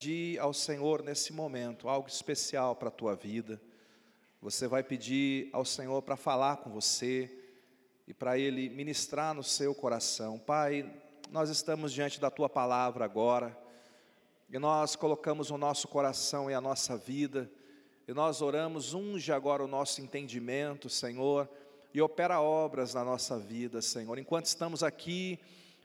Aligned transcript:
pedir 0.00 0.38
ao 0.38 0.54
Senhor 0.54 1.02
nesse 1.02 1.30
momento 1.30 1.86
algo 1.86 2.08
especial 2.08 2.74
para 2.74 2.88
a 2.88 2.90
tua 2.90 3.14
vida. 3.14 3.60
Você 4.40 4.66
vai 4.66 4.82
pedir 4.82 5.50
ao 5.52 5.62
Senhor 5.62 6.00
para 6.00 6.16
falar 6.16 6.56
com 6.56 6.70
você 6.70 7.30
e 8.08 8.14
para 8.14 8.38
Ele 8.38 8.70
ministrar 8.70 9.34
no 9.34 9.42
seu 9.42 9.74
coração. 9.74 10.38
Pai, 10.38 10.90
nós 11.30 11.50
estamos 11.50 11.92
diante 11.92 12.18
da 12.18 12.30
tua 12.30 12.48
palavra 12.48 13.04
agora 13.04 13.54
e 14.48 14.58
nós 14.58 14.96
colocamos 14.96 15.50
o 15.50 15.58
nosso 15.58 15.86
coração 15.86 16.50
e 16.50 16.54
a 16.54 16.62
nossa 16.62 16.96
vida 16.96 17.50
e 18.08 18.14
nós 18.14 18.40
oramos, 18.40 18.94
unge 18.94 19.30
agora 19.30 19.62
o 19.62 19.68
nosso 19.68 20.00
entendimento, 20.00 20.88
Senhor, 20.88 21.46
e 21.92 22.00
opera 22.00 22.40
obras 22.40 22.94
na 22.94 23.04
nossa 23.04 23.38
vida, 23.38 23.82
Senhor. 23.82 24.18
Enquanto 24.18 24.46
estamos 24.46 24.82
aqui, 24.82 25.38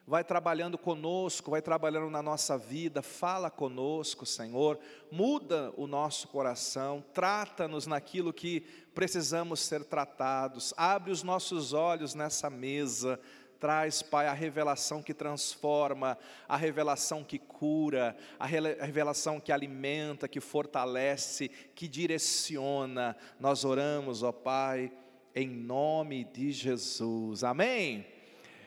vai 0.08 0.24
trabalhando 0.24 0.78
conosco, 0.78 1.52
vai 1.52 1.62
trabalhando 1.62 2.10
na 2.10 2.22
nossa 2.22 2.58
vida, 2.58 3.02
fala 3.02 3.50
conosco, 3.50 4.26
Senhor, 4.26 4.80
muda 5.12 5.74
o 5.76 5.88
nosso 5.88 6.28
coração, 6.28 7.04
trata-nos 7.14 7.88
naquilo 7.88 8.32
que 8.32 8.62
precisamos 8.94 9.62
ser 9.62 9.84
tratados, 9.84 10.74
abre 10.78 11.12
os 11.12 11.24
nossos 11.24 11.74
olhos 11.74 12.14
nessa 12.14 12.50
mesa, 12.50 13.20
traz, 13.60 14.04
Pai, 14.04 14.28
a 14.28 14.34
revelação 14.34 15.02
que 15.02 15.14
transforma, 15.14 16.18
a 16.48 16.56
revelação 16.56 17.24
que 17.24 17.40
cura, 17.40 18.16
a 18.38 18.46
revelação 18.46 19.40
que 19.40 19.52
alimenta, 19.52 20.28
que 20.28 20.40
fortalece, 20.40 21.50
que 21.74 21.88
direciona. 21.88 23.16
Nós 23.40 23.66
oramos, 23.66 24.22
ó 24.22 24.32
Pai, 24.32 24.92
em 25.34 25.48
nome 25.48 26.26
de 26.26 26.52
Jesus. 26.52 27.44
Amém. 27.44 28.15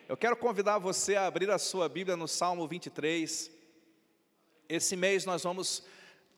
Eu 0.09 0.17
quero 0.17 0.39
convidar 0.39 0.79
você 0.79 1.17
a 1.17 1.27
abrir 1.27 1.51
a 1.51 1.59
sua 1.59 1.87
Bíblia 1.87 2.17
no 2.17 2.27
Salmo 2.27 2.67
23. 2.67 3.51
Esse 4.67 4.97
mês 4.97 5.27
nós 5.27 5.43
vamos, 5.43 5.83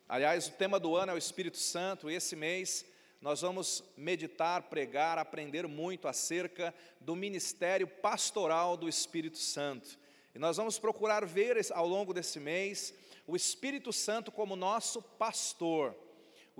aliás, 0.08 0.48
o 0.48 0.52
tema 0.54 0.80
do 0.80 0.96
ano 0.96 1.12
é 1.12 1.14
o 1.14 1.18
Espírito 1.18 1.56
Santo. 1.56 2.10
Esse 2.10 2.34
mês 2.34 2.84
nós 3.20 3.42
vamos 3.42 3.84
meditar, 3.96 4.62
pregar, 4.62 5.18
aprender 5.18 5.68
muito 5.68 6.08
acerca 6.08 6.74
do 7.00 7.14
ministério 7.14 7.86
pastoral 7.86 8.76
do 8.76 8.88
Espírito 8.88 9.38
Santo. 9.38 9.96
E 10.34 10.38
nós 10.40 10.56
vamos 10.56 10.76
procurar 10.76 11.24
ver 11.24 11.56
ao 11.72 11.86
longo 11.86 12.12
desse 12.12 12.40
mês 12.40 12.92
o 13.24 13.36
Espírito 13.36 13.92
Santo 13.92 14.32
como 14.32 14.56
nosso 14.56 15.00
pastor 15.00 15.94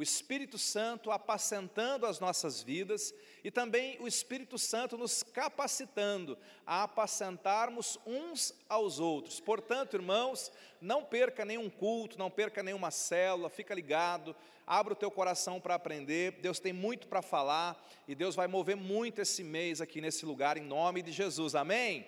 o 0.01 0.03
Espírito 0.03 0.57
Santo 0.57 1.11
apacentando 1.11 2.07
as 2.07 2.21
nossas 2.21 2.63
vidas 2.63 3.13
e 3.43 3.51
também 3.51 3.97
o 4.01 4.07
Espírito 4.07 4.59
Santo 4.59 4.97
nos 4.97 5.23
capacitando 5.23 6.37
a 6.67 6.83
apacentarmos 6.83 7.99
uns 8.07 8.55
aos 8.69 9.01
outros. 9.01 9.41
Portanto, 9.41 9.95
irmãos, 9.95 10.53
não 10.81 11.05
perca 11.05 11.45
nenhum 11.45 11.71
culto, 11.71 12.19
não 12.19 12.31
perca 12.31 12.63
nenhuma 12.63 12.91
célula, 12.91 13.49
fica 13.49 13.75
ligado, 13.75 14.37
abra 14.67 14.93
o 14.93 14.97
teu 14.97 15.11
coração 15.11 15.61
para 15.61 15.75
aprender. 15.75 16.33
Deus 16.41 16.61
tem 16.61 16.73
muito 16.73 17.09
para 17.09 17.23
falar 17.23 17.83
e 18.07 18.15
Deus 18.15 18.35
vai 18.35 18.47
mover 18.47 18.77
muito 18.77 19.21
esse 19.21 19.43
mês 19.43 19.81
aqui 19.81 20.01
nesse 20.01 20.25
lugar 20.27 20.57
em 20.57 20.63
nome 20.63 21.03
de 21.03 21.13
Jesus. 21.13 21.55
Amém. 21.55 22.07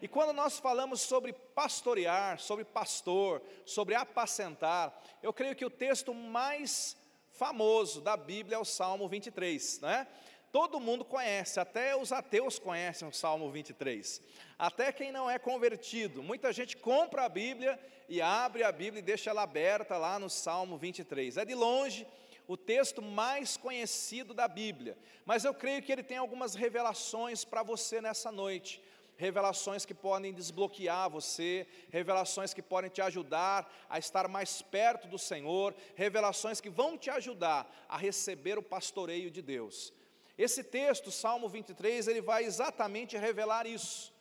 E 0.00 0.06
quando 0.06 0.32
nós 0.32 0.58
falamos 0.58 1.00
sobre 1.00 1.32
pastorear, 1.32 2.38
sobre 2.38 2.64
pastor, 2.64 3.42
sobre 3.66 3.94
apacentar, 3.94 4.96
eu 5.22 5.32
creio 5.32 5.56
que 5.56 5.64
o 5.64 5.70
texto 5.70 6.14
mais 6.14 6.96
famoso 7.32 8.00
da 8.00 8.16
Bíblia 8.16 8.56
é 8.56 8.58
o 8.58 8.64
Salmo 8.64 9.08
23, 9.08 9.80
né? 9.80 10.06
Todo 10.50 10.80
mundo 10.80 11.04
conhece, 11.04 11.60
até 11.60 11.94
os 11.94 12.10
ateus 12.10 12.58
conhecem 12.58 13.06
o 13.06 13.12
Salmo 13.12 13.50
23. 13.50 14.22
Até 14.58 14.90
quem 14.92 15.12
não 15.12 15.30
é 15.30 15.38
convertido. 15.38 16.22
Muita 16.22 16.52
gente 16.52 16.76
compra 16.76 17.24
a 17.24 17.28
Bíblia 17.28 17.78
e 18.08 18.22
abre 18.22 18.62
a 18.62 18.72
Bíblia 18.72 19.00
e 19.00 19.02
deixa 19.02 19.30
ela 19.30 19.42
aberta 19.42 19.98
lá 19.98 20.18
no 20.18 20.30
Salmo 20.30 20.78
23. 20.78 21.36
É 21.36 21.44
de 21.44 21.54
longe 21.54 22.06
o 22.46 22.56
texto 22.56 23.02
mais 23.02 23.58
conhecido 23.58 24.32
da 24.32 24.48
Bíblia, 24.48 24.96
mas 25.26 25.44
eu 25.44 25.52
creio 25.52 25.82
que 25.82 25.92
ele 25.92 26.02
tem 26.02 26.16
algumas 26.16 26.54
revelações 26.54 27.44
para 27.44 27.62
você 27.62 28.00
nessa 28.00 28.32
noite 28.32 28.82
revelações 29.18 29.84
que 29.84 29.92
podem 29.92 30.32
desbloquear 30.32 31.10
você, 31.10 31.66
revelações 31.90 32.54
que 32.54 32.62
podem 32.62 32.88
te 32.88 33.02
ajudar 33.02 33.68
a 33.90 33.98
estar 33.98 34.28
mais 34.28 34.62
perto 34.62 35.08
do 35.08 35.18
Senhor, 35.18 35.74
revelações 35.96 36.60
que 36.60 36.70
vão 36.70 36.96
te 36.96 37.10
ajudar 37.10 37.68
a 37.88 37.98
receber 37.98 38.56
o 38.56 38.62
pastoreio 38.62 39.28
de 39.28 39.42
Deus. 39.42 39.92
Esse 40.38 40.62
texto, 40.62 41.10
Salmo 41.10 41.48
23, 41.48 42.06
ele 42.06 42.20
vai 42.20 42.44
exatamente 42.44 43.16
revelar 43.16 43.66
isso. 43.66 44.14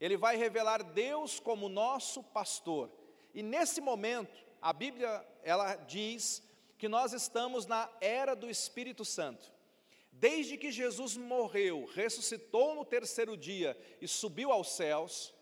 Ele 0.00 0.16
vai 0.16 0.36
revelar 0.36 0.84
Deus 0.84 1.40
como 1.40 1.68
nosso 1.68 2.22
pastor. 2.22 2.88
E 3.34 3.42
nesse 3.42 3.80
momento, 3.80 4.46
a 4.62 4.72
Bíblia 4.72 5.26
ela 5.42 5.74
diz 5.74 6.40
que 6.78 6.88
nós 6.88 7.12
estamos 7.12 7.66
na 7.66 7.90
era 8.00 8.36
do 8.36 8.48
Espírito 8.48 9.04
Santo. 9.04 9.52
Desde 10.12 10.56
que 10.56 10.70
Jesus 10.70 11.16
morreu, 11.16 11.90
ressuscitou 11.92 12.76
no 12.76 12.84
terceiro 12.84 13.36
dia 13.36 13.76
e 14.00 14.06
subiu 14.06 14.52
aos 14.52 14.70
céus, 14.70 15.34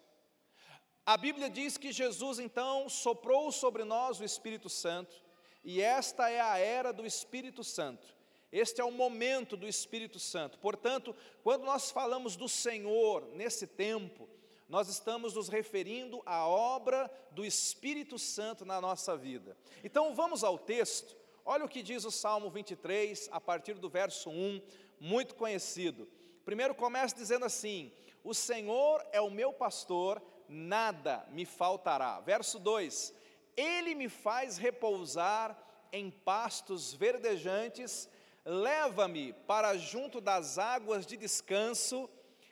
a 1.04 1.16
Bíblia 1.19 1.50
diz 1.50 1.77
que 1.77 1.93
Jesus 1.93 2.38
então 2.38 2.88
soprou 2.88 3.53
sobre 3.53 3.84
nós 3.84 4.19
o 4.19 4.25
Espírito 4.25 4.71
Santo, 4.71 5.22
e 5.62 5.81
esta 5.81 6.31
é 6.31 6.41
a 6.41 6.59
era 6.59 6.93
do 6.93 7.04
Espírito 7.04 7.62
Santo. 7.62 8.16
Este 8.53 8.81
é 8.81 8.84
o 8.84 8.91
momento 8.91 9.57
do 9.57 9.67
Espírito 9.67 10.19
Santo. 10.19 10.59
Portanto, 10.59 11.15
quando 11.43 11.65
nós 11.65 11.91
falamos 11.91 12.37
do 12.37 12.49
Senhor 12.49 13.27
nesse 13.34 13.67
tempo, 13.67 14.29
nós 14.69 14.89
estamos 14.89 15.34
nos 15.34 15.49
referindo 15.49 16.23
à 16.25 16.47
obra 16.47 17.11
do 17.31 17.45
Espírito 17.45 18.19
Santo 18.19 18.65
na 18.65 18.81
nossa 18.81 19.17
vida. 19.17 19.57
Então, 19.84 20.15
vamos 20.15 20.43
ao 20.43 20.59
texto 20.59 21.17
Olha 21.49 21.65
o 21.65 21.69
que 21.69 21.81
diz 21.81 22.05
o 22.05 22.11
Salmo 22.11 22.51
23, 22.51 23.29
a 23.31 23.41
partir 23.41 23.75
do 23.75 23.89
verso 23.89 24.29
1, 24.31 24.61
muito 24.99 25.37
conhecido. 25.37 26.09
Primeiro 26.45 26.75
começa 26.75 27.15
dizendo 27.15 27.45
assim: 27.45 27.93
O 28.25 28.34
Senhor 28.34 29.01
é 29.13 29.21
o 29.21 29.31
meu 29.31 29.53
pastor, 29.53 30.21
nada 30.49 31.25
me 31.31 31.47
faltará. 31.47 32.19
Verso 32.19 32.59
2: 32.59 33.15
Ele 33.57 33.95
me 33.95 34.09
faz 34.09 34.59
repousar 34.59 35.57
em 35.93 36.11
pastos 36.11 36.93
verdejantes, 36.93 38.09
leva-me 38.47 39.33
para 39.33 39.77
junto 39.77 40.21
das 40.21 40.57
águas 40.57 41.05
de 41.05 41.17
descanso, 41.17 42.09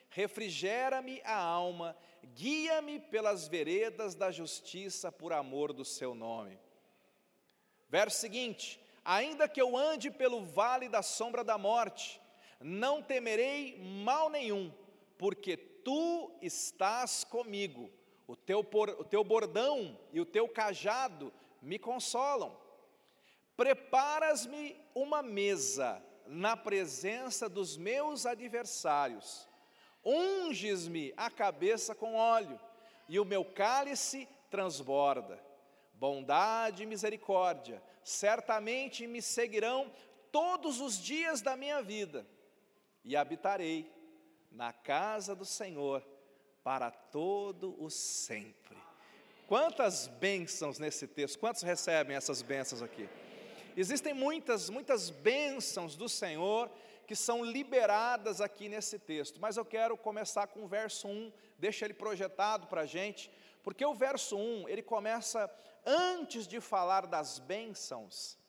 refrigera-me 0.09 1.21
a 1.23 1.37
alma, 1.37 1.95
guia-me 2.33 2.99
pelas 2.99 3.47
veredas 3.47 4.13
da 4.13 4.29
justiça 4.29 5.09
por 5.09 5.31
amor 5.31 5.71
do 5.71 5.85
seu 5.85 6.13
nome. 6.13 6.59
Verso 7.87 8.17
seguinte: 8.17 8.79
Ainda 9.05 9.47
que 9.47 9.61
eu 9.61 9.77
ande 9.77 10.11
pelo 10.11 10.43
vale 10.43 10.89
da 10.89 11.01
sombra 11.01 11.43
da 11.43 11.57
morte, 11.57 12.19
não 12.59 13.01
temerei 13.01 13.79
mal 14.03 14.29
nenhum, 14.29 14.73
porque 15.17 15.55
tu 15.55 16.37
estás 16.41 17.23
comigo. 17.23 17.89
O 18.27 18.35
teu, 18.35 18.63
por, 18.63 18.89
o 18.89 19.03
teu 19.03 19.23
bordão 19.23 19.97
e 20.11 20.19
o 20.19 20.25
teu 20.25 20.49
cajado 20.49 21.31
me 21.61 21.77
consolam. 21.77 22.57
Preparas-me 23.55 24.75
uma 24.93 25.21
mesa 25.21 26.03
na 26.27 26.57
presença 26.57 27.47
dos 27.47 27.77
meus 27.77 28.25
adversários. 28.25 29.47
Unges-me 30.03 31.13
a 31.15 31.29
cabeça 31.29 31.95
com 31.95 32.15
óleo, 32.15 32.59
e 33.07 33.19
o 33.19 33.25
meu 33.25 33.45
cálice 33.45 34.27
transborda. 34.49 35.39
Bondade 35.93 36.83
e 36.83 36.85
misericórdia 36.85 37.81
certamente 38.03 39.07
me 39.07 39.21
seguirão 39.21 39.91
todos 40.31 40.81
os 40.81 40.97
dias 40.97 41.41
da 41.41 41.55
minha 41.55 41.81
vida, 41.81 42.27
e 43.03 43.15
habitarei 43.15 43.91
na 44.51 44.73
casa 44.73 45.35
do 45.35 45.45
Senhor 45.45 46.05
para 46.63 46.91
todo 46.91 47.75
o 47.81 47.89
sempre. 47.89 48.75
Quantas 49.47 50.07
bênçãos 50.07 50.79
nesse 50.79 51.07
texto, 51.07 51.39
quantos 51.39 51.61
recebem 51.61 52.17
essas 52.17 52.41
bênçãos 52.41 52.81
aqui? 52.81 53.07
Existem 53.77 54.13
muitas, 54.13 54.69
muitas 54.69 55.09
bênçãos 55.09 55.95
do 55.95 56.07
Senhor 56.07 56.71
que 57.05 57.15
são 57.15 57.43
liberadas 57.43 58.41
aqui 58.41 58.69
nesse 58.69 58.97
texto, 58.97 59.39
mas 59.39 59.57
eu 59.57 59.65
quero 59.65 59.97
começar 59.97 60.47
com 60.47 60.63
o 60.63 60.67
verso 60.67 61.07
1, 61.07 61.31
deixa 61.59 61.85
ele 61.85 61.93
projetado 61.93 62.67
para 62.67 62.81
a 62.81 62.85
gente, 62.85 63.29
porque 63.61 63.85
o 63.85 63.93
verso 63.93 64.37
1, 64.37 64.69
ele 64.69 64.81
começa 64.81 65.51
antes 65.85 66.47
de 66.47 66.59
falar 66.59 67.05
das 67.05 67.37
bênçãos, 67.37 68.39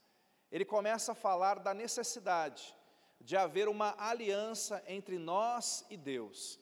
ele 0.51 0.65
começa 0.65 1.13
a 1.13 1.15
falar 1.15 1.59
da 1.59 1.75
necessidade 1.75 2.75
de 3.21 3.37
haver 3.37 3.69
uma 3.69 3.95
aliança 3.99 4.83
entre 4.87 5.19
nós 5.19 5.85
e 5.91 5.97
Deus. 5.97 6.59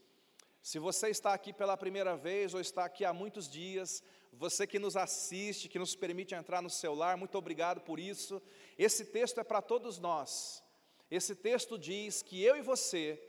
Se 0.65 0.79
você 0.79 1.11
está 1.11 1.35
aqui 1.35 1.53
pela 1.53 1.77
primeira 1.77 2.17
vez 2.17 2.55
ou 2.55 2.59
está 2.59 2.87
aqui 2.87 3.05
há 3.05 3.13
muitos 3.13 3.51
dias, 3.51 4.03
você 4.33 4.67
que 4.67 4.79
nos 4.79 4.97
assiste, 4.97 5.69
que 5.69 5.79
nos 5.79 5.95
permite 5.95 6.35
entrar 6.35 6.63
no 6.63 6.71
celular, 6.71 7.19
muito 7.19 7.37
obrigado 7.37 7.83
por 7.83 8.01
isso. 8.01 8.41
Esse 8.79 9.05
texto 9.05 9.39
é 9.39 9.45
para 9.45 9.61
todos 9.61 9.99
nós. 9.99 10.65
Esse 11.11 11.35
texto 11.37 11.79
diz 11.79 12.23
que 12.23 12.43
eu 12.43 12.57
e 12.57 12.63
você, 12.63 13.23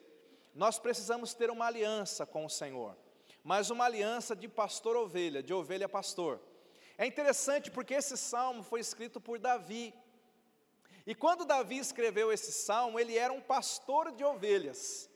nós 0.53 0.79
precisamos 0.79 1.33
ter 1.33 1.51
uma 1.51 1.65
aliança 1.65 2.25
com 2.25 2.45
o 2.45 2.49
Senhor, 2.49 2.95
mas 3.43 3.69
uma 3.69 3.83
aliança 3.83 4.33
de 4.33 4.47
pastor-ovelha, 4.47 5.43
de 5.43 5.53
ovelha-pastor. 5.53 6.39
É 6.97 7.05
interessante 7.05 7.69
porque 7.69 7.95
esse 7.95 8.15
salmo 8.15 8.63
foi 8.63 8.79
escrito 8.79 9.19
por 9.19 9.39
Davi. 9.39 9.93
E 11.05 11.13
quando 11.13 11.43
Davi 11.43 11.79
escreveu 11.79 12.31
esse 12.31 12.53
salmo, 12.53 12.97
ele 12.97 13.17
era 13.17 13.33
um 13.33 13.41
pastor 13.41 14.13
de 14.13 14.23
ovelhas. 14.23 15.09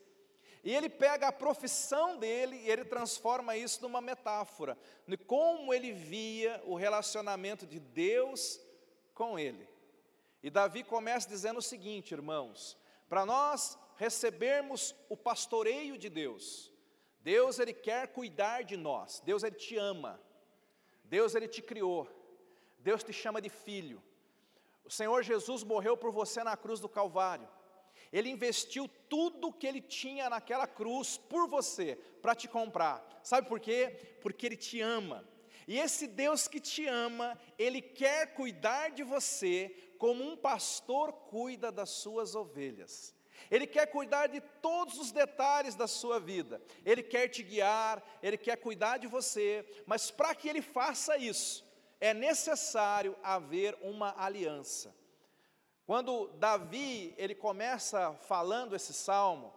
E 0.62 0.74
ele 0.74 0.90
pega 0.90 1.28
a 1.28 1.32
profissão 1.32 2.18
dele 2.18 2.56
e 2.56 2.70
ele 2.70 2.84
transforma 2.84 3.56
isso 3.56 3.80
numa 3.82 4.00
metáfora, 4.00 4.76
de 5.06 5.16
como 5.16 5.72
ele 5.72 5.92
via 5.92 6.62
o 6.66 6.74
relacionamento 6.74 7.66
de 7.66 7.80
Deus 7.80 8.60
com 9.14 9.38
ele. 9.38 9.66
E 10.42 10.50
Davi 10.50 10.84
começa 10.84 11.28
dizendo 11.28 11.58
o 11.58 11.62
seguinte, 11.62 12.12
irmãos: 12.12 12.76
para 13.08 13.24
nós 13.24 13.78
recebermos 13.96 14.94
o 15.08 15.16
pastoreio 15.16 15.96
de 15.96 16.08
Deus, 16.10 16.70
Deus 17.20 17.58
ele 17.58 17.72
quer 17.72 18.08
cuidar 18.08 18.62
de 18.62 18.76
nós, 18.76 19.20
Deus 19.20 19.42
ele 19.42 19.56
te 19.56 19.76
ama, 19.76 20.20
Deus 21.04 21.34
ele 21.34 21.48
te 21.48 21.62
criou, 21.62 22.08
Deus 22.78 23.02
te 23.02 23.12
chama 23.12 23.40
de 23.40 23.48
filho. 23.48 24.02
O 24.84 24.90
Senhor 24.90 25.22
Jesus 25.22 25.62
morreu 25.62 25.96
por 25.96 26.10
você 26.10 26.42
na 26.42 26.56
cruz 26.56 26.80
do 26.80 26.88
Calvário. 26.88 27.48
Ele 28.12 28.28
investiu 28.28 28.88
tudo 29.08 29.48
o 29.48 29.52
que 29.52 29.66
ele 29.66 29.80
tinha 29.80 30.28
naquela 30.28 30.66
cruz 30.66 31.16
por 31.16 31.48
você, 31.48 31.96
para 32.20 32.34
te 32.34 32.48
comprar. 32.48 33.20
Sabe 33.22 33.48
por 33.48 33.60
quê? 33.60 34.16
Porque 34.20 34.46
ele 34.46 34.56
te 34.56 34.80
ama. 34.80 35.24
E 35.68 35.78
esse 35.78 36.06
Deus 36.06 36.48
que 36.48 36.58
te 36.58 36.86
ama, 36.86 37.38
ele 37.56 37.80
quer 37.80 38.34
cuidar 38.34 38.90
de 38.90 39.04
você 39.04 39.92
como 39.98 40.24
um 40.24 40.36
pastor 40.36 41.12
cuida 41.12 41.70
das 41.70 41.90
suas 41.90 42.34
ovelhas. 42.34 43.14
Ele 43.50 43.66
quer 43.66 43.86
cuidar 43.86 44.26
de 44.26 44.40
todos 44.60 44.98
os 44.98 45.12
detalhes 45.12 45.74
da 45.74 45.86
sua 45.86 46.18
vida. 46.18 46.60
Ele 46.84 47.02
quer 47.02 47.28
te 47.28 47.42
guiar, 47.42 48.02
ele 48.22 48.36
quer 48.36 48.56
cuidar 48.56 48.98
de 48.98 49.06
você, 49.06 49.64
mas 49.86 50.10
para 50.10 50.34
que 50.34 50.48
ele 50.48 50.60
faça 50.60 51.16
isso, 51.16 51.64
é 52.00 52.12
necessário 52.12 53.16
haver 53.22 53.78
uma 53.80 54.14
aliança. 54.16 54.94
Quando 55.90 56.28
Davi, 56.38 57.12
ele 57.18 57.34
começa 57.34 58.12
falando 58.28 58.76
esse 58.76 58.94
salmo, 58.94 59.52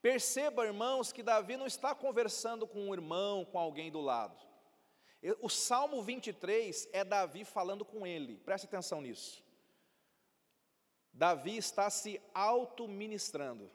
perceba, 0.00 0.64
irmãos, 0.64 1.12
que 1.12 1.22
Davi 1.22 1.54
não 1.54 1.66
está 1.66 1.94
conversando 1.94 2.66
com 2.66 2.88
um 2.88 2.94
irmão, 2.94 3.44
com 3.44 3.58
alguém 3.58 3.90
do 3.90 4.00
lado. 4.00 4.40
O 5.42 5.50
Salmo 5.50 6.02
23 6.02 6.88
é 6.94 7.04
Davi 7.04 7.44
falando 7.44 7.84
com 7.84 8.06
ele, 8.06 8.38
preste 8.38 8.64
atenção 8.64 9.02
nisso. 9.02 9.44
Davi 11.12 11.58
está 11.58 11.90
se 11.90 12.18
auto-ministrando. 12.32 13.70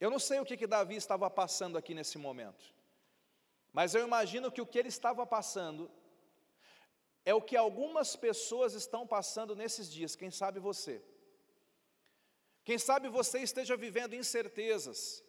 Eu 0.00 0.10
não 0.10 0.18
sei 0.18 0.40
o 0.40 0.46
que, 0.46 0.56
que 0.56 0.66
Davi 0.66 0.96
estava 0.96 1.28
passando 1.28 1.76
aqui 1.76 1.92
nesse 1.92 2.16
momento, 2.16 2.64
mas 3.70 3.94
eu 3.94 4.02
imagino 4.02 4.50
que 4.50 4.62
o 4.62 4.66
que 4.66 4.78
ele 4.78 4.88
estava 4.88 5.26
passando 5.26 5.90
é 7.24 7.34
o 7.34 7.42
que 7.42 7.56
algumas 7.56 8.16
pessoas 8.16 8.74
estão 8.74 9.06
passando 9.06 9.54
nesses 9.54 9.90
dias, 9.90 10.16
quem 10.16 10.30
sabe 10.30 10.58
você. 10.58 11.02
Quem 12.64 12.78
sabe 12.78 13.08
você 13.08 13.40
esteja 13.40 13.76
vivendo 13.76 14.14
incertezas, 14.14 15.24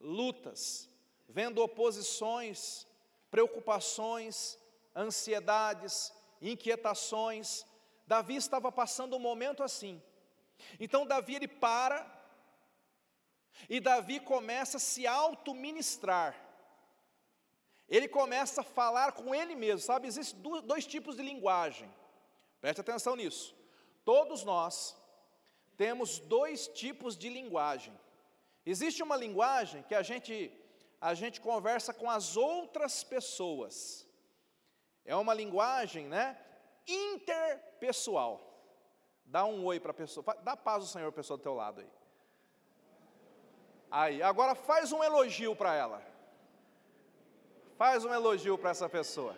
lutas, 0.00 0.88
vendo 1.28 1.62
oposições, 1.62 2.86
preocupações, 3.30 4.58
ansiedades, 4.94 6.12
inquietações. 6.40 7.64
Davi 8.06 8.36
estava 8.36 8.70
passando 8.70 9.16
um 9.16 9.20
momento 9.20 9.62
assim. 9.62 10.02
Então 10.78 11.06
Davi 11.06 11.36
ele 11.36 11.48
para 11.48 12.06
e 13.68 13.80
Davi 13.80 14.20
começa 14.20 14.76
a 14.76 14.80
se 14.80 15.06
auto-ministrar. 15.06 16.47
Ele 17.88 18.06
começa 18.06 18.60
a 18.60 18.64
falar 18.64 19.12
com 19.12 19.34
ele 19.34 19.54
mesmo, 19.54 19.80
sabe? 19.80 20.06
Existem 20.06 20.40
dois 20.62 20.86
tipos 20.86 21.16
de 21.16 21.22
linguagem, 21.22 21.92
preste 22.60 22.80
atenção 22.80 23.16
nisso. 23.16 23.56
Todos 24.04 24.44
nós 24.44 24.96
temos 25.76 26.18
dois 26.18 26.68
tipos 26.68 27.16
de 27.16 27.28
linguagem. 27.28 27.98
Existe 28.64 29.02
uma 29.02 29.16
linguagem 29.16 29.82
que 29.84 29.94
a 29.94 30.02
gente, 30.02 30.52
a 31.00 31.14
gente 31.14 31.40
conversa 31.40 31.94
com 31.94 32.10
as 32.10 32.36
outras 32.36 33.02
pessoas, 33.02 34.06
é 35.04 35.16
uma 35.16 35.32
linguagem, 35.32 36.06
né? 36.06 36.38
Interpessoal. 36.86 38.44
Dá 39.24 39.44
um 39.44 39.64
oi 39.64 39.80
para 39.80 39.92
a 39.92 39.94
pessoa, 39.94 40.24
dá 40.42 40.54
paz 40.54 40.82
ao 40.82 40.88
Senhor, 40.88 41.10
pessoa 41.12 41.38
do 41.38 41.42
teu 41.42 41.54
lado 41.54 41.80
aí. 41.80 41.90
Aí, 43.90 44.22
agora 44.22 44.54
faz 44.54 44.92
um 44.92 45.02
elogio 45.02 45.56
para 45.56 45.74
ela. 45.74 46.02
Faz 47.78 48.04
um 48.04 48.12
elogio 48.12 48.58
para 48.58 48.70
essa 48.70 48.88
pessoa. 48.88 49.36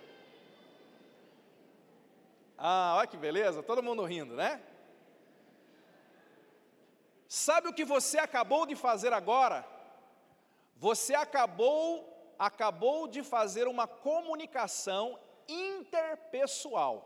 Ah, 2.57 2.95
olha 2.97 3.07
que 3.07 3.19
beleza, 3.19 3.63
todo 3.63 3.83
mundo 3.83 4.03
rindo, 4.03 4.35
né? 4.35 4.63
Sabe 7.29 7.69
o 7.69 7.75
que 7.75 7.85
você 7.85 8.19
acabou 8.19 8.65
de 8.65 8.75
fazer 8.75 9.13
agora? 9.13 9.63
Você 10.77 11.15
acabou 11.15 12.09
acabou 12.39 13.07
de 13.07 13.23
fazer 13.23 13.69
uma 13.69 13.87
comunicação 13.87 15.21
interpessoal. 15.47 16.97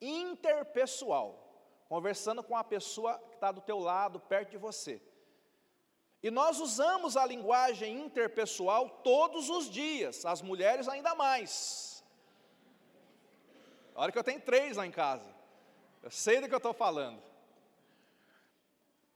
Interpessoal. 0.00 1.28
Conversando 1.88 2.40
com 2.44 2.56
a 2.56 2.62
pessoa 2.62 3.18
que 3.18 3.34
está 3.34 3.50
do 3.50 3.60
teu 3.60 3.80
lado, 3.80 4.20
perto 4.20 4.50
de 4.50 4.56
você. 4.56 5.02
E 6.22 6.30
nós 6.30 6.60
usamos 6.60 7.16
a 7.16 7.24
linguagem 7.24 7.98
interpessoal 7.98 8.88
todos 9.02 9.48
os 9.48 9.70
dias, 9.70 10.26
as 10.26 10.42
mulheres 10.42 10.86
ainda 10.86 11.14
mais. 11.14 12.04
Olha 13.94 14.12
que 14.12 14.18
eu 14.18 14.24
tenho 14.24 14.40
três 14.40 14.76
lá 14.76 14.86
em 14.86 14.90
casa, 14.90 15.34
eu 16.02 16.10
sei 16.10 16.40
do 16.40 16.48
que 16.48 16.54
eu 16.54 16.58
estou 16.58 16.74
falando. 16.74 17.22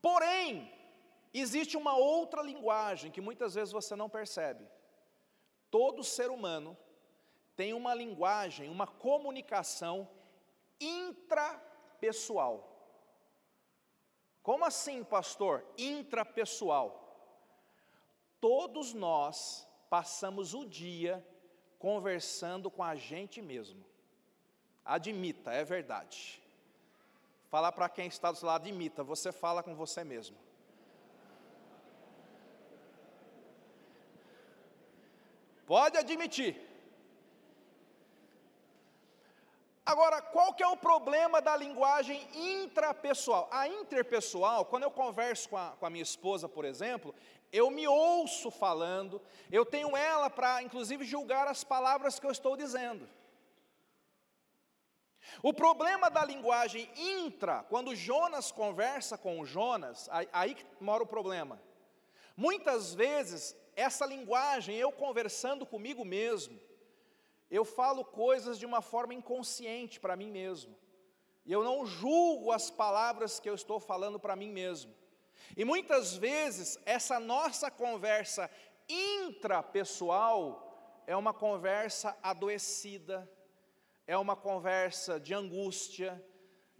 Porém, 0.01 0.71
existe 1.33 1.77
uma 1.77 1.95
outra 1.95 2.41
linguagem 2.41 3.11
que 3.11 3.21
muitas 3.21 3.55
vezes 3.55 3.71
você 3.71 3.95
não 3.95 4.09
percebe. 4.09 4.67
Todo 5.69 6.03
ser 6.03 6.29
humano 6.29 6.77
tem 7.55 7.73
uma 7.73 7.93
linguagem, 7.93 8.69
uma 8.69 8.87
comunicação 8.87 10.07
intrapessoal. 10.79 12.74
Como 14.45 14.63
assim, 14.63 15.03
pastor? 15.03 15.65
Intrapessoal. 15.75 16.87
Todos 18.39 18.93
nós 18.93 19.67
passamos 19.89 20.53
o 20.53 20.63
dia 20.63 21.25
conversando 21.79 22.69
com 22.69 22.83
a 22.83 22.93
gente 22.93 23.41
mesmo. 23.41 23.83
Admita, 24.85 25.51
é 25.51 25.63
verdade. 25.63 26.39
Falar 27.49 27.71
para 27.71 27.89
quem 27.89 28.05
está 28.05 28.31
do 28.31 28.37
seu 28.37 28.47
lado, 28.47 28.61
admita, 28.61 29.03
você 29.03 29.31
fala 29.31 29.63
com 29.63 29.73
você 29.73 30.03
mesmo. 30.03 30.37
Pode 35.65 35.97
admitir. 35.97 36.55
Agora, 39.85 40.19
qual 40.19 40.51
que 40.53 40.63
é 40.63 40.67
o 40.67 40.75
problema 40.75 41.39
da 41.39 41.55
linguagem 41.55 42.27
intrapessoal? 42.33 43.47
A 43.51 43.67
interpessoal, 43.67 44.65
quando 44.65 44.83
eu 44.83 44.89
converso 44.89 45.49
com 45.49 45.57
a, 45.57 45.71
com 45.79 45.85
a 45.85 45.89
minha 45.91 46.01
esposa, 46.01 46.49
por 46.49 46.65
exemplo, 46.65 47.13
eu 47.51 47.69
me 47.69 47.87
ouço 47.87 48.49
falando, 48.49 49.21
eu 49.51 49.63
tenho 49.63 49.95
ela 49.95 50.27
para, 50.27 50.63
inclusive, 50.63 51.05
julgar 51.05 51.47
as 51.47 51.63
palavras 51.63 52.19
que 52.19 52.25
eu 52.25 52.31
estou 52.31 52.57
dizendo. 52.57 53.07
O 55.43 55.53
problema 55.53 56.09
da 56.09 56.25
linguagem 56.25 56.89
intra, 56.95 57.63
quando 57.69 57.95
Jonas 57.95 58.51
conversa 58.51 59.19
com 59.19 59.45
Jonas, 59.45 60.09
aí, 60.11 60.27
aí 60.33 60.57
mora 60.79 61.03
o 61.03 61.07
problema. 61.07 61.61
Muitas 62.35 62.95
vezes, 62.95 63.55
essa 63.75 64.05
linguagem, 64.05 64.75
eu 64.75 64.91
conversando 64.91 65.63
comigo 65.63 66.03
mesmo, 66.03 66.59
eu 67.49 67.63
falo 67.63 68.03
coisas 68.03 68.57
de 68.57 68.65
uma 68.65 68.81
forma 68.81 69.13
inconsciente 69.13 69.99
para 69.99 70.15
mim 70.15 70.31
mesmo. 70.31 70.75
E 71.45 71.51
eu 71.51 71.63
não 71.63 71.85
julgo 71.85 72.51
as 72.51 72.71
palavras 72.71 73.39
que 73.39 73.49
eu 73.49 73.53
estou 73.53 73.79
falando 73.79 74.19
para 74.19 74.35
mim 74.35 74.51
mesmo. 74.51 74.93
E 75.55 75.63
muitas 75.63 76.15
vezes 76.15 76.79
essa 76.85 77.19
nossa 77.19 77.69
conversa 77.69 78.49
intrapessoal 78.89 81.03
é 81.05 81.15
uma 81.15 81.33
conversa 81.33 82.17
adoecida, 82.21 83.29
é 84.07 84.17
uma 84.17 84.35
conversa 84.35 85.19
de 85.19 85.33
angústia, 85.33 86.23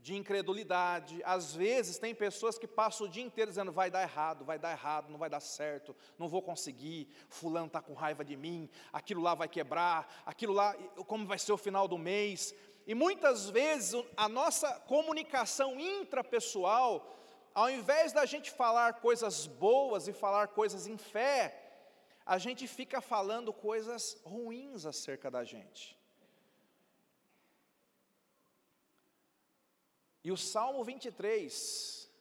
de 0.06 0.16
incredulidade. 0.16 1.20
Às 1.26 1.56
vezes 1.56 1.98
tem 1.98 2.14
pessoas 2.14 2.60
que 2.60 2.68
passam 2.68 3.08
o 3.08 3.10
dia 3.10 3.24
inteiro 3.24 3.50
dizendo: 3.50 3.72
vai 3.72 3.90
dar 3.90 4.04
errado, 4.04 4.46
vai 4.46 4.60
dar 4.60 4.72
errado, 4.72 5.10
não 5.10 5.18
vai 5.18 5.32
dar 5.32 5.40
certo, 5.40 5.96
não 6.20 6.28
vou 6.28 6.44
conseguir, 6.44 7.10
fulano 7.28 7.66
está 7.66 7.82
com 7.82 7.96
raiva 7.96 8.24
de 8.24 8.38
mim, 8.38 8.70
aquilo 8.94 9.24
lá 9.24 9.34
vai 9.34 9.48
quebrar, 9.48 10.22
aquilo 10.24 10.54
lá, 10.54 10.76
como 11.08 11.26
vai 11.26 11.40
ser 11.40 11.54
o 11.54 11.58
final 11.58 11.88
do 11.88 11.98
mês. 11.98 12.54
E 12.86 12.94
muitas 12.94 13.50
vezes 13.50 14.00
a 14.16 14.30
nossa 14.30 14.80
comunicação 14.82 15.80
intrapessoal, 15.80 16.92
ao 17.52 17.68
invés 17.68 18.14
da 18.14 18.28
gente 18.28 18.52
falar 18.52 19.02
coisas 19.02 19.48
boas 19.48 20.08
e 20.08 20.14
falar 20.14 20.50
coisas 20.50 20.86
em 20.86 21.00
fé, 21.00 21.40
a 22.24 22.38
gente 22.38 22.68
fica 22.68 23.02
falando 23.02 23.52
coisas 23.52 24.22
ruins 24.24 24.86
acerca 24.86 25.32
da 25.32 25.44
gente. 25.44 25.98
E 30.26 30.32
o 30.32 30.38
Salmo 30.38 30.84
23 30.84 32.12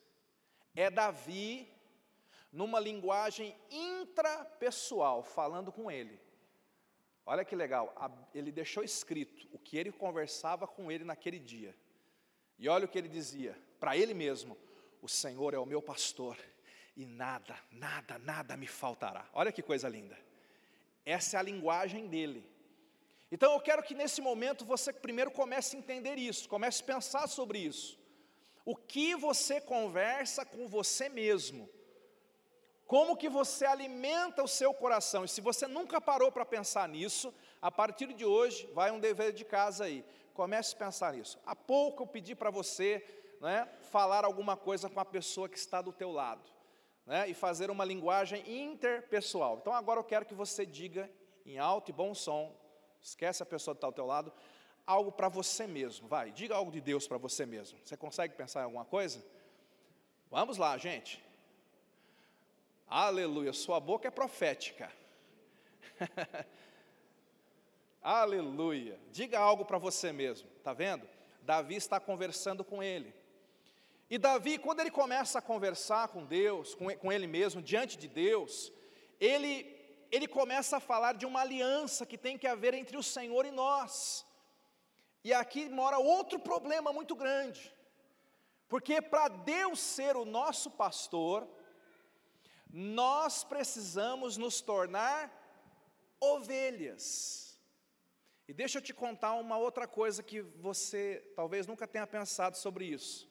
é 0.77 0.91
Davi 0.91 1.67
numa 2.53 2.79
linguagem 2.79 3.57
intrapessoal, 3.71 5.23
falando 5.23 5.73
com 5.73 5.91
ele. 5.91 6.21
Olha 7.25 7.47
que 7.47 7.57
legal, 7.57 7.95
ele 8.35 8.53
deixou 8.53 8.85
escrito 8.85 9.49
o 9.51 9.59
que 9.59 9.79
ele 9.79 9.91
conversava 9.91 10.67
com 10.67 10.93
ele 10.93 11.03
naquele 11.03 11.39
dia. 11.39 11.75
E 12.59 12.69
olha 12.69 12.85
o 12.85 12.89
que 12.89 12.99
ele 12.99 13.09
dizia 13.09 13.59
para 13.81 13.97
ele 13.97 14.13
mesmo: 14.13 14.55
O 15.01 15.09
Senhor 15.09 15.55
é 15.55 15.59
o 15.59 15.65
meu 15.65 15.81
pastor, 15.81 16.37
e 16.95 17.07
nada, 17.07 17.59
nada, 17.73 18.19
nada 18.19 18.55
me 18.55 18.67
faltará. 18.67 19.27
Olha 19.33 19.51
que 19.51 19.63
coisa 19.63 19.89
linda. 19.89 20.19
Essa 21.07 21.39
é 21.39 21.41
a 21.41 21.43
linguagem 21.43 22.07
dele. 22.07 22.47
Então 23.35 23.53
eu 23.53 23.61
quero 23.61 23.83
que 23.83 23.97
nesse 23.97 24.21
momento 24.21 24.65
você 24.65 24.93
primeiro 24.93 25.29
comece 25.29 25.75
a 25.75 25.79
entender 25.81 26.17
isso, 26.17 26.49
comece 26.49 26.81
a 26.83 26.87
pensar 26.87 27.27
sobre 27.27 27.59
isso. 27.59 27.99
O 28.65 28.77
que 28.77 29.17
você 29.17 29.61
conversa 29.61 30.45
com 30.45 30.69
você 30.69 31.09
mesmo? 31.09 31.69
Como 32.87 33.17
que 33.17 33.29
você 33.29 33.67
alimenta 33.67 34.41
o 34.41 34.47
seu 34.47 34.73
coração? 34.73 35.25
E 35.25 35.29
se 35.29 35.41
você 35.41 35.67
nunca 35.67 36.01
parou 36.01 36.31
para 36.31 36.47
pensar 36.47 36.89
nisso, 36.89 37.35
a 37.61 37.73
partir 37.73 38.13
de 38.13 38.25
hoje 38.25 38.71
vai 38.73 38.93
um 38.93 39.01
dever 39.01 39.33
de 39.33 39.45
casa 39.45 39.87
aí. 39.87 40.05
Comece 40.33 40.77
a 40.77 40.79
pensar 40.79 41.13
nisso. 41.15 41.37
Há 41.45 41.57
pouco 41.57 42.05
eu 42.05 42.07
pedi 42.07 42.37
para 42.37 42.51
você 42.51 43.05
né, 43.41 43.69
falar 43.91 44.25
alguma 44.25 44.57
coisa 44.57 44.89
com 44.89 45.01
a 45.01 45.05
pessoa 45.05 45.49
que 45.49 45.59
está 45.59 45.83
do 45.83 45.93
teu 45.93 46.13
lado 46.13 46.49
né, 47.05 47.29
e 47.29 47.35
fazer 47.35 47.69
uma 47.69 47.85
linguagem 47.85 48.45
interpessoal. 48.47 49.59
Então 49.61 49.73
agora 49.73 49.99
eu 49.99 50.05
quero 50.05 50.25
que 50.25 50.35
você 50.35 50.65
diga 50.65 51.11
em 51.45 51.59
alto 51.59 51.91
e 51.91 51.93
bom 51.93 52.15
som, 52.15 52.55
esquece 53.05 53.43
a 53.43 53.47
pessoa 53.47 53.75
que 53.75 53.79
está 53.79 53.87
ao 53.87 53.93
teu 53.93 54.07
lado, 54.07 54.33
algo 54.87 55.13
para 55.13 55.29
você 55.29 55.67
mesmo. 55.67 56.09
Vai, 56.09 56.33
diga 56.33 56.57
algo 56.57 56.73
de 56.73 56.81
Deus 56.81 57.07
para 57.07 57.19
você 57.19 57.45
mesmo. 57.45 57.79
Você 57.85 57.97
consegue 57.97 58.35
pensar 58.35 58.61
em 58.61 58.65
alguma 58.65 58.85
coisa? 58.85 59.23
Vamos 60.31 60.57
lá, 60.57 60.77
gente. 60.79 61.23
Aleluia, 62.89 63.53
sua 63.53 63.79
boca 63.79 64.09
é 64.09 64.11
profética. 64.11 64.91
Aleluia. 68.03 68.99
Diga 69.13 69.39
algo 69.39 69.65
para 69.65 69.79
você 69.79 70.13
mesmo, 70.13 70.49
tá 70.63 70.73
vendo? 70.73 71.07
Davi 71.43 71.77
está 71.77 72.01
conversando 72.01 72.65
com 72.65 72.83
ele. 72.83 73.15
E 74.09 74.17
Davi, 74.17 74.59
quando 74.59 74.81
ele 74.81 74.91
começa 74.91 75.39
a 75.39 75.43
conversar 75.43 76.09
com 76.09 76.25
Deus, 76.25 76.75
com, 76.75 76.95
com 76.97 77.13
ele 77.13 77.27
mesmo, 77.27 77.61
diante 77.61 77.97
de 77.99 78.09
Deus, 78.09 78.73
ele, 79.21 79.74
ele 80.15 80.29
começa 80.29 80.77
a 80.77 80.81
falar 80.81 81.15
de 81.15 81.27
uma 81.27 81.41
aliança 81.41 82.07
que 82.07 82.19
tem 82.27 82.39
que 82.39 82.47
haver 82.47 82.73
entre 82.75 82.97
o 82.97 83.03
Senhor 83.03 83.45
e 83.45 83.51
nós. 83.51 84.25
E 85.25 85.33
aqui 85.33 85.69
mora 85.69 85.99
outro 85.99 86.39
problema 86.39 86.93
muito 86.93 87.15
grande, 87.17 87.75
porque 88.69 89.01
para 89.01 89.29
Deus 89.29 89.79
ser 89.81 90.17
o 90.17 90.25
nosso 90.25 90.71
pastor, 90.71 91.49
nós 92.71 93.43
precisamos 93.43 94.37
nos 94.37 94.61
tornar 94.61 95.33
ovelhas. 96.21 97.59
E 98.47 98.53
deixa 98.53 98.79
eu 98.79 98.83
te 98.83 98.93
contar 98.93 99.35
uma 99.35 99.57
outra 99.57 99.87
coisa 99.87 100.23
que 100.23 100.43
você 100.43 101.33
talvez 101.35 101.67
nunca 101.67 101.89
tenha 101.89 102.07
pensado 102.07 102.57
sobre 102.57 102.85
isso. 102.85 103.31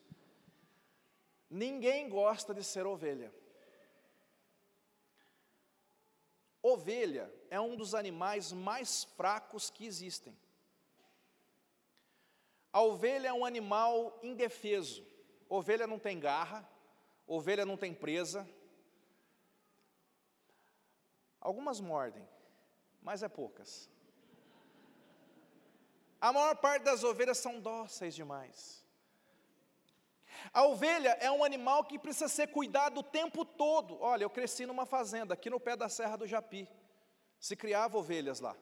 Ninguém 1.49 2.09
gosta 2.09 2.51
de 2.53 2.63
ser 2.63 2.87
ovelha. 2.87 3.31
Ovelha 6.63 7.29
é 7.50 7.60
um 7.60 7.75
dos 7.75 7.93
animais 7.93 8.53
mais 8.53 9.03
fracos 9.03 9.70
que 9.70 9.86
existem. 9.86 10.34
A 12.72 12.82
ovelha 12.82 13.27
é 13.27 13.34
um 13.34 13.46
animal 13.46 14.17
indefeso. 14.24 15.05
Ovelha 15.50 15.86
não 15.86 16.00
tem 16.00 16.17
garra, 16.17 16.67
ovelha 17.27 17.65
não 17.65 17.75
tem 17.75 17.93
presa. 17.93 18.50
Algumas 21.41 21.82
mordem, 21.82 22.25
mas 23.01 23.22
é 23.22 23.27
poucas. 23.27 23.89
A 26.22 26.32
maior 26.32 26.55
parte 26.55 26.84
das 26.84 27.03
ovelhas 27.03 27.38
são 27.39 27.60
dóceis 27.60 28.15
demais. 28.15 28.82
A 30.51 30.63
ovelha 30.63 31.17
é 31.21 31.31
um 31.31 31.43
animal 31.43 31.83
que 31.83 32.00
precisa 32.00 32.27
ser 32.27 32.47
cuidado 32.47 33.00
o 33.00 33.03
tempo 33.03 33.45
todo. 33.45 34.01
Olha, 34.01 34.23
eu 34.23 34.29
cresci 34.29 34.65
numa 34.65 34.85
fazenda, 34.85 35.33
aqui 35.33 35.50
no 35.50 35.59
pé 35.59 35.75
da 35.75 35.88
Serra 35.88 36.17
do 36.17 36.27
Japi. 36.27 36.67
Se 37.39 37.55
criava 37.55 37.97
ovelhas 37.97 38.39
lá. 38.39 38.55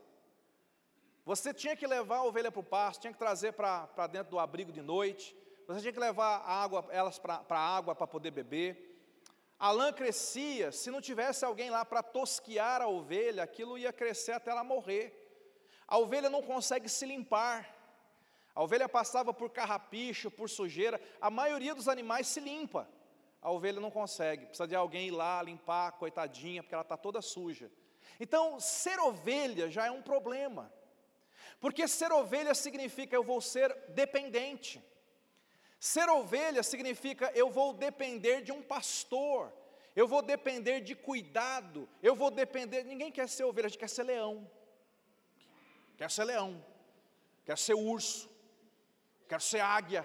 Você 1.26 1.54
tinha 1.54 1.76
que 1.76 1.86
levar 1.86 2.18
a 2.18 2.24
ovelha 2.24 2.52
para 2.52 2.60
o 2.60 2.64
pasto, 2.64 3.02
tinha 3.02 3.14
que 3.14 3.20
trazer 3.20 3.54
para 3.54 4.08
dentro 4.08 4.32
do 4.32 4.40
abrigo 4.40 4.72
de 4.72 4.82
noite. 4.82 5.36
Você 5.68 5.82
tinha 5.82 5.94
que 5.94 6.00
levar 6.00 6.38
água, 6.40 6.86
elas 6.90 7.20
para 7.20 7.44
a 7.48 7.78
água 7.78 7.96
para 7.96 8.08
poder 8.08 8.32
beber. 8.32 8.90
A 9.58 9.70
lã 9.72 9.94
crescia, 9.94 10.72
se 10.72 10.90
não 10.90 11.00
tivesse 11.00 11.46
alguém 11.46 11.70
lá 11.70 11.86
para 11.86 12.02
tosquiar 12.02 12.82
a 12.82 12.88
ovelha, 12.88 13.44
aquilo 13.44 13.78
ia 13.78 13.94
crescer 13.94 14.32
até 14.32 14.50
ela 14.50 14.64
morrer. 14.64 15.18
A 15.88 16.00
ovelha 16.00 16.30
não 16.30 16.42
consegue 16.42 16.90
se 16.90 17.06
limpar. 17.06 17.81
A 18.54 18.64
ovelha 18.64 18.90
passava 18.90 19.34
por 19.34 19.50
carrapicho, 19.50 20.30
por 20.30 20.50
sujeira, 20.50 21.00
a 21.20 21.30
maioria 21.30 21.74
dos 21.74 21.88
animais 21.88 22.28
se 22.28 22.40
limpa. 22.40 22.88
A 23.42 23.50
ovelha 23.52 23.80
não 23.80 23.90
consegue, 23.90 24.46
precisa 24.46 24.68
de 24.68 24.76
alguém 24.76 25.08
ir 25.08 25.12
lá 25.12 25.42
limpar, 25.42 25.94
coitadinha, 25.94 26.62
porque 26.62 26.76
ela 26.76 26.84
está 26.84 26.96
toda 26.96 27.22
suja. 27.22 27.72
Então, 28.20 28.60
ser 28.60 29.00
ovelha 29.00 29.70
já 29.70 29.88
é 29.88 29.92
um 29.92 30.02
problema, 30.02 30.72
porque 31.60 31.88
ser 31.88 32.12
ovelha 32.12 32.54
significa 32.54 33.16
eu 33.16 33.24
vou 33.24 33.42
ser 33.42 33.76
dependente. 33.90 34.84
Ser 35.80 36.08
ovelha 36.10 36.62
significa 36.62 37.32
eu 37.34 37.50
vou 37.50 37.74
depender 37.74 38.42
de 38.42 38.52
um 38.52 38.62
pastor, 38.62 39.52
eu 39.96 40.08
vou 40.08 40.22
depender 40.22 40.82
de 40.82 40.94
cuidado, 40.94 41.90
eu 42.04 42.16
vou 42.16 42.30
depender. 42.30 42.84
Ninguém 42.84 43.12
quer 43.12 43.28
ser 43.28 43.44
ovelha, 43.46 43.66
a 43.66 43.70
gente 43.70 43.80
quer 43.80 43.90
ser 43.90 44.04
leão, 44.04 44.50
quer 45.98 46.12
ser 46.12 46.26
leão, 46.26 46.64
quer 47.44 47.58
ser 47.58 47.74
urso, 47.74 48.30
quero 49.32 49.44
ser 49.44 49.62
águia. 49.62 50.04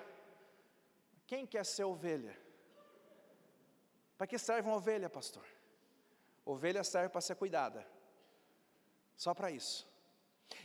Quem 1.27 1.45
quer 1.45 1.65
ser 1.67 1.83
ovelha? 1.83 2.35
Para 4.17 4.29
que 4.29 4.39
serve 4.39 4.69
uma 4.69 4.77
ovelha, 4.77 5.11
pastor? 5.11 5.45
Ovelha 6.45 6.85
serve 6.85 7.09
para 7.09 7.21
ser 7.21 7.35
cuidada. 7.35 7.85
Só 9.17 9.35
para 9.35 9.51
isso. 9.51 9.85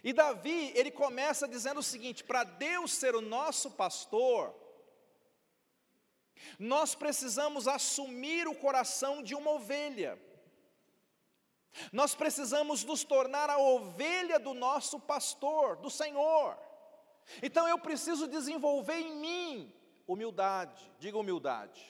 E 0.04 0.14
Davi, 0.14 0.72
ele 0.76 0.92
começa 0.92 1.48
dizendo 1.48 1.80
o 1.80 1.90
seguinte: 1.92 2.24
para 2.24 2.44
Deus 2.44 2.94
ser 2.94 3.16
o 3.16 3.22
nosso 3.38 3.72
pastor, 3.72 4.56
nós 6.60 6.94
precisamos 6.94 7.68
assumir 7.68 8.48
o 8.48 8.54
coração 8.54 9.24
de 9.24 9.34
uma 9.34 9.52
ovelha. 9.54 10.22
Nós 11.92 12.14
precisamos 12.14 12.84
nos 12.84 13.04
tornar 13.04 13.50
a 13.50 13.58
ovelha 13.58 14.38
do 14.38 14.54
nosso 14.54 15.00
pastor, 15.00 15.78
do 15.78 15.90
Senhor. 15.90 16.71
Então 17.42 17.68
eu 17.68 17.78
preciso 17.80 18.28
desenvolver 18.28 19.00
em 19.00 19.16
mim 19.16 19.74
humildade, 20.08 20.92
diga 21.00 21.18
humildade. 21.18 21.82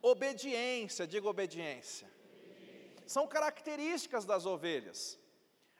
Obediência, 0.00 1.06
diga 1.06 1.28
obediência. 1.28 2.10
São 3.06 3.26
características 3.26 4.24
das 4.24 4.46
ovelhas. 4.46 5.18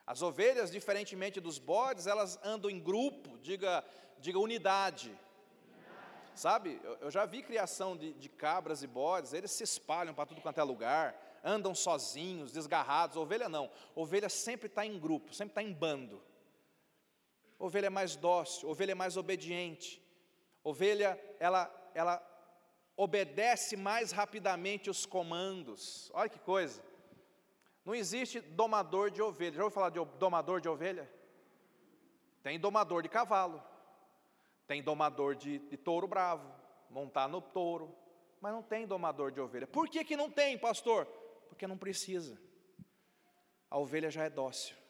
As 0.07 0.23
ovelhas, 0.23 0.71
diferentemente 0.71 1.40
dos 1.40 1.59
bodes, 1.59 2.07
elas 2.07 2.38
andam 2.42 2.71
em 2.71 2.81
grupo, 2.81 3.38
diga, 3.38 3.85
diga 4.19 4.38
unidade. 4.38 5.16
Sabe, 6.35 6.81
eu, 7.00 7.11
já 7.11 7.26
vi 7.26 7.42
criação 7.42 7.97
de, 7.97 8.14
de 8.14 8.28
cabras 8.28 8.83
e 8.83 8.87
bodes, 8.87 9.33
eles 9.33 9.50
se 9.50 9.62
espalham 9.62 10.14
para 10.14 10.26
tudo 10.26 10.40
quanto 10.40 10.59
é 10.59 10.62
lugar, 10.62 11.40
andam 11.45 11.75
sozinhos, 11.75 12.52
desgarrados. 12.52 13.16
Ovelha 13.16 13.49
não, 13.49 13.71
ovelha 13.95 14.28
sempre 14.28 14.66
está 14.66 14.85
em 14.87 14.99
grupo, 14.99 15.35
sempre 15.35 15.52
está 15.52 15.62
em 15.62 15.73
bando. 15.73 16.23
Ovelha 17.62 17.87
é 17.87 17.90
mais 17.90 18.16
dócil, 18.16 18.69
ovelha 18.69 18.90
é 18.90 18.95
mais 18.95 19.16
obediente. 19.16 20.02
Ovelha, 20.64 21.16
ela, 21.38 21.73
ela 21.95 22.21
obedece 22.97 23.76
mais 23.76 24.11
rapidamente 24.11 24.90
os 24.90 25.07
comandos. 25.07 26.11
Olha 26.12 26.28
que 26.28 26.40
coisa. 26.40 26.83
Não 27.85 27.95
existe 27.95 28.40
domador 28.40 29.12
de 29.12 29.23
ovelha. 29.23 29.54
Já 29.54 29.62
ouviu 29.62 29.73
falar 29.73 29.90
de 29.90 30.04
domador 30.19 30.61
de 30.61 30.69
ovelha? 30.69 31.09
Tem 32.42 32.59
domador 32.59 33.00
de 33.00 33.09
cavalo. 33.09 33.62
Tem 34.66 34.83
domador 34.83 35.37
de, 35.37 35.61
de 35.61 35.76
touro 35.76 36.09
bravo. 36.09 36.52
Montar 36.90 37.28
no 37.28 37.40
touro. 37.40 37.97
Mas 38.40 38.52
não 38.52 38.61
tem 38.64 38.88
domador 38.88 39.31
de 39.31 39.40
ovelha. 39.40 39.69
Por 39.69 39.88
que, 39.88 40.04
que 40.04 40.16
não 40.16 40.28
tem, 40.28 40.59
pastor? 40.59 41.07
Porque 41.49 41.69
não 41.69 41.78
precisa. 41.78 42.37
A 43.71 43.78
ovelha 43.78 44.11
já 44.11 44.25
é 44.25 44.31
dócil. 44.31 44.81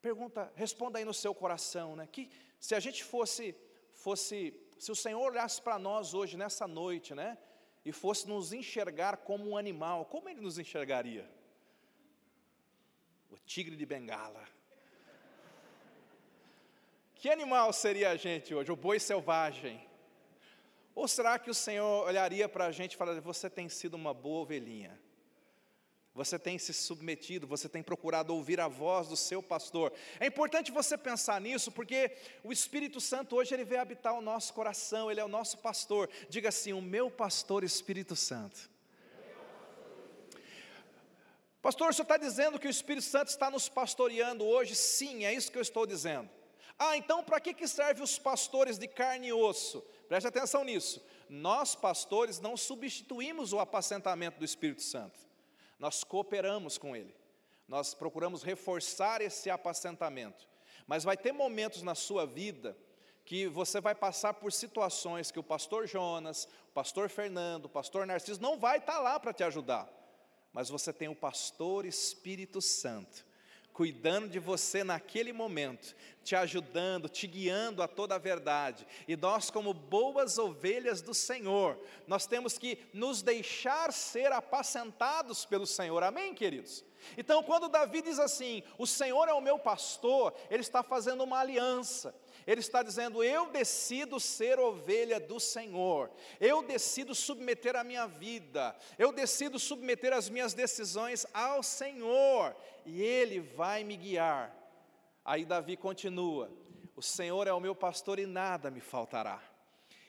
Pergunta, 0.00 0.52
responda 0.54 0.98
aí 0.98 1.04
no 1.04 1.14
seu 1.14 1.34
coração, 1.34 1.96
né? 1.96 2.08
Que 2.10 2.30
se 2.58 2.74
a 2.74 2.80
gente 2.80 3.04
fosse, 3.04 3.54
fosse, 3.92 4.54
se 4.78 4.90
o 4.90 4.96
Senhor 4.96 5.20
olhasse 5.20 5.60
para 5.60 5.78
nós 5.78 6.14
hoje 6.14 6.36
nessa 6.36 6.66
noite, 6.66 7.14
né? 7.14 7.36
E 7.84 7.92
fosse 7.92 8.28
nos 8.28 8.52
enxergar 8.52 9.18
como 9.18 9.50
um 9.50 9.56
animal, 9.56 10.04
como 10.06 10.28
Ele 10.28 10.40
nos 10.40 10.58
enxergaria? 10.58 11.28
o 13.30 13.38
tigre 13.38 13.76
de 13.76 13.86
Bengala. 13.86 14.44
Que 17.14 17.30
animal 17.30 17.72
seria 17.72 18.10
a 18.10 18.16
gente 18.16 18.54
hoje? 18.54 18.72
O 18.72 18.76
boi 18.76 18.98
selvagem. 18.98 19.86
Ou 20.94 21.06
será 21.06 21.38
que 21.38 21.50
o 21.50 21.54
Senhor 21.54 22.06
olharia 22.06 22.48
para 22.48 22.66
a 22.66 22.72
gente 22.72 22.94
e 22.94 22.96
falaria: 22.96 23.20
Você 23.20 23.48
tem 23.48 23.68
sido 23.68 23.94
uma 23.94 24.12
boa 24.12 24.40
ovelhinha? 24.40 25.00
Você 26.12 26.38
tem 26.38 26.58
se 26.58 26.72
submetido, 26.74 27.46
você 27.46 27.68
tem 27.68 27.82
procurado 27.82 28.34
ouvir 28.34 28.60
a 28.60 28.66
voz 28.66 29.06
do 29.06 29.16
seu 29.16 29.40
pastor. 29.40 29.92
É 30.18 30.26
importante 30.26 30.72
você 30.72 30.98
pensar 30.98 31.40
nisso, 31.40 31.70
porque 31.70 32.16
o 32.42 32.52
Espírito 32.52 33.00
Santo 33.00 33.36
hoje 33.36 33.54
ele 33.54 33.64
veio 33.64 33.80
habitar 33.80 34.14
o 34.14 34.20
nosso 34.20 34.52
coração, 34.52 35.08
ele 35.08 35.20
é 35.20 35.24
o 35.24 35.28
nosso 35.28 35.58
pastor. 35.58 36.10
Diga 36.28 36.48
assim: 36.48 36.72
"O 36.72 36.82
meu 36.82 37.10
pastor 37.10 37.62
Espírito 37.62 38.16
Santo". 38.16 38.68
Pastor, 41.62 41.90
o 41.90 41.92
senhor 41.92 42.04
está 42.04 42.16
dizendo 42.16 42.58
que 42.58 42.66
o 42.66 42.70
Espírito 42.70 43.04
Santo 43.04 43.28
está 43.28 43.50
nos 43.50 43.68
pastoreando 43.68 44.44
hoje? 44.44 44.74
Sim, 44.74 45.24
é 45.24 45.32
isso 45.32 45.52
que 45.52 45.58
eu 45.58 45.62
estou 45.62 45.86
dizendo. 45.86 46.28
Ah, 46.76 46.96
então 46.96 47.22
para 47.22 47.38
que, 47.38 47.54
que 47.54 47.68
serve 47.68 48.02
os 48.02 48.18
pastores 48.18 48.78
de 48.78 48.88
carne 48.88 49.28
e 49.28 49.32
osso? 49.32 49.80
Preste 50.08 50.26
atenção 50.26 50.64
nisso. 50.64 51.00
Nós, 51.28 51.76
pastores, 51.76 52.40
não 52.40 52.56
substituímos 52.56 53.52
o 53.52 53.60
apacentamento 53.60 54.38
do 54.38 54.44
Espírito 54.44 54.82
Santo 54.82 55.29
nós 55.80 56.04
cooperamos 56.04 56.78
com 56.78 56.94
Ele, 56.94 57.12
nós 57.66 57.94
procuramos 57.94 58.42
reforçar 58.42 59.20
esse 59.22 59.48
apacentamento. 59.50 60.46
Mas 60.86 61.02
vai 61.04 61.16
ter 61.16 61.32
momentos 61.32 61.82
na 61.82 61.94
sua 61.94 62.26
vida 62.26 62.76
que 63.24 63.46
você 63.48 63.80
vai 63.80 63.94
passar 63.94 64.34
por 64.34 64.52
situações 64.52 65.30
que 65.30 65.38
o 65.38 65.42
pastor 65.42 65.86
Jonas, 65.86 66.46
o 66.68 66.72
pastor 66.72 67.08
Fernando, 67.08 67.64
o 67.64 67.68
pastor 67.68 68.06
Narciso 68.06 68.42
não 68.42 68.58
vai 68.58 68.78
estar 68.78 68.98
lá 68.98 69.18
para 69.18 69.32
te 69.32 69.42
ajudar, 69.42 69.88
mas 70.52 70.68
você 70.68 70.92
tem 70.92 71.08
o 71.08 71.14
pastor 71.14 71.86
Espírito 71.86 72.60
Santo 72.60 73.24
cuidando 73.72 74.28
de 74.28 74.38
você 74.38 74.84
naquele 74.84 75.32
momento, 75.32 75.94
te 76.22 76.36
ajudando, 76.36 77.08
te 77.08 77.26
guiando 77.26 77.82
a 77.82 77.88
toda 77.88 78.14
a 78.14 78.18
verdade. 78.18 78.86
E 79.08 79.16
nós, 79.16 79.50
como 79.50 79.72
boas 79.72 80.38
ovelhas 80.38 81.00
do 81.00 81.14
Senhor, 81.14 81.78
nós 82.06 82.26
temos 82.26 82.58
que 82.58 82.78
nos 82.92 83.22
deixar 83.22 83.92
ser 83.92 84.32
apacentados 84.32 85.44
pelo 85.44 85.66
Senhor. 85.66 86.02
Amém, 86.02 86.34
queridos? 86.34 86.84
Então, 87.16 87.42
quando 87.42 87.68
Davi 87.68 88.02
diz 88.02 88.18
assim: 88.18 88.62
O 88.78 88.86
Senhor 88.86 89.28
é 89.28 89.32
o 89.32 89.40
meu 89.40 89.58
pastor, 89.58 90.34
ele 90.50 90.60
está 90.62 90.82
fazendo 90.82 91.24
uma 91.24 91.38
aliança. 91.38 92.14
Ele 92.46 92.60
está 92.60 92.82
dizendo: 92.82 93.22
Eu 93.22 93.50
decido 93.50 94.18
ser 94.18 94.58
ovelha 94.58 95.20
do 95.20 95.38
Senhor, 95.38 96.10
eu 96.40 96.62
decido 96.62 97.14
submeter 97.14 97.76
a 97.76 97.84
minha 97.84 98.06
vida, 98.06 98.76
eu 98.98 99.12
decido 99.12 99.58
submeter 99.58 100.12
as 100.12 100.28
minhas 100.28 100.54
decisões 100.54 101.26
ao 101.32 101.62
Senhor, 101.62 102.56
e 102.84 103.02
Ele 103.02 103.40
vai 103.40 103.84
me 103.84 103.96
guiar. 103.96 104.54
Aí 105.24 105.44
Davi 105.44 105.76
continua: 105.76 106.50
O 106.96 107.02
Senhor 107.02 107.46
é 107.46 107.52
o 107.52 107.60
meu 107.60 107.74
pastor 107.74 108.18
e 108.18 108.26
nada 108.26 108.70
me 108.70 108.80
faltará. 108.80 109.42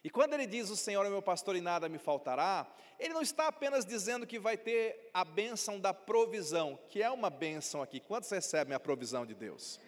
E 0.04 0.10
quando 0.10 0.34
ele 0.34 0.48
diz 0.48 0.70
o 0.70 0.76
Senhor 0.76 1.06
é 1.06 1.10
meu 1.10 1.22
pastor 1.22 1.56
e 1.56 1.62
nada 1.62 1.88
me 1.88 2.00
faltará, 2.00 2.68
ele 2.98 3.14
não 3.14 3.22
está 3.22 3.48
apenas 3.48 3.86
dizendo 3.86 4.26
que 4.26 4.40
vai 4.40 4.58
ter 4.58 5.12
a 5.14 5.24
bênção 5.24 5.80
da 5.80 5.94
provisão, 5.94 6.80
que 6.90 7.04
é 7.04 7.12
uma 7.12 7.30
bênção 7.30 7.82
aqui. 7.84 8.00
Quantos 8.00 8.30
recebem 8.32 8.76
a 8.76 8.80
provisão 8.80 9.26
de 9.26 9.36
Deus? 9.36 9.80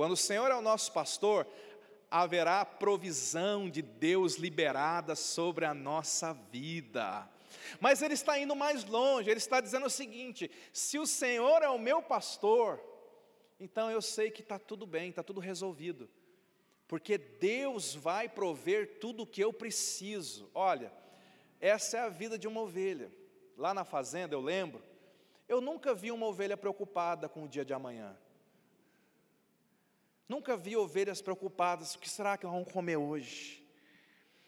Quando 0.00 0.12
o 0.12 0.16
Senhor 0.16 0.50
é 0.50 0.54
o 0.54 0.62
nosso 0.62 0.90
pastor, 0.92 1.46
haverá 2.10 2.64
provisão 2.64 3.68
de 3.68 3.82
Deus 3.82 4.36
liberada 4.36 5.14
sobre 5.14 5.66
a 5.66 5.74
nossa 5.74 6.32
vida. 6.32 7.28
Mas 7.78 8.00
ele 8.00 8.14
está 8.14 8.38
indo 8.38 8.56
mais 8.56 8.82
longe, 8.86 9.28
ele 9.28 9.36
está 9.36 9.60
dizendo 9.60 9.84
o 9.84 9.90
seguinte: 9.90 10.50
se 10.72 10.98
o 10.98 11.06
Senhor 11.06 11.62
é 11.62 11.68
o 11.68 11.78
meu 11.78 12.00
pastor, 12.00 12.82
então 13.60 13.90
eu 13.90 14.00
sei 14.00 14.30
que 14.30 14.40
está 14.40 14.58
tudo 14.58 14.86
bem, 14.86 15.10
está 15.10 15.22
tudo 15.22 15.38
resolvido, 15.38 16.08
porque 16.88 17.18
Deus 17.18 17.94
vai 17.94 18.26
prover 18.26 19.00
tudo 19.00 19.24
o 19.24 19.26
que 19.26 19.44
eu 19.44 19.52
preciso. 19.52 20.50
Olha, 20.54 20.90
essa 21.60 21.98
é 21.98 22.00
a 22.00 22.08
vida 22.08 22.38
de 22.38 22.48
uma 22.48 22.62
ovelha. 22.62 23.12
Lá 23.54 23.74
na 23.74 23.84
fazenda, 23.84 24.34
eu 24.34 24.40
lembro, 24.40 24.82
eu 25.46 25.60
nunca 25.60 25.92
vi 25.92 26.10
uma 26.10 26.24
ovelha 26.24 26.56
preocupada 26.56 27.28
com 27.28 27.44
o 27.44 27.48
dia 27.48 27.66
de 27.66 27.74
amanhã. 27.74 28.16
Nunca 30.30 30.56
vi 30.56 30.76
ovelhas 30.76 31.20
preocupadas, 31.20 31.96
o 31.96 31.98
que 31.98 32.08
será 32.08 32.38
que 32.38 32.46
vão 32.46 32.64
comer 32.64 32.96
hoje? 32.96 33.66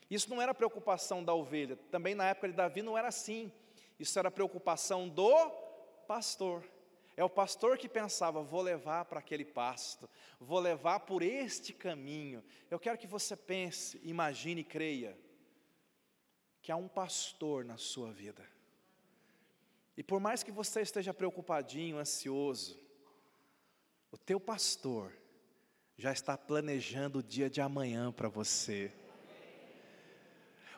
Isso 0.08 0.30
não 0.30 0.40
era 0.40 0.54
preocupação 0.54 1.24
da 1.24 1.34
ovelha, 1.34 1.74
também 1.90 2.14
na 2.14 2.28
época 2.28 2.48
de 2.48 2.54
Davi 2.54 2.82
não 2.82 2.96
era 2.96 3.08
assim. 3.08 3.50
Isso 3.98 4.16
era 4.16 4.30
preocupação 4.30 5.08
do 5.08 5.50
pastor. 6.06 6.62
É 7.16 7.24
o 7.24 7.28
pastor 7.28 7.76
que 7.76 7.88
pensava: 7.88 8.44
vou 8.44 8.62
levar 8.62 9.06
para 9.06 9.18
aquele 9.18 9.44
pasto, 9.44 10.08
vou 10.38 10.60
levar 10.60 11.00
por 11.00 11.20
este 11.20 11.72
caminho. 11.72 12.44
Eu 12.70 12.78
quero 12.78 12.96
que 12.96 13.08
você 13.08 13.34
pense, 13.34 14.00
imagine 14.04 14.60
e 14.60 14.64
creia 14.64 15.18
que 16.62 16.70
há 16.70 16.76
um 16.76 16.86
pastor 16.86 17.64
na 17.64 17.76
sua 17.76 18.12
vida. 18.12 18.48
E 19.96 20.02
por 20.04 20.20
mais 20.20 20.44
que 20.44 20.52
você 20.52 20.80
esteja 20.80 21.12
preocupadinho, 21.12 21.98
ansioso, 21.98 22.80
o 24.12 24.16
teu 24.16 24.38
pastor 24.38 25.20
já 25.96 26.12
está 26.12 26.36
planejando 26.36 27.18
o 27.20 27.22
dia 27.22 27.48
de 27.48 27.60
amanhã 27.60 28.10
para 28.12 28.28
você. 28.28 28.92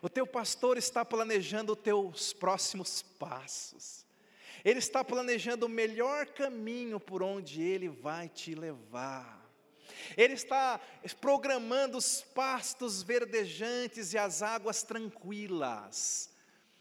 O 0.03 0.09
teu 0.09 0.27
pastor 0.27 0.77
está 0.77 1.05
planejando 1.05 1.73
os 1.73 1.79
teus 1.79 2.33
próximos 2.33 3.03
passos. 3.03 4.05
Ele 4.65 4.79
está 4.79 5.05
planejando 5.05 5.67
o 5.67 5.69
melhor 5.69 6.27
caminho 6.27 7.01
por 7.01 7.23
onde 7.23 7.63
ele 7.63 7.89
vai 7.89 8.29
te 8.29 8.55
levar. 8.55 9.43
Ele 10.17 10.35
está 10.35 10.81
programando 11.21 11.97
os 11.97 12.21
pastos 12.21 13.03
verdejantes 13.03 14.13
e 14.13 14.19
as 14.19 14.43
águas 14.43 14.83
tranquilas. 14.83 16.31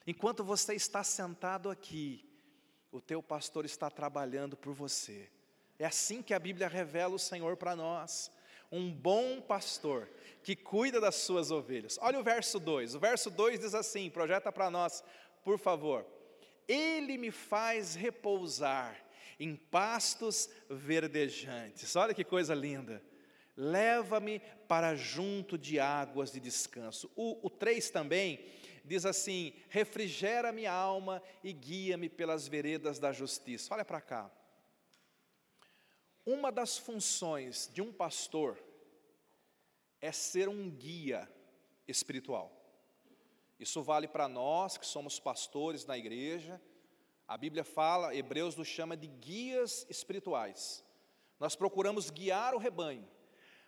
Enquanto 0.05 0.43
você 0.43 0.73
está 0.75 1.03
sentado 1.03 1.69
aqui, 1.69 2.29
o 2.91 2.99
teu 2.99 3.23
pastor 3.23 3.65
está 3.65 3.89
trabalhando 3.89 4.57
por 4.57 4.73
você. 4.73 5.29
É 5.83 5.85
assim 5.85 6.21
que 6.21 6.33
a 6.33 6.39
Bíblia 6.39 6.69
revela 6.69 7.13
o 7.13 7.19
Senhor 7.19 7.57
para 7.57 7.75
nós. 7.75 8.31
Um 8.71 8.89
bom 8.89 9.41
pastor 9.41 10.07
que 10.41 10.55
cuida 10.55 11.01
das 11.01 11.15
suas 11.15 11.51
ovelhas. 11.51 11.99
Olha 12.01 12.17
o 12.17 12.23
verso 12.23 12.57
2. 12.57 12.95
O 12.95 12.99
verso 13.01 13.29
2 13.29 13.59
diz 13.59 13.75
assim: 13.75 14.09
projeta 14.09 14.49
para 14.49 14.71
nós, 14.71 15.03
por 15.43 15.59
favor. 15.59 16.07
Ele 16.69 17.17
me 17.17 17.31
faz 17.31 17.95
repousar 17.95 18.95
em 19.37 19.57
pastos 19.57 20.49
verdejantes. 20.69 21.93
Olha 21.97 22.13
que 22.13 22.23
coisa 22.23 22.55
linda. 22.55 23.03
Leva-me 23.57 24.39
para 24.69 24.95
junto 24.95 25.57
de 25.57 25.81
águas 25.81 26.31
de 26.31 26.39
descanso. 26.39 27.11
O, 27.13 27.45
o 27.45 27.49
3 27.49 27.89
também 27.89 28.39
diz 28.85 29.05
assim: 29.05 29.51
refrigera 29.67 30.53
minha 30.53 30.71
alma 30.71 31.21
e 31.43 31.51
guia-me 31.51 32.07
pelas 32.07 32.47
veredas 32.47 32.99
da 32.99 33.11
justiça. 33.11 33.73
Olha 33.73 33.83
para 33.83 33.99
cá. 33.99 34.31
Uma 36.25 36.51
das 36.51 36.77
funções 36.77 37.69
de 37.73 37.81
um 37.81 37.91
pastor 37.91 38.57
é 39.99 40.11
ser 40.11 40.47
um 40.47 40.69
guia 40.69 41.29
espiritual. 41.87 42.51
Isso 43.59 43.81
vale 43.81 44.07
para 44.07 44.27
nós 44.27 44.77
que 44.77 44.85
somos 44.85 45.19
pastores 45.19 45.85
na 45.85 45.97
igreja. 45.97 46.61
A 47.27 47.37
Bíblia 47.37 47.63
fala, 47.63 48.15
Hebreus 48.15 48.55
nos 48.55 48.67
chama 48.67 48.95
de 48.95 49.07
guias 49.07 49.85
espirituais. 49.89 50.83
Nós 51.39 51.55
procuramos 51.55 52.09
guiar 52.09 52.53
o 52.53 52.57
rebanho, 52.57 53.07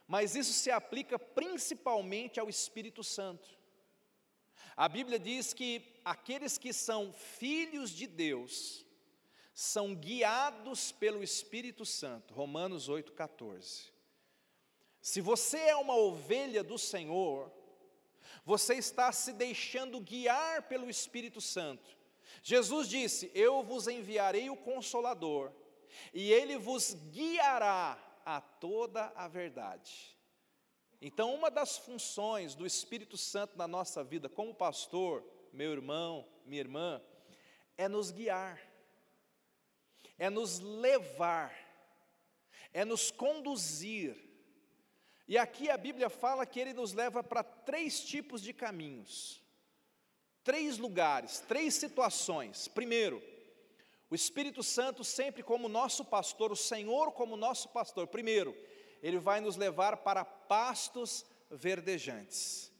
mas 0.08 0.36
isso 0.36 0.54
se 0.54 0.72
aplica 0.72 1.18
principalmente 1.20 2.40
ao 2.40 2.50
Espírito 2.50 3.04
Santo. 3.04 3.58
A 4.78 4.88
Bíblia 4.88 5.18
diz 5.18 5.54
que 5.54 6.00
aqueles 6.04 6.58
que 6.58 6.74
são 6.74 7.12
filhos 7.14 7.90
de 7.90 8.08
Deus, 8.08 8.85
são 9.56 9.96
guiados 9.96 10.92
pelo 10.92 11.24
Espírito 11.24 11.86
Santo. 11.86 12.34
Romanos 12.34 12.90
8,14. 12.90 13.90
Se 15.00 15.22
você 15.22 15.58
é 15.58 15.76
uma 15.78 15.96
ovelha 15.96 16.62
do 16.62 16.78
Senhor, 16.78 17.50
você 18.44 18.76
está 18.76 19.14
se 19.14 19.32
deixando 19.32 20.02
guiar 20.02 20.64
pelo 20.64 20.90
Espírito 20.90 21.40
Santo. 21.40 21.98
Jesus 22.44 22.90
disse: 22.90 23.32
Eu 23.34 23.64
vos 23.64 23.88
enviarei 23.88 24.50
o 24.50 24.58
Consolador, 24.58 25.54
e 26.14 26.34
ele 26.34 26.58
vos 26.58 26.94
guiará 26.94 27.98
a 28.26 28.42
toda 28.42 29.14
a 29.16 29.26
verdade. 29.30 30.18
Então, 31.02 31.34
uma 31.34 31.50
das 31.50 31.78
funções 31.78 32.56
do 32.56 32.66
Espírito 32.66 33.16
Santo 33.16 33.58
na 33.58 33.70
nossa 33.70 34.04
vida, 34.04 34.28
como 34.28 34.54
pastor, 34.54 35.24
meu 35.54 35.72
irmão, 35.72 36.28
minha 36.46 36.60
irmã, 36.60 37.02
é 37.78 37.88
nos 37.88 38.12
guiar 38.12 38.75
é 40.18 40.30
nos 40.30 40.60
levar, 40.60 41.54
é 42.74 42.86
nos 42.86 43.12
conduzir. 43.12 44.16
E 45.28 45.38
aqui 45.38 45.70
a 45.70 45.78
Bíblia 45.78 46.10
fala 46.10 46.46
que 46.46 46.60
ele 46.60 46.74
nos 46.74 46.94
leva 46.94 47.24
para 47.24 47.44
três 47.44 48.00
tipos 48.02 48.42
de 48.42 48.54
caminhos, 48.54 49.42
três 50.44 50.78
lugares, 50.78 51.40
três 51.48 51.74
situações. 51.74 52.68
Primeiro, 52.68 53.22
O 54.10 54.16
Espírito 54.16 54.62
Santo, 54.62 55.04
sempre 55.04 55.42
como 55.42 55.68
nosso 55.68 56.06
pastor, 56.06 56.52
o 56.52 56.56
Senhor 56.56 57.12
como 57.12 57.36
nosso 57.36 57.70
pastor, 57.70 58.08
primeiro, 58.08 58.56
ele 59.02 59.18
vai 59.18 59.42
nos 59.42 59.56
levar 59.56 59.98
para 59.98 60.24
pastos 60.24 61.26
verdejantes. 61.50 62.72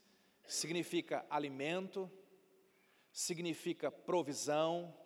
Significa 0.46 1.26
alimento, 1.28 2.10
significa 3.12 3.90
provisão, 3.90 4.96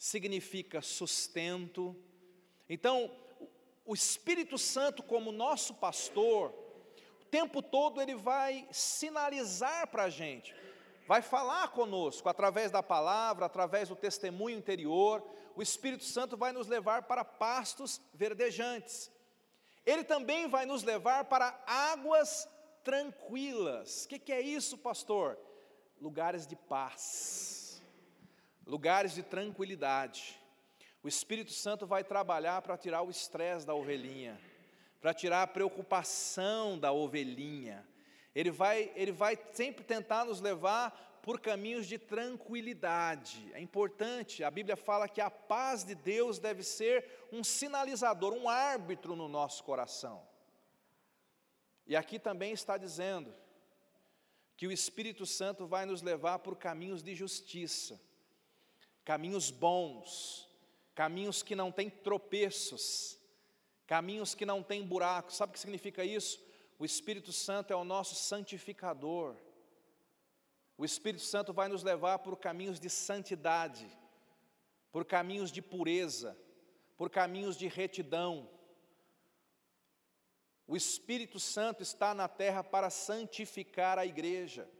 significa 0.00 0.80
sustento. 0.80 1.94
Então, 2.66 3.14
o 3.84 3.92
Espírito 3.92 4.56
Santo, 4.56 5.02
como 5.02 5.30
nosso 5.30 5.74
pastor, 5.74 6.54
o 7.20 7.24
tempo 7.26 7.60
todo 7.60 8.00
ele 8.00 8.14
vai 8.14 8.66
sinalizar 8.72 9.88
para 9.88 10.04
a 10.04 10.08
gente, 10.08 10.54
vai 11.06 11.20
falar 11.20 11.68
conosco 11.72 12.30
através 12.30 12.70
da 12.70 12.82
palavra, 12.82 13.44
através 13.44 13.90
do 13.90 13.94
testemunho 13.94 14.56
interior. 14.56 15.22
O 15.54 15.60
Espírito 15.60 16.04
Santo 16.04 16.34
vai 16.34 16.50
nos 16.50 16.66
levar 16.66 17.02
para 17.02 17.22
pastos 17.22 18.00
verdejantes. 18.14 19.12
Ele 19.84 20.02
também 20.02 20.48
vai 20.48 20.64
nos 20.64 20.82
levar 20.82 21.26
para 21.26 21.62
águas 21.66 22.48
tranquilas. 22.82 24.06
O 24.06 24.08
que, 24.08 24.18
que 24.18 24.32
é 24.32 24.40
isso, 24.40 24.78
pastor? 24.78 25.38
Lugares 26.00 26.46
de 26.46 26.56
paz, 26.56 27.59
lugares 28.70 29.12
de 29.12 29.22
tranquilidade. 29.22 30.40
O 31.02 31.08
Espírito 31.08 31.50
Santo 31.50 31.88
vai 31.88 32.04
trabalhar 32.04 32.62
para 32.62 32.78
tirar 32.78 33.02
o 33.02 33.10
estresse 33.10 33.66
da 33.66 33.74
ovelhinha, 33.74 34.40
para 35.00 35.12
tirar 35.12 35.42
a 35.42 35.46
preocupação 35.46 36.78
da 36.78 36.92
ovelhinha. 36.92 37.84
Ele 38.32 38.52
vai, 38.52 38.92
ele 38.94 39.10
vai 39.10 39.36
sempre 39.52 39.82
tentar 39.82 40.24
nos 40.24 40.40
levar 40.40 41.20
por 41.20 41.40
caminhos 41.40 41.84
de 41.86 41.98
tranquilidade. 41.98 43.50
É 43.54 43.60
importante, 43.60 44.44
a 44.44 44.50
Bíblia 44.50 44.76
fala 44.76 45.08
que 45.08 45.20
a 45.20 45.30
paz 45.30 45.82
de 45.82 45.96
Deus 45.96 46.38
deve 46.38 46.62
ser 46.62 47.26
um 47.32 47.42
sinalizador, 47.42 48.32
um 48.32 48.48
árbitro 48.48 49.16
no 49.16 49.26
nosso 49.26 49.64
coração. 49.64 50.22
E 51.88 51.96
aqui 51.96 52.20
também 52.20 52.52
está 52.52 52.78
dizendo 52.78 53.34
que 54.56 54.68
o 54.68 54.72
Espírito 54.72 55.26
Santo 55.26 55.66
vai 55.66 55.84
nos 55.84 56.02
levar 56.02 56.38
por 56.38 56.54
caminhos 56.56 57.02
de 57.02 57.16
justiça, 57.16 58.00
caminhos 59.10 59.50
bons, 59.50 60.48
caminhos 60.94 61.42
que 61.42 61.56
não 61.56 61.72
têm 61.72 61.90
tropeços, 61.90 63.18
caminhos 63.84 64.36
que 64.36 64.46
não 64.46 64.62
têm 64.62 64.86
buracos. 64.86 65.34
Sabe 65.34 65.50
o 65.50 65.52
que 65.54 65.58
significa 65.58 66.04
isso? 66.04 66.40
O 66.78 66.84
Espírito 66.84 67.32
Santo 67.32 67.72
é 67.72 67.76
o 67.76 67.82
nosso 67.82 68.14
santificador. 68.14 69.34
O 70.78 70.84
Espírito 70.84 71.24
Santo 71.24 71.52
vai 71.52 71.66
nos 71.66 71.82
levar 71.82 72.20
por 72.20 72.36
caminhos 72.36 72.78
de 72.78 72.88
santidade, 72.88 73.90
por 74.92 75.04
caminhos 75.04 75.50
de 75.50 75.60
pureza, 75.60 76.38
por 76.96 77.10
caminhos 77.10 77.56
de 77.56 77.66
retidão. 77.66 78.48
O 80.68 80.76
Espírito 80.76 81.40
Santo 81.40 81.82
está 81.82 82.14
na 82.14 82.28
terra 82.28 82.62
para 82.62 82.90
santificar 82.90 83.98
a 83.98 84.06
igreja. 84.06 84.70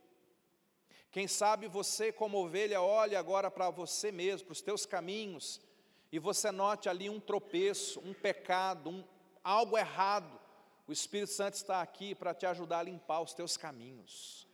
Quem 1.11 1.27
sabe 1.27 1.67
você, 1.67 2.13
como 2.13 2.39
ovelha, 2.39 2.81
olhe 2.81 3.17
agora 3.17 3.51
para 3.51 3.69
você 3.71 4.13
mesmo, 4.13 4.47
para 4.47 4.53
os 4.53 4.63
teus 4.63 4.87
caminhos, 4.87 5.61
e 6.13 6.19
você 6.19 6.51
note 6.53 6.89
ali 6.89 7.11
um 7.11 7.19
tropeço, 7.19 8.01
um 8.01 8.15
pecado, 8.15 8.91
um, 8.91 9.05
algo 9.43 9.77
errado, 9.77 10.41
o 10.87 10.93
Espírito 10.93 11.33
Santo 11.33 11.55
está 11.55 11.81
aqui 11.81 12.15
para 12.15 12.35
te 12.35 12.47
ajudar 12.47 12.81
a 12.81 12.83
limpar 12.83 13.21
os 13.21 13.33
teus 13.33 13.57
caminhos. 13.57 14.47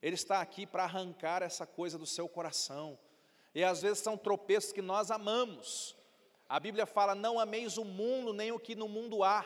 Ele 0.00 0.14
está 0.14 0.40
aqui 0.40 0.66
para 0.66 0.84
arrancar 0.84 1.42
essa 1.42 1.66
coisa 1.66 1.98
do 1.98 2.06
seu 2.06 2.28
coração. 2.28 2.98
E 3.54 3.62
às 3.62 3.82
vezes 3.82 3.98
são 3.98 4.16
tropeços 4.16 4.72
que 4.72 4.80
nós 4.80 5.10
amamos. 5.10 5.96
A 6.48 6.58
Bíblia 6.58 6.86
fala: 6.86 7.14
não 7.14 7.38
ameis 7.38 7.78
o 7.78 7.84
mundo, 7.84 8.32
nem 8.32 8.52
o 8.52 8.58
que 8.58 8.74
no 8.74 8.88
mundo 8.88 9.22
há. 9.22 9.44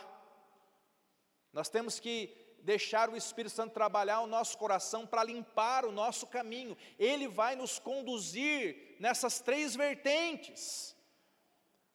Nós 1.53 1.69
temos 1.69 1.99
que 1.99 2.46
deixar 2.67 3.09
o 3.09 3.17
Espírito 3.17 3.55
Santo 3.55 3.73
trabalhar 3.73 4.21
o 4.21 4.27
nosso 4.27 4.59
coração 4.59 5.07
para 5.07 5.23
limpar 5.23 5.85
o 5.85 5.93
nosso 5.93 6.27
caminho. 6.27 6.77
Ele 6.99 7.29
vai 7.29 7.55
nos 7.55 7.79
conduzir 7.79 8.97
nessas 8.99 9.39
três 9.39 9.77
vertentes. 9.77 10.97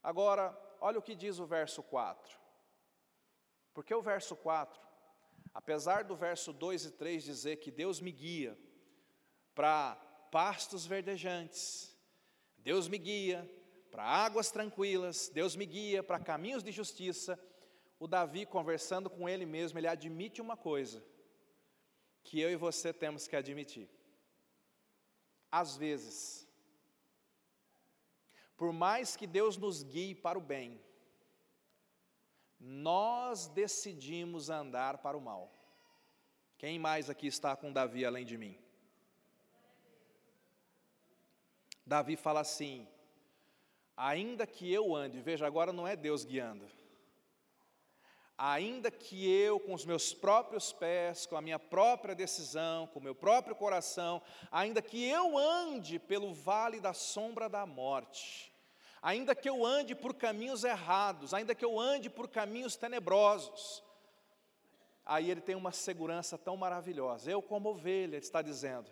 Agora, 0.02 0.58
olha 0.80 0.98
o 0.98 1.02
que 1.02 1.14
diz 1.14 1.40
o 1.40 1.46
verso 1.46 1.84
4. 1.84 2.40
Porque 3.74 3.94
o 3.94 4.02
verso 4.02 4.34
4, 4.34 4.82
apesar 5.54 6.06
do 6.06 6.16
verso 6.16 6.54
2 6.54 6.86
e 6.86 6.92
3 6.92 7.22
dizer 7.22 7.58
que 7.58 7.70
Deus 7.70 8.00
me 8.00 8.12
guia 8.12 8.58
para 9.54 9.96
pastos 10.32 10.86
verdejantes, 10.86 11.94
Deus 12.58 12.88
me 12.88 12.98
guia 12.98 13.50
para 13.92 14.04
águas 14.06 14.50
tranquilas, 14.52 15.28
Deus 15.28 15.54
me 15.54 15.66
guia 15.66 16.02
para 16.02 16.18
caminhos 16.18 16.64
de 16.64 16.72
justiça, 16.72 17.38
o 18.04 18.08
Davi, 18.08 18.48
conversando 18.48 19.12
com 19.12 19.30
ele 19.30 19.46
mesmo, 19.46 19.78
ele 19.78 19.88
admite 19.88 20.42
uma 20.42 20.58
coisa 20.58 21.04
que 22.24 22.40
eu 22.40 22.50
e 22.50 22.56
você 22.56 22.92
temos 22.92 23.28
que 23.28 23.36
admitir. 23.36 23.88
Às 25.52 25.78
vezes, 25.78 26.48
por 28.58 28.74
mais 28.74 29.16
que 29.16 29.28
Deus 29.28 29.56
nos 29.56 29.84
guie 29.84 30.16
para 30.16 30.40
o 30.40 30.42
bem, 30.42 30.82
nós 32.60 33.48
decidimos 33.48 34.50
andar 34.50 34.98
para 34.98 35.16
o 35.16 35.22
mal. 35.22 35.54
Quem 36.58 36.80
mais 36.80 37.08
aqui 37.08 37.28
está 37.28 37.56
com 37.56 37.72
Davi 37.72 38.04
além 38.04 38.26
de 38.26 38.36
mim? 38.36 38.58
Davi 41.86 42.16
fala 42.16 42.40
assim: 42.40 42.88
ainda 43.96 44.48
que 44.48 44.74
eu 44.74 44.96
ande, 44.96 45.22
veja, 45.22 45.46
agora 45.46 45.72
não 45.72 45.88
é 45.88 45.96
Deus 45.96 46.26
guiando, 46.26 46.68
ainda 48.44 48.90
que 48.90 49.32
eu, 49.32 49.60
com 49.60 49.72
os 49.72 49.86
meus 49.86 50.16
próprios 50.16 50.74
pés, 50.74 51.28
com 51.28 51.38
a 51.38 51.42
minha 51.44 51.60
própria 51.60 52.16
decisão, 52.16 52.88
com 52.88 52.98
o 52.98 53.04
meu 53.04 53.14
próprio 53.14 53.56
coração, 53.56 54.20
ainda 54.52 54.82
que 54.82 55.08
eu 55.08 55.38
ande 55.38 56.00
pelo 56.00 56.34
vale 56.34 56.80
da 56.80 56.92
sombra 56.92 57.48
da 57.48 57.68
morte, 57.68 58.52
ainda 59.00 59.36
que 59.36 59.48
eu 59.48 59.64
ande 59.64 59.94
por 59.94 60.16
caminhos 60.16 60.64
errados, 60.64 61.36
ainda 61.36 61.54
que 61.54 61.64
eu 61.64 61.80
ande 61.80 62.10
por 62.10 62.28
caminhos 62.28 62.76
tenebrosos, 62.76 63.84
aí 65.06 65.30
ele 65.30 65.42
tem 65.42 65.54
uma 65.54 65.72
segurança 65.72 66.36
tão 66.36 66.58
maravilhosa. 66.58 67.30
Eu, 67.30 67.44
como 67.44 67.70
ovelha, 67.70 68.16
ele 68.16 68.26
está 68.26 68.42
dizendo, 68.42 68.90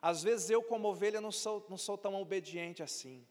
às 0.00 0.22
vezes 0.22 0.48
eu, 0.48 0.62
como 0.62 0.88
ovelha, 0.88 1.20
não 1.20 1.30
sou, 1.30 1.66
não 1.68 1.76
sou 1.76 1.98
tão 1.98 2.14
obediente 2.14 2.82
assim. 2.82 3.28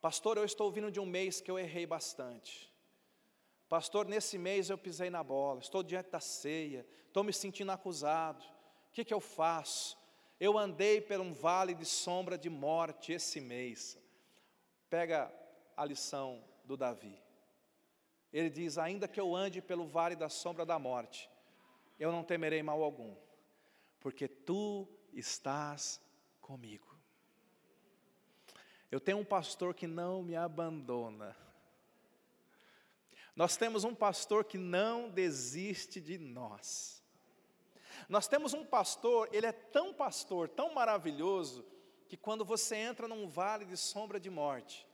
Pastor, 0.00 0.36
eu 0.36 0.44
estou 0.44 0.68
vindo 0.72 0.90
de 0.90 0.98
um 0.98 1.06
mês 1.06 1.40
que 1.40 1.50
eu 1.50 1.60
errei 1.60 1.86
bastante. 1.86 2.69
Pastor, 3.70 4.04
nesse 4.04 4.36
mês 4.36 4.68
eu 4.68 4.76
pisei 4.76 5.10
na 5.10 5.22
bola, 5.22 5.60
estou 5.60 5.80
diante 5.84 6.10
da 6.10 6.18
ceia, 6.18 6.84
estou 7.06 7.22
me 7.22 7.32
sentindo 7.32 7.70
acusado. 7.70 8.44
O 8.88 8.90
que, 8.90 9.04
que 9.04 9.14
eu 9.14 9.20
faço? 9.20 9.96
Eu 10.40 10.58
andei 10.58 11.00
por 11.00 11.20
um 11.20 11.32
vale 11.32 11.72
de 11.72 11.84
sombra 11.84 12.36
de 12.36 12.50
morte 12.50 13.12
esse 13.12 13.40
mês. 13.40 13.96
Pega 14.88 15.32
a 15.76 15.84
lição 15.84 16.42
do 16.64 16.76
Davi. 16.76 17.16
Ele 18.32 18.50
diz: 18.50 18.76
Ainda 18.76 19.06
que 19.06 19.20
eu 19.20 19.36
ande 19.36 19.62
pelo 19.62 19.86
vale 19.86 20.16
da 20.16 20.28
sombra 20.28 20.66
da 20.66 20.76
morte, 20.76 21.30
eu 21.96 22.10
não 22.10 22.24
temerei 22.24 22.64
mal 22.64 22.82
algum, 22.82 23.14
porque 24.00 24.26
tu 24.26 24.88
estás 25.12 26.00
comigo. 26.40 26.88
Eu 28.90 28.98
tenho 28.98 29.18
um 29.18 29.24
pastor 29.24 29.74
que 29.74 29.86
não 29.86 30.24
me 30.24 30.34
abandona. 30.34 31.36
Nós 33.36 33.56
temos 33.56 33.84
um 33.84 33.94
pastor 33.94 34.44
que 34.44 34.58
não 34.58 35.08
desiste 35.08 36.00
de 36.00 36.18
nós. 36.18 37.02
Nós 38.08 38.26
temos 38.26 38.54
um 38.54 38.64
pastor, 38.64 39.28
ele 39.32 39.46
é 39.46 39.52
tão 39.52 39.92
pastor, 39.92 40.48
tão 40.48 40.74
maravilhoso, 40.74 41.64
que 42.08 42.16
quando 42.16 42.44
você 42.44 42.74
entra 42.74 43.06
num 43.06 43.28
vale 43.28 43.64
de 43.64 43.76
sombra 43.76 44.18
de 44.18 44.28
morte, 44.28 44.86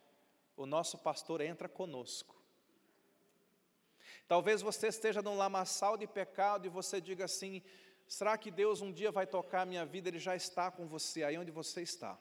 o 0.57 0.67
nosso 0.67 0.99
pastor 0.99 1.41
entra 1.41 1.69
conosco. 1.69 2.37
Talvez 4.29 4.61
você 4.61 4.89
esteja 4.89 5.23
num 5.23 5.37
lamaçal 5.37 5.97
de 5.97 6.07
pecado 6.07 6.67
e 6.67 6.71
você 6.71 7.01
diga 7.01 7.25
assim: 7.25 7.63
será 8.07 8.37
que 8.37 8.51
Deus 8.51 8.81
um 8.81 8.93
dia 8.93 9.11
vai 9.11 9.27
tocar 9.27 9.63
a 9.63 9.67
minha 9.67 9.87
vida? 9.87 10.09
Ele 10.09 10.19
já 10.19 10.35
está 10.35 10.71
com 10.71 10.87
você 10.87 11.23
aí 11.23 11.39
onde 11.39 11.51
você 11.51 11.83
está. 11.83 12.19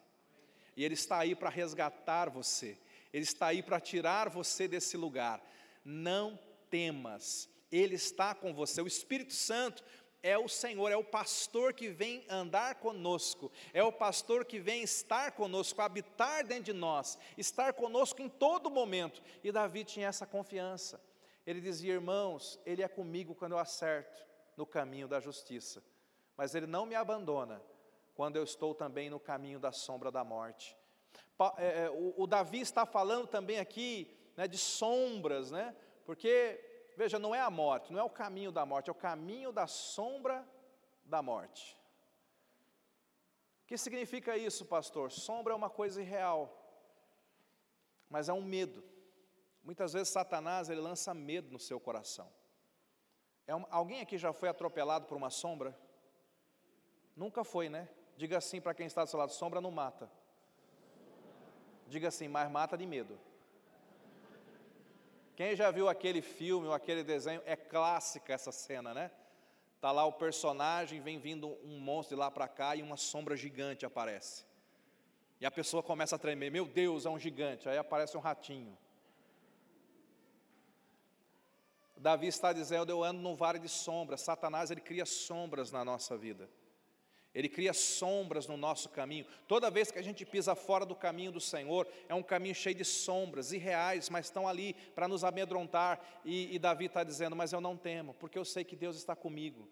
E 0.77 0.83
Ele 0.83 0.93
está 0.93 1.19
aí 1.19 1.35
para 1.35 1.49
resgatar 1.49 2.29
você, 2.29 2.77
Ele 3.11 3.23
está 3.23 3.47
aí 3.47 3.63
para 3.63 3.79
tirar 3.79 4.29
você 4.29 4.67
desse 4.67 4.95
lugar. 4.97 5.41
Não 5.85 6.37
temas, 6.69 7.47
Ele 7.71 7.95
está 7.95 8.33
com 8.33 8.53
você. 8.53 8.81
O 8.81 8.87
Espírito 8.87 9.33
Santo 9.33 9.83
é 10.25 10.35
o 10.39 10.49
Senhor, 10.49 10.91
é 10.91 10.97
o 10.97 11.03
pastor 11.03 11.71
que 11.71 11.87
vem 11.89 12.25
andar 12.27 12.75
conosco, 12.79 13.51
é 13.71 13.83
o 13.83 13.91
pastor 13.91 14.43
que 14.43 14.59
vem 14.59 14.81
estar 14.81 15.33
conosco, 15.33 15.79
habitar 15.83 16.43
dentro 16.43 16.63
de 16.63 16.73
nós, 16.73 17.15
estar 17.37 17.73
conosco 17.73 18.23
em 18.23 18.27
todo 18.27 18.71
momento. 18.71 19.21
E 19.43 19.51
Davi 19.51 19.83
tinha 19.83 20.07
essa 20.07 20.25
confiança. 20.25 20.99
Ele 21.45 21.61
dizia: 21.61 21.93
Irmãos, 21.93 22.59
Ele 22.65 22.81
é 22.81 22.87
comigo 22.87 23.35
quando 23.35 23.51
eu 23.51 23.59
acerto 23.59 24.25
no 24.57 24.65
caminho 24.65 25.07
da 25.07 25.19
justiça, 25.19 25.83
mas 26.35 26.55
Ele 26.55 26.65
não 26.65 26.87
me 26.87 26.95
abandona 26.95 27.61
quando 28.15 28.37
eu 28.37 28.43
estou 28.43 28.73
também 28.73 29.11
no 29.11 29.19
caminho 29.19 29.59
da 29.59 29.71
sombra 29.71 30.09
da 30.09 30.23
morte. 30.23 30.75
É, 31.57 31.83
é, 31.83 31.89
o, 31.91 32.15
o 32.17 32.25
Davi 32.25 32.61
está 32.61 32.83
falando 32.83 33.27
também 33.27 33.59
aqui 33.59 34.11
né, 34.35 34.47
de 34.47 34.57
sombras, 34.57 35.51
né? 35.51 35.75
Porque, 36.05 36.91
veja, 36.95 37.17
não 37.17 37.33
é 37.33 37.41
a 37.41 37.49
morte, 37.49 37.91
não 37.91 37.99
é 37.99 38.03
o 38.03 38.09
caminho 38.09 38.51
da 38.51 38.65
morte, 38.65 38.89
é 38.89 38.91
o 38.91 38.95
caminho 38.95 39.51
da 39.51 39.67
sombra 39.67 40.47
da 41.03 41.21
morte. 41.21 41.77
O 43.63 43.67
que 43.67 43.77
significa 43.77 44.37
isso, 44.37 44.65
pastor? 44.65 45.11
Sombra 45.11 45.53
é 45.53 45.55
uma 45.55 45.69
coisa 45.69 46.01
irreal, 46.01 46.55
mas 48.09 48.29
é 48.29 48.33
um 48.33 48.41
medo. 48.41 48.83
Muitas 49.63 49.93
vezes 49.93 50.09
Satanás 50.09 50.69
ele 50.69 50.79
lança 50.79 51.13
medo 51.13 51.51
no 51.51 51.59
seu 51.59 51.79
coração. 51.79 52.31
É 53.47 53.55
um, 53.55 53.65
alguém 53.69 54.01
aqui 54.01 54.17
já 54.17 54.31
foi 54.31 54.49
atropelado 54.49 55.07
por 55.07 55.17
uma 55.17 55.31
sombra? 55.31 55.75
Nunca 57.15 57.43
foi, 57.43 57.69
né? 57.69 57.89
Diga 58.17 58.37
assim 58.37 58.61
para 58.61 58.73
quem 58.73 58.85
está 58.85 59.03
do 59.03 59.09
seu 59.09 59.17
lado: 59.17 59.31
sombra 59.31 59.59
não 59.59 59.71
mata. 59.71 60.11
Diga 61.87 62.07
assim, 62.07 62.27
mas 62.27 62.49
mata 62.49 62.77
de 62.77 62.85
medo. 62.85 63.19
Quem 65.35 65.55
já 65.55 65.69
viu 65.69 65.89
aquele 65.89 66.21
filme 66.21 66.67
ou 66.67 66.73
aquele 66.73 67.03
desenho, 67.03 67.41
é 67.45 67.55
clássica 67.55 68.33
essa 68.33 68.51
cena, 68.51 68.93
né? 68.93 69.11
Tá 69.81 69.91
lá 69.91 70.05
o 70.05 70.13
personagem, 70.13 71.01
vem 71.01 71.19
vindo 71.19 71.47
um 71.63 71.79
monstro 71.79 72.15
de 72.15 72.19
lá 72.19 72.31
para 72.31 72.47
cá 72.47 72.75
e 72.75 72.81
uma 72.81 72.97
sombra 72.97 73.35
gigante 73.35 73.85
aparece. 73.85 74.45
E 75.39 75.45
a 75.45 75.51
pessoa 75.51 75.83
começa 75.83 76.15
a 76.15 76.19
tremer, 76.19 76.49
meu 76.49 76.65
Deus, 76.65 77.05
é 77.05 77.09
um 77.09 77.19
gigante. 77.19 77.67
Aí 77.67 77.77
aparece 77.77 78.15
um 78.15 78.21
ratinho. 78.21 78.77
Davi 81.97 82.27
está 82.27 82.53
dizendo, 82.53 82.89
eu 82.89 83.03
ando 83.03 83.21
num 83.21 83.35
vale 83.35 83.59
de 83.59 83.67
sombras. 83.67 84.21
Satanás, 84.21 84.71
ele 84.71 84.81
cria 84.81 85.05
sombras 85.05 85.71
na 85.71 85.83
nossa 85.83 86.17
vida. 86.17 86.49
Ele 87.35 87.49
cria 87.49 87.73
sombras 87.73 88.47
no 88.47 88.55
nosso 88.55 88.87
caminho. 88.87 89.25
Toda 89.45 89.69
vez 89.69 89.91
que 89.91 89.99
a 89.99 90.01
gente 90.01 90.25
pisa 90.25 90.55
fora 90.55 90.85
do 90.85 90.95
caminho 90.95 91.33
do 91.33 91.41
Senhor, 91.41 91.85
é 92.07 92.15
um 92.15 92.23
caminho 92.23 92.55
cheio 92.55 92.73
de 92.73 92.85
sombras 92.85 93.51
irreais, 93.51 94.09
mas 94.09 94.27
estão 94.27 94.47
ali 94.47 94.73
para 94.95 95.05
nos 95.05 95.21
amedrontar. 95.25 95.99
E, 96.23 96.55
e 96.55 96.57
Davi 96.57 96.85
está 96.85 97.03
dizendo: 97.03 97.35
Mas 97.35 97.51
eu 97.51 97.59
não 97.59 97.75
temo, 97.75 98.13
porque 98.13 98.39
eu 98.39 98.45
sei 98.45 98.63
que 98.63 98.75
Deus 98.75 98.95
está 98.95 99.17
comigo. 99.17 99.67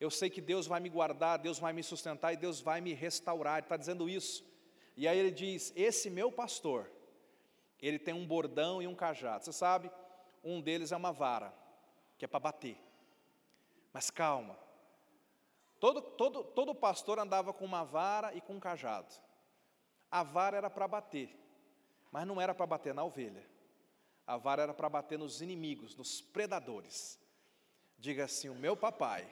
Eu 0.00 0.10
sei 0.10 0.28
que 0.28 0.40
Deus 0.40 0.66
vai 0.66 0.80
me 0.80 0.88
guardar, 0.88 1.38
Deus 1.38 1.60
vai 1.60 1.72
me 1.72 1.82
sustentar 1.82 2.32
e 2.32 2.36
Deus 2.36 2.60
vai 2.60 2.80
me 2.80 2.92
restaurar. 2.92 3.58
Ele 3.58 3.66
está 3.66 3.76
dizendo 3.76 4.08
isso. 4.08 4.44
E 4.96 5.06
aí 5.06 5.16
ele 5.16 5.30
diz: 5.30 5.72
Esse 5.76 6.10
meu 6.10 6.32
pastor, 6.32 6.90
ele 7.80 8.00
tem 8.00 8.12
um 8.12 8.26
bordão 8.26 8.82
e 8.82 8.88
um 8.88 8.96
cajado. 8.96 9.44
Você 9.44 9.52
sabe, 9.52 9.88
um 10.42 10.60
deles 10.60 10.90
é 10.90 10.96
uma 10.96 11.12
vara, 11.12 11.54
que 12.18 12.24
é 12.24 12.28
para 12.28 12.40
bater. 12.40 12.76
Mas 13.92 14.10
calma, 14.10 14.58
Todo, 15.80 16.02
todo, 16.02 16.44
todo 16.44 16.74
pastor 16.74 17.18
andava 17.18 17.54
com 17.54 17.64
uma 17.64 17.82
vara 17.82 18.34
e 18.34 18.40
com 18.42 18.52
um 18.52 18.60
cajado. 18.60 19.14
A 20.10 20.22
vara 20.22 20.58
era 20.58 20.68
para 20.68 20.86
bater, 20.86 21.34
mas 22.12 22.26
não 22.26 22.38
era 22.38 22.54
para 22.54 22.66
bater 22.66 22.92
na 22.92 23.02
ovelha. 23.02 23.48
A 24.26 24.36
vara 24.36 24.62
era 24.62 24.74
para 24.74 24.90
bater 24.90 25.18
nos 25.18 25.40
inimigos, 25.40 25.96
nos 25.96 26.20
predadores. 26.20 27.18
Diga 27.98 28.24
assim: 28.26 28.50
o 28.50 28.54
meu 28.54 28.76
papai 28.76 29.26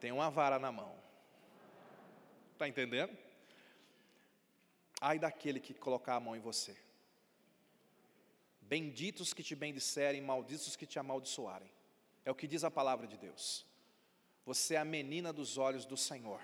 tem 0.00 0.10
uma 0.10 0.30
vara 0.30 0.58
na 0.58 0.72
mão. 0.72 0.98
Está 2.54 2.66
entendendo? 2.66 3.16
Ai 4.98 5.18
daquele 5.18 5.60
que 5.60 5.74
colocar 5.74 6.14
a 6.14 6.20
mão 6.20 6.34
em 6.34 6.40
você. 6.40 6.76
Benditos 8.62 9.34
que 9.34 9.42
te 9.42 9.54
bendisserem, 9.54 10.22
malditos 10.22 10.74
que 10.74 10.86
te 10.86 10.98
amaldiçoarem. 10.98 11.70
É 12.24 12.30
o 12.30 12.34
que 12.34 12.48
diz 12.48 12.64
a 12.64 12.70
palavra 12.70 13.06
de 13.06 13.18
Deus. 13.18 13.66
Você 14.44 14.74
é 14.74 14.78
a 14.78 14.84
menina 14.84 15.32
dos 15.32 15.56
olhos 15.56 15.84
do 15.84 15.96
Senhor. 15.96 16.40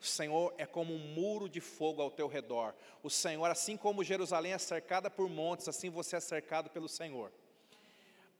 O 0.00 0.04
Senhor 0.04 0.54
é 0.56 0.64
como 0.64 0.94
um 0.94 0.98
muro 0.98 1.48
de 1.48 1.60
fogo 1.60 2.00
ao 2.00 2.10
teu 2.10 2.28
redor. 2.28 2.74
O 3.02 3.10
Senhor, 3.10 3.50
assim 3.50 3.76
como 3.76 4.04
Jerusalém 4.04 4.52
é 4.52 4.58
cercada 4.58 5.10
por 5.10 5.28
montes, 5.28 5.68
assim 5.68 5.90
você 5.90 6.16
é 6.16 6.20
cercado 6.20 6.70
pelo 6.70 6.88
Senhor. 6.88 7.32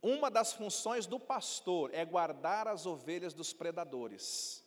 Uma 0.01 0.31
das 0.31 0.53
funções 0.53 1.07
do 1.07 1.19
pastor 1.19 1.91
é 1.93 2.05
guardar 2.05 2.69
as 2.69 2.87
ovelhas 2.87 3.35
dos 3.35 3.53
predadores. 3.53 4.65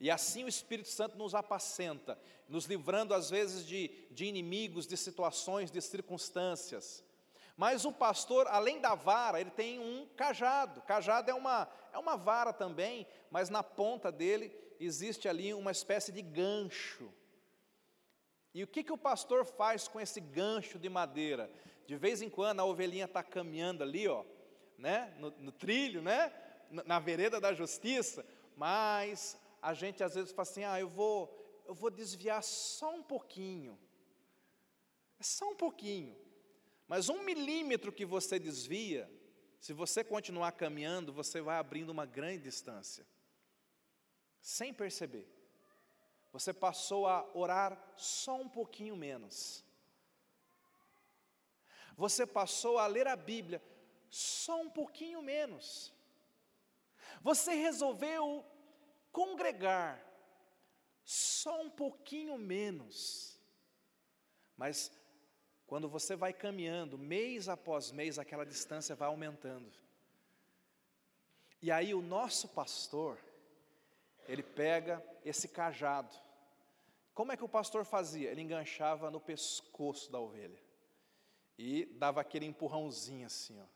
E 0.00 0.10
assim 0.10 0.44
o 0.44 0.48
Espírito 0.48 0.88
Santo 0.88 1.16
nos 1.16 1.34
apacenta, 1.34 2.18
nos 2.48 2.66
livrando 2.66 3.14
às 3.14 3.30
vezes 3.30 3.64
de, 3.64 3.90
de 4.10 4.26
inimigos, 4.26 4.86
de 4.86 4.96
situações, 4.96 5.70
de 5.70 5.80
circunstâncias. 5.80 7.04
Mas 7.58 7.84
o 7.84 7.90
pastor, 7.90 8.46
além 8.46 8.80
da 8.80 8.94
vara, 8.94 9.40
ele 9.40 9.50
tem 9.50 9.80
um 9.80 10.06
cajado. 10.16 10.80
Cajado 10.82 11.28
é 11.28 11.34
uma, 11.34 11.68
é 11.92 11.98
uma 11.98 12.16
vara 12.16 12.52
também, 12.52 13.04
mas 13.32 13.50
na 13.50 13.64
ponta 13.64 14.12
dele 14.12 14.56
existe 14.78 15.28
ali 15.28 15.52
uma 15.52 15.72
espécie 15.72 16.12
de 16.12 16.22
gancho. 16.22 17.12
E 18.54 18.62
o 18.62 18.66
que, 18.68 18.84
que 18.84 18.92
o 18.92 18.96
pastor 18.96 19.44
faz 19.44 19.88
com 19.88 19.98
esse 19.98 20.20
gancho 20.20 20.78
de 20.78 20.88
madeira? 20.88 21.50
De 21.84 21.96
vez 21.96 22.22
em 22.22 22.30
quando 22.30 22.60
a 22.60 22.64
ovelhinha 22.64 23.06
está 23.06 23.24
caminhando 23.24 23.82
ali, 23.82 24.06
ó, 24.06 24.24
né, 24.78 25.12
no, 25.18 25.32
no 25.32 25.50
trilho, 25.50 26.00
né, 26.00 26.32
na, 26.70 27.00
vereda 27.00 27.40
da 27.40 27.52
justiça, 27.52 28.24
mas 28.56 29.36
a 29.60 29.74
gente 29.74 30.04
às 30.04 30.14
vezes 30.14 30.30
fala 30.30 30.48
assim: 30.48 30.62
ah, 30.62 30.78
eu 30.78 30.88
vou, 30.88 31.62
eu 31.66 31.74
vou 31.74 31.90
desviar 31.90 32.40
só 32.40 32.94
um 32.94 33.02
pouquinho, 33.02 33.76
é 35.18 35.24
só 35.24 35.50
um 35.50 35.56
pouquinho. 35.56 36.27
Mas 36.88 37.10
um 37.10 37.22
milímetro 37.22 37.92
que 37.92 38.06
você 38.06 38.38
desvia, 38.38 39.08
se 39.60 39.74
você 39.74 40.02
continuar 40.02 40.52
caminhando, 40.52 41.12
você 41.12 41.42
vai 41.42 41.58
abrindo 41.58 41.90
uma 41.90 42.06
grande 42.06 42.44
distância, 42.44 43.06
sem 44.40 44.72
perceber. 44.72 45.28
Você 46.32 46.52
passou 46.52 47.06
a 47.06 47.28
orar 47.34 47.78
só 47.96 48.40
um 48.40 48.48
pouquinho 48.48 48.96
menos. 48.96 49.64
Você 51.94 52.26
passou 52.26 52.78
a 52.78 52.86
ler 52.86 53.06
a 53.06 53.16
Bíblia 53.16 53.62
só 54.08 54.60
um 54.60 54.70
pouquinho 54.70 55.20
menos. 55.20 55.92
Você 57.20 57.52
resolveu 57.54 58.44
congregar 59.12 60.02
só 61.04 61.60
um 61.60 61.70
pouquinho 61.70 62.38
menos. 62.38 63.40
Mas 64.56 64.92
quando 65.68 65.86
você 65.86 66.16
vai 66.16 66.32
caminhando, 66.32 66.96
mês 66.96 67.46
após 67.46 67.92
mês, 67.92 68.18
aquela 68.18 68.44
distância 68.44 68.96
vai 68.96 69.06
aumentando. 69.06 69.70
E 71.60 71.70
aí 71.70 71.94
o 71.94 72.00
nosso 72.00 72.48
pastor, 72.48 73.18
ele 74.26 74.42
pega 74.42 75.04
esse 75.22 75.46
cajado. 75.46 76.14
Como 77.12 77.32
é 77.32 77.36
que 77.36 77.44
o 77.44 77.48
pastor 77.48 77.84
fazia? 77.84 78.30
Ele 78.30 78.40
enganchava 78.40 79.10
no 79.10 79.20
pescoço 79.20 80.10
da 80.10 80.18
ovelha. 80.18 80.58
E 81.58 81.84
dava 81.84 82.22
aquele 82.22 82.46
empurrãozinho 82.46 83.26
assim, 83.26 83.60
ó. 83.60 83.66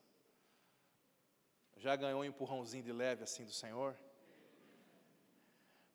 Já 1.77 1.95
ganhou 1.95 2.23
um 2.23 2.25
empurrãozinho 2.25 2.85
de 2.85 2.93
leve 2.93 3.25
assim 3.25 3.45
do 3.45 3.53
Senhor? 3.53 3.95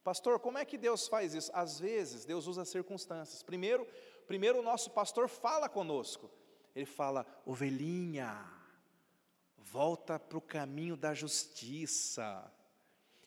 Pastor, 0.04 0.40
como 0.40 0.60
é 0.60 0.66
que 0.66 0.78
Deus 0.78 1.08
faz 1.08 1.34
isso? 1.34 1.50
Às 1.56 1.80
vezes 1.80 2.24
Deus 2.24 2.46
usa 2.46 2.66
circunstâncias. 2.66 3.42
Primeiro, 3.42 3.88
primeiro 4.28 4.60
o 4.60 4.64
nosso 4.64 4.92
pastor 4.92 5.28
fala 5.28 5.68
conosco. 5.70 6.30
Ele 6.76 6.86
fala: 6.86 7.26
ovelhinha, 7.46 8.46
volta 9.58 10.20
para 10.20 10.38
o 10.38 10.42
caminho 10.42 10.96
da 10.96 11.14
justiça. 11.14 12.52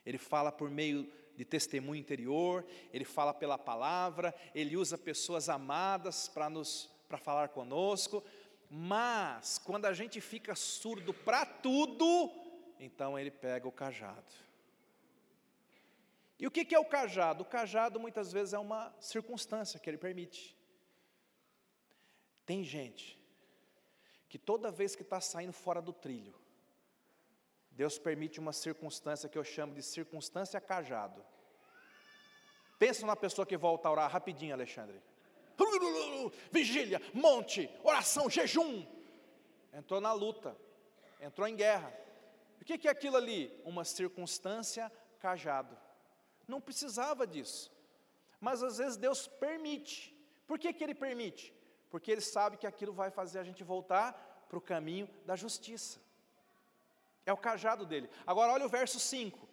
Ele 0.04 0.18
fala 0.18 0.52
por 0.52 0.70
meio 0.70 1.10
de 1.36 1.44
testemunho 1.44 2.00
interior, 2.00 2.66
ele 2.92 3.04
fala 3.04 3.32
pela 3.32 3.56
palavra, 3.56 4.34
ele 4.54 4.76
usa 4.76 4.98
pessoas 4.98 5.48
amadas 5.48 6.28
para 6.28 6.50
nos 6.50 6.90
para 7.08 7.18
falar 7.18 7.48
conosco, 7.48 8.22
mas 8.70 9.58
quando 9.58 9.86
a 9.86 9.92
gente 9.92 10.20
fica 10.20 10.54
surdo 10.54 11.12
para 11.12 11.44
tudo, 11.44 12.30
então 12.78 13.18
ele 13.18 13.32
pega 13.32 13.66
o 13.66 13.72
cajado. 13.72 14.32
E 16.38 16.46
o 16.46 16.50
que 16.52 16.72
é 16.72 16.78
o 16.78 16.84
cajado? 16.84 17.42
O 17.42 17.46
cajado 17.46 17.98
muitas 17.98 18.32
vezes 18.32 18.54
é 18.54 18.58
uma 18.58 18.94
circunstância 19.00 19.80
que 19.80 19.90
ele 19.90 19.98
permite. 19.98 20.56
Tem 22.50 22.64
gente 22.64 23.16
que 24.28 24.36
toda 24.36 24.72
vez 24.72 24.96
que 24.96 25.02
está 25.02 25.20
saindo 25.20 25.52
fora 25.52 25.80
do 25.80 25.92
trilho, 25.92 26.34
Deus 27.70 27.96
permite 27.96 28.40
uma 28.40 28.52
circunstância 28.52 29.28
que 29.28 29.38
eu 29.38 29.44
chamo 29.44 29.72
de 29.72 29.84
circunstância 29.84 30.60
cajado. 30.60 31.24
Pensa 32.76 33.02
numa 33.02 33.14
pessoa 33.14 33.46
que 33.46 33.56
volta 33.56 33.86
a 33.86 33.92
orar 33.92 34.10
rapidinho, 34.10 34.52
Alexandre. 34.52 35.00
Vigília, 36.50 37.00
monte, 37.14 37.70
oração, 37.84 38.28
jejum. 38.28 38.84
Entrou 39.72 40.00
na 40.00 40.12
luta, 40.12 40.56
entrou 41.20 41.46
em 41.46 41.54
guerra. 41.54 41.96
O 42.60 42.64
que 42.64 42.88
é 42.88 42.90
aquilo 42.90 43.16
ali? 43.16 43.62
Uma 43.64 43.84
circunstância 43.84 44.90
cajado. 45.20 45.78
Não 46.48 46.60
precisava 46.60 47.28
disso. 47.28 47.70
Mas 48.40 48.60
às 48.60 48.78
vezes 48.78 48.96
Deus 48.96 49.28
permite. 49.28 50.12
Por 50.48 50.58
que, 50.58 50.72
que 50.72 50.82
Ele 50.82 50.96
permite? 50.96 51.59
Porque 51.90 52.10
ele 52.10 52.20
sabe 52.20 52.56
que 52.56 52.66
aquilo 52.66 52.92
vai 52.92 53.10
fazer 53.10 53.38
a 53.38 53.44
gente 53.44 53.64
voltar 53.64 54.12
para 54.48 54.58
o 54.58 54.62
caminho 54.62 55.08
da 55.26 55.36
justiça. 55.36 55.98
É 57.26 57.32
o 57.32 57.36
cajado 57.36 57.84
dele. 57.84 58.08
Agora 58.26 58.52
olha 58.52 58.66
o 58.66 58.68
verso 58.68 58.98
5. 58.98 59.48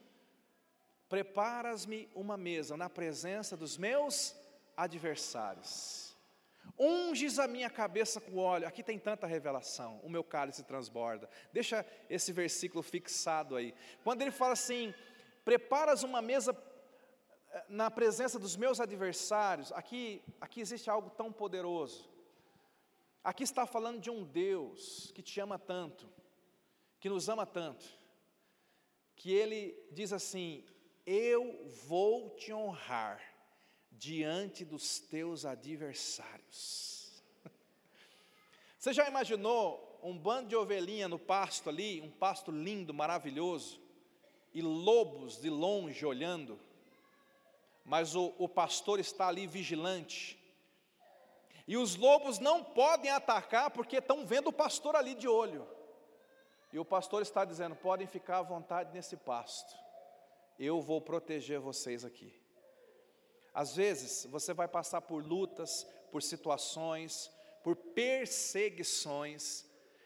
Preparas-me 1.09 2.09
uma 2.13 2.37
mesa 2.37 2.77
na 2.77 2.89
presença 2.89 3.57
dos 3.57 3.77
meus 3.77 4.35
adversários. 4.75 6.15
Unges 6.77 7.39
a 7.39 7.47
minha 7.47 7.69
cabeça 7.69 8.19
com 8.19 8.37
óleo. 8.37 8.67
Aqui 8.67 8.83
tem 8.83 8.99
tanta 8.99 9.25
revelação. 9.25 9.99
O 10.03 10.09
meu 10.09 10.23
cálice 10.23 10.63
transborda. 10.63 11.29
Deixa 11.51 11.85
esse 12.09 12.31
versículo 12.31 12.83
fixado 12.83 13.55
aí. 13.55 13.73
Quando 14.03 14.21
ele 14.21 14.31
fala 14.31 14.53
assim: 14.53 14.93
preparas 15.45 16.03
uma 16.03 16.21
mesa 16.21 16.55
eh, 17.51 17.65
na 17.69 17.89
presença 17.89 18.37
dos 18.37 18.55
meus 18.55 18.79
adversários. 18.79 19.71
Aqui, 19.71 20.21
aqui 20.41 20.59
existe 20.59 20.89
algo 20.89 21.09
tão 21.11 21.31
poderoso. 21.31 22.16
Aqui 23.23 23.43
está 23.43 23.65
falando 23.65 23.99
de 23.99 24.09
um 24.09 24.23
Deus 24.23 25.11
que 25.13 25.21
te 25.21 25.39
ama 25.39 25.59
tanto, 25.59 26.09
que 26.99 27.09
nos 27.09 27.27
ama 27.29 27.45
tanto, 27.45 27.85
que 29.15 29.31
ele 29.31 29.75
diz 29.91 30.13
assim: 30.13 30.63
Eu 31.05 31.67
vou 31.85 32.29
te 32.31 32.53
honrar 32.53 33.21
diante 33.91 34.63
dos 34.63 34.99
teus 34.99 35.45
adversários. 35.45 37.23
Você 38.77 38.93
já 38.93 39.07
imaginou 39.07 39.99
um 40.03 40.17
bando 40.17 40.49
de 40.49 40.55
ovelhinha 40.55 41.07
no 41.07 41.19
pasto 41.19 41.69
ali, 41.69 42.01
um 42.01 42.11
pasto 42.11 42.51
lindo, 42.51 42.93
maravilhoso, 42.93 43.81
e 44.53 44.61
lobos 44.61 45.39
de 45.39 45.49
longe 45.49 46.05
olhando, 46.05 46.59
mas 47.83 48.15
o, 48.15 48.33
o 48.37 48.47
pastor 48.47 48.99
está 48.99 49.27
ali 49.27 49.47
vigilante, 49.47 50.36
e 51.67 51.75
os 51.75 51.95
lobos 51.95 52.39
não 52.39 52.63
podem 52.63 53.11
atacar 53.11 53.69
porque 53.71 53.97
estão 53.97 54.25
vendo 54.25 54.47
o 54.47 54.53
pastor 54.53 54.95
ali 54.95 55.13
de 55.13 55.27
olho. 55.27 55.67
E 56.71 56.79
o 56.79 56.85
pastor 56.85 57.21
está 57.21 57.43
dizendo: 57.43 57.75
podem 57.75 58.07
ficar 58.07 58.39
à 58.39 58.41
vontade 58.41 58.93
nesse 58.93 59.17
pasto, 59.17 59.75
eu 60.57 60.81
vou 60.81 61.01
proteger 61.01 61.59
vocês 61.59 62.05
aqui. 62.05 62.33
Às 63.53 63.75
vezes 63.75 64.25
você 64.29 64.53
vai 64.53 64.67
passar 64.67 65.01
por 65.01 65.23
lutas, 65.23 65.85
por 66.11 66.23
situações, 66.23 67.31
por 67.63 67.75
perseguições, 67.75 69.65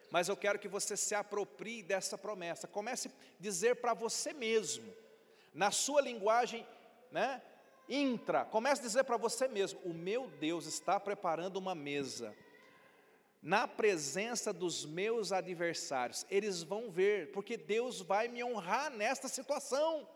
mas 0.10 0.28
eu 0.28 0.36
quero 0.36 0.58
que 0.58 0.68
você 0.68 0.98
se 0.98 1.14
aproprie 1.14 1.84
dessa 1.84 2.18
promessa. 2.18 2.68
Comece 2.68 3.08
a 3.08 3.12
dizer 3.40 3.76
para 3.76 3.94
você 3.94 4.34
mesmo, 4.34 4.92
na 5.54 5.70
sua 5.70 6.02
linguagem, 6.02 6.66
né? 7.12 7.42
Intra, 7.94 8.46
comece 8.46 8.80
a 8.80 8.86
dizer 8.86 9.04
para 9.04 9.18
você 9.18 9.50
mesmo: 9.50 9.82
o 9.84 9.94
meu 9.94 10.30
Deus 10.40 10.66
está 10.66 10.98
preparando 10.98 11.58
uma 11.58 11.76
mesa 11.76 12.34
na 13.42 13.68
presença 13.68 14.54
dos 14.54 14.86
meus 14.86 15.34
adversários. 15.34 16.26
Eles 16.30 16.64
vão 16.64 16.90
ver, 16.90 17.34
porque 17.34 17.58
Deus 17.58 18.00
vai 18.00 18.30
me 18.30 18.42
honrar 18.42 18.90
nesta 18.92 19.28
situação. 19.28 20.08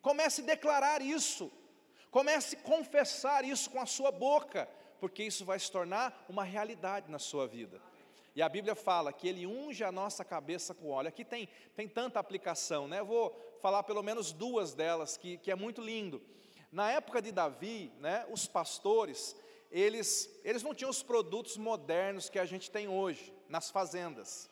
Comece 0.00 0.42
a 0.42 0.44
declarar 0.44 1.02
isso. 1.02 1.50
Comece 2.08 2.54
a 2.54 2.60
confessar 2.60 3.44
isso 3.44 3.68
com 3.68 3.80
a 3.80 3.86
sua 3.86 4.12
boca, 4.12 4.68
porque 5.00 5.24
isso 5.24 5.44
vai 5.44 5.58
se 5.58 5.72
tornar 5.72 6.24
uma 6.28 6.44
realidade 6.44 7.10
na 7.10 7.18
sua 7.18 7.48
vida. 7.48 7.82
E 8.32 8.40
a 8.40 8.48
Bíblia 8.48 8.76
fala 8.76 9.12
que 9.12 9.26
Ele 9.26 9.44
unge 9.44 9.82
a 9.82 9.90
nossa 9.90 10.24
cabeça 10.24 10.72
com 10.72 10.90
óleo. 10.90 11.08
Aqui 11.08 11.24
tem, 11.24 11.48
tem 11.74 11.88
tanta 11.88 12.20
aplicação, 12.20 12.86
né? 12.86 13.00
Eu 13.00 13.06
vou 13.06 13.58
falar 13.60 13.82
pelo 13.82 14.04
menos 14.04 14.30
duas 14.30 14.72
delas, 14.72 15.16
que, 15.16 15.36
que 15.38 15.50
é 15.50 15.56
muito 15.56 15.80
lindo. 15.80 16.22
Na 16.70 16.90
época 16.90 17.22
de 17.22 17.32
Davi, 17.32 17.92
né, 17.98 18.26
os 18.30 18.46
pastores, 18.46 19.36
eles, 19.70 20.30
eles 20.44 20.62
não 20.62 20.74
tinham 20.74 20.90
os 20.90 21.02
produtos 21.02 21.56
modernos 21.56 22.28
que 22.28 22.38
a 22.38 22.44
gente 22.44 22.70
tem 22.70 22.88
hoje, 22.88 23.32
nas 23.48 23.70
fazendas. 23.70 24.50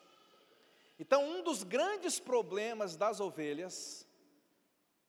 Então, 0.97 1.23
um 1.23 1.43
dos 1.43 1.63
grandes 1.63 2.19
problemas 2.19 2.95
das 2.95 3.19
ovelhas, 3.19 4.07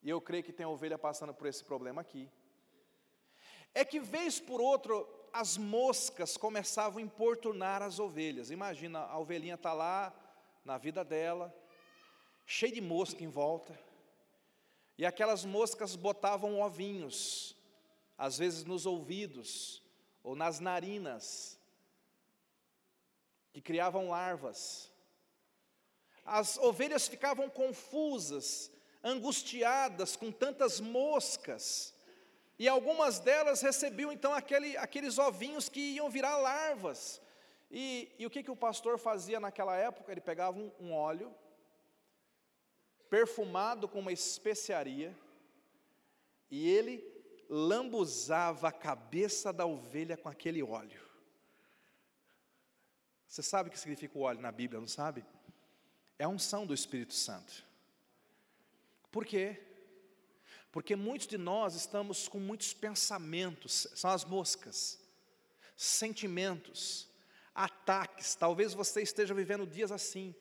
e 0.02 0.10
eu 0.10 0.20
creio 0.20 0.42
que 0.42 0.52
tem 0.52 0.66
ovelha 0.66 0.98
passando 0.98 1.32
por 1.32 1.46
esse 1.46 1.62
problema 1.64 2.00
aqui, 2.00 2.28
é 3.74 3.84
que 3.84 4.00
vez 4.00 4.40
por 4.40 4.60
outro 4.60 5.08
as 5.32 5.56
moscas 5.56 6.36
começavam 6.36 6.98
a 6.98 7.02
importunar 7.02 7.82
as 7.82 7.98
ovelhas. 7.98 8.50
Imagina, 8.50 9.00
a 9.00 9.18
ovelhinha 9.18 9.54
está 9.54 9.72
lá 9.72 10.14
na 10.64 10.78
vida 10.78 11.04
dela, 11.04 11.54
cheia 12.46 12.72
de 12.72 12.80
mosca 12.80 13.22
em 13.22 13.28
volta, 13.28 13.78
e 14.98 15.04
aquelas 15.04 15.44
moscas 15.44 15.94
botavam 15.94 16.60
ovinhos, 16.60 17.56
às 18.16 18.38
vezes 18.38 18.64
nos 18.64 18.86
ouvidos 18.86 19.82
ou 20.22 20.34
nas 20.34 20.58
narinas, 20.58 21.58
que 23.52 23.60
criavam 23.60 24.08
larvas. 24.08 24.90
As 26.24 26.58
ovelhas 26.58 27.06
ficavam 27.06 27.48
confusas, 27.48 28.70
angustiadas 29.02 30.16
com 30.16 30.32
tantas 30.32 30.80
moscas, 30.80 31.94
e 32.58 32.66
algumas 32.68 33.18
delas 33.20 33.60
recebiam 33.60 34.10
então 34.10 34.32
aquele, 34.32 34.76
aqueles 34.78 35.18
ovinhos 35.18 35.68
que 35.68 35.80
iam 35.80 36.08
virar 36.08 36.38
larvas. 36.38 37.20
E, 37.70 38.10
e 38.18 38.24
o 38.24 38.30
que, 38.30 38.42
que 38.42 38.50
o 38.50 38.56
pastor 38.56 38.98
fazia 38.98 39.38
naquela 39.38 39.76
época? 39.76 40.10
Ele 40.10 40.20
pegava 40.20 40.58
um, 40.58 40.72
um 40.80 40.92
óleo, 40.94 41.34
perfumado 43.10 43.88
com 43.88 44.00
uma 44.00 44.12
especiaria, 44.12 45.16
e 46.50 46.68
ele 46.68 47.04
lambuzava 47.48 48.68
a 48.68 48.72
cabeça 48.72 49.52
da 49.52 49.66
ovelha 49.66 50.16
com 50.16 50.28
aquele 50.28 50.62
óleo. 50.62 51.00
Você 53.26 53.42
sabe 53.42 53.68
o 53.68 53.72
que 53.72 53.78
significa 53.78 54.16
o 54.16 54.22
óleo 54.22 54.40
na 54.40 54.52
Bíblia, 54.52 54.80
não 54.80 54.88
sabe? 54.88 55.24
É 56.18 56.24
a 56.24 56.28
unção 56.28 56.66
do 56.66 56.74
Espírito 56.74 57.12
Santo. 57.12 57.64
Por 59.10 59.24
quê? 59.24 59.62
Porque 60.70 60.94
muitos 60.94 61.26
de 61.26 61.38
nós 61.38 61.74
estamos 61.74 62.28
com 62.28 62.38
muitos 62.38 62.74
pensamentos, 62.74 63.86
são 63.94 64.10
as 64.10 64.24
moscas, 64.24 65.00
sentimentos, 65.76 67.08
ataques. 67.54 68.34
Talvez 68.34 68.74
você 68.74 69.02
esteja 69.02 69.34
vivendo 69.34 69.66
dias 69.66 69.90
assim. 69.90 70.34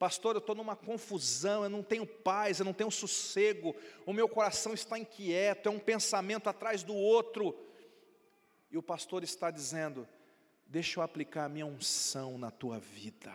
Pastor, 0.00 0.34
eu 0.34 0.38
estou 0.38 0.54
numa 0.54 0.74
confusão, 0.74 1.62
eu 1.62 1.68
não 1.68 1.82
tenho 1.82 2.06
paz, 2.06 2.58
eu 2.58 2.64
não 2.64 2.72
tenho 2.72 2.90
sossego, 2.90 3.76
o 4.06 4.14
meu 4.14 4.26
coração 4.26 4.72
está 4.72 4.98
inquieto, 4.98 5.66
é 5.66 5.70
um 5.70 5.78
pensamento 5.78 6.48
atrás 6.48 6.82
do 6.82 6.94
outro. 6.94 7.54
E 8.70 8.78
o 8.78 8.82
pastor 8.82 9.22
está 9.22 9.50
dizendo: 9.50 10.08
Deixa 10.66 10.98
eu 10.98 11.04
aplicar 11.04 11.44
a 11.44 11.48
minha 11.50 11.66
unção 11.66 12.38
na 12.38 12.50
tua 12.50 12.78
vida. 12.78 13.30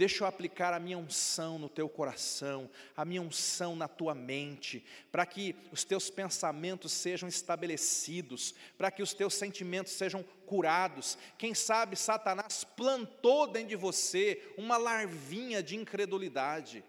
Deixa 0.00 0.24
eu 0.24 0.26
aplicar 0.26 0.72
a 0.72 0.80
minha 0.80 0.96
unção 0.96 1.58
no 1.58 1.68
teu 1.68 1.86
coração, 1.86 2.70
a 2.96 3.04
minha 3.04 3.20
unção 3.20 3.76
na 3.76 3.86
tua 3.86 4.14
mente, 4.14 4.82
para 5.12 5.26
que 5.26 5.54
os 5.70 5.84
teus 5.84 6.08
pensamentos 6.08 6.90
sejam 6.90 7.28
estabelecidos, 7.28 8.54
para 8.78 8.90
que 8.90 9.02
os 9.02 9.12
teus 9.12 9.34
sentimentos 9.34 9.92
sejam 9.92 10.22
curados. 10.46 11.18
Quem 11.36 11.52
sabe 11.52 11.96
Satanás 11.96 12.64
plantou 12.64 13.46
dentro 13.46 13.68
de 13.68 13.76
você 13.76 14.42
uma 14.56 14.78
larvinha 14.78 15.62
de 15.62 15.76
incredulidade, 15.76 16.82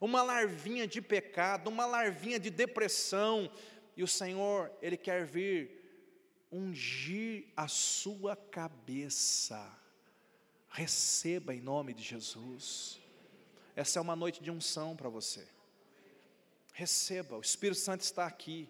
uma 0.00 0.22
larvinha 0.22 0.86
de 0.86 1.02
pecado, 1.02 1.68
uma 1.68 1.84
larvinha 1.84 2.40
de 2.40 2.48
depressão, 2.48 3.52
e 3.94 4.02
o 4.02 4.08
Senhor, 4.08 4.72
Ele 4.80 4.96
quer 4.96 5.26
vir 5.26 5.78
ungir 6.50 7.52
a 7.54 7.68
sua 7.68 8.34
cabeça 8.34 9.78
Receba 10.70 11.52
em 11.52 11.60
nome 11.60 11.92
de 11.92 12.02
Jesus. 12.02 13.00
Essa 13.74 13.98
é 13.98 14.02
uma 14.02 14.14
noite 14.14 14.42
de 14.42 14.50
unção 14.50 14.96
para 14.96 15.08
você. 15.08 15.46
Receba, 16.72 17.36
o 17.36 17.40
Espírito 17.40 17.80
Santo 17.80 18.02
está 18.02 18.24
aqui. 18.24 18.68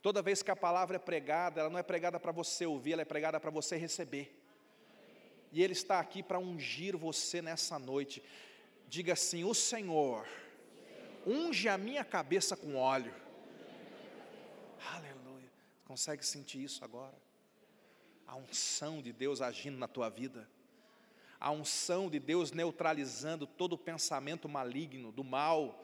Toda 0.00 0.22
vez 0.22 0.42
que 0.42 0.50
a 0.50 0.56
palavra 0.56 0.96
é 0.96 0.98
pregada, 0.98 1.60
ela 1.60 1.70
não 1.70 1.78
é 1.78 1.82
pregada 1.82 2.20
para 2.20 2.30
você 2.30 2.64
ouvir, 2.64 2.92
ela 2.92 3.02
é 3.02 3.06
pregada 3.06 3.40
para 3.40 3.50
você 3.50 3.76
receber. 3.76 4.32
E 5.50 5.62
Ele 5.62 5.72
está 5.72 5.98
aqui 5.98 6.22
para 6.22 6.38
ungir 6.38 6.96
você 6.96 7.42
nessa 7.42 7.78
noite. 7.78 8.22
Diga 8.88 9.14
assim: 9.14 9.44
O 9.44 9.54
Senhor 9.54 10.26
unge 11.26 11.68
a 11.68 11.76
minha 11.76 12.04
cabeça 12.04 12.56
com 12.56 12.76
óleo. 12.76 13.14
Aleluia. 14.94 15.50
Consegue 15.84 16.24
sentir 16.24 16.62
isso 16.62 16.84
agora? 16.84 17.14
A 18.26 18.36
unção 18.36 19.02
de 19.02 19.12
Deus 19.12 19.40
agindo 19.40 19.78
na 19.78 19.88
tua 19.88 20.08
vida 20.08 20.48
a 21.44 21.50
unção 21.50 22.08
de 22.08 22.18
Deus 22.18 22.52
neutralizando 22.52 23.46
todo 23.46 23.76
pensamento 23.76 24.48
maligno, 24.48 25.12
do 25.12 25.22
mal, 25.22 25.78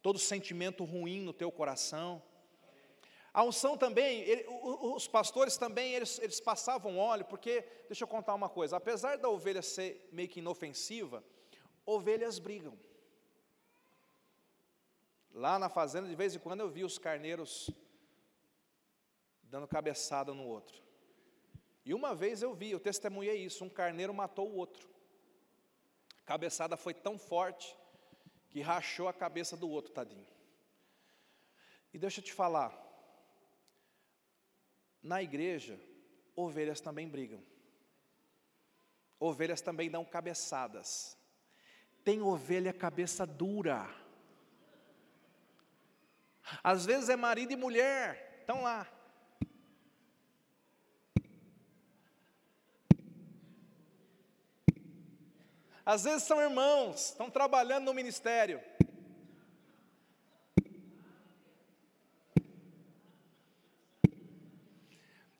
todo 0.00 0.20
sentimento 0.20 0.84
ruim 0.84 1.20
no 1.20 1.32
teu 1.32 1.50
coração. 1.50 2.22
A 3.34 3.42
unção 3.42 3.76
também, 3.76 4.20
ele, 4.20 4.46
os 4.46 5.08
pastores 5.08 5.56
também, 5.56 5.94
eles, 5.94 6.20
eles 6.20 6.40
passavam 6.40 6.96
óleo, 6.96 7.24
porque, 7.24 7.66
deixa 7.88 8.04
eu 8.04 8.08
contar 8.08 8.36
uma 8.36 8.48
coisa, 8.48 8.76
apesar 8.76 9.18
da 9.18 9.28
ovelha 9.28 9.62
ser 9.62 10.08
meio 10.12 10.28
que 10.28 10.38
inofensiva, 10.38 11.24
ovelhas 11.84 12.38
brigam. 12.38 12.78
Lá 15.34 15.58
na 15.58 15.68
fazenda, 15.68 16.08
de 16.08 16.14
vez 16.14 16.36
em 16.36 16.38
quando 16.38 16.60
eu 16.60 16.70
vi 16.70 16.84
os 16.84 16.98
carneiros 16.98 17.68
dando 19.42 19.66
cabeçada 19.66 20.32
no 20.32 20.46
outro. 20.46 20.87
E 21.88 21.94
uma 21.94 22.14
vez 22.14 22.42
eu 22.42 22.52
vi, 22.52 22.70
eu 22.70 22.78
testemunhei 22.78 23.42
isso: 23.46 23.64
um 23.64 23.70
carneiro 23.70 24.12
matou 24.12 24.46
o 24.50 24.56
outro. 24.56 24.86
A 26.20 26.26
cabeçada 26.26 26.76
foi 26.76 26.92
tão 26.92 27.18
forte 27.18 27.74
que 28.50 28.60
rachou 28.60 29.08
a 29.08 29.12
cabeça 29.14 29.56
do 29.56 29.70
outro, 29.70 29.90
tadinho. 29.90 30.28
E 31.90 31.98
deixa 31.98 32.20
eu 32.20 32.24
te 32.24 32.34
falar, 32.34 32.76
na 35.02 35.22
igreja, 35.22 35.80
ovelhas 36.36 36.78
também 36.78 37.08
brigam. 37.08 37.42
Ovelhas 39.18 39.62
também 39.62 39.90
dão 39.90 40.04
cabeçadas. 40.04 41.16
Tem 42.04 42.20
ovelha 42.20 42.74
cabeça 42.74 43.26
dura. 43.26 43.88
Às 46.62 46.84
vezes 46.84 47.08
é 47.08 47.16
marido 47.16 47.54
e 47.54 47.56
mulher, 47.56 48.40
estão 48.42 48.60
lá. 48.62 48.86
Às 55.92 56.04
vezes 56.04 56.24
são 56.24 56.38
irmãos, 56.38 57.12
estão 57.12 57.30
trabalhando 57.30 57.86
no 57.86 57.94
ministério. 57.94 58.60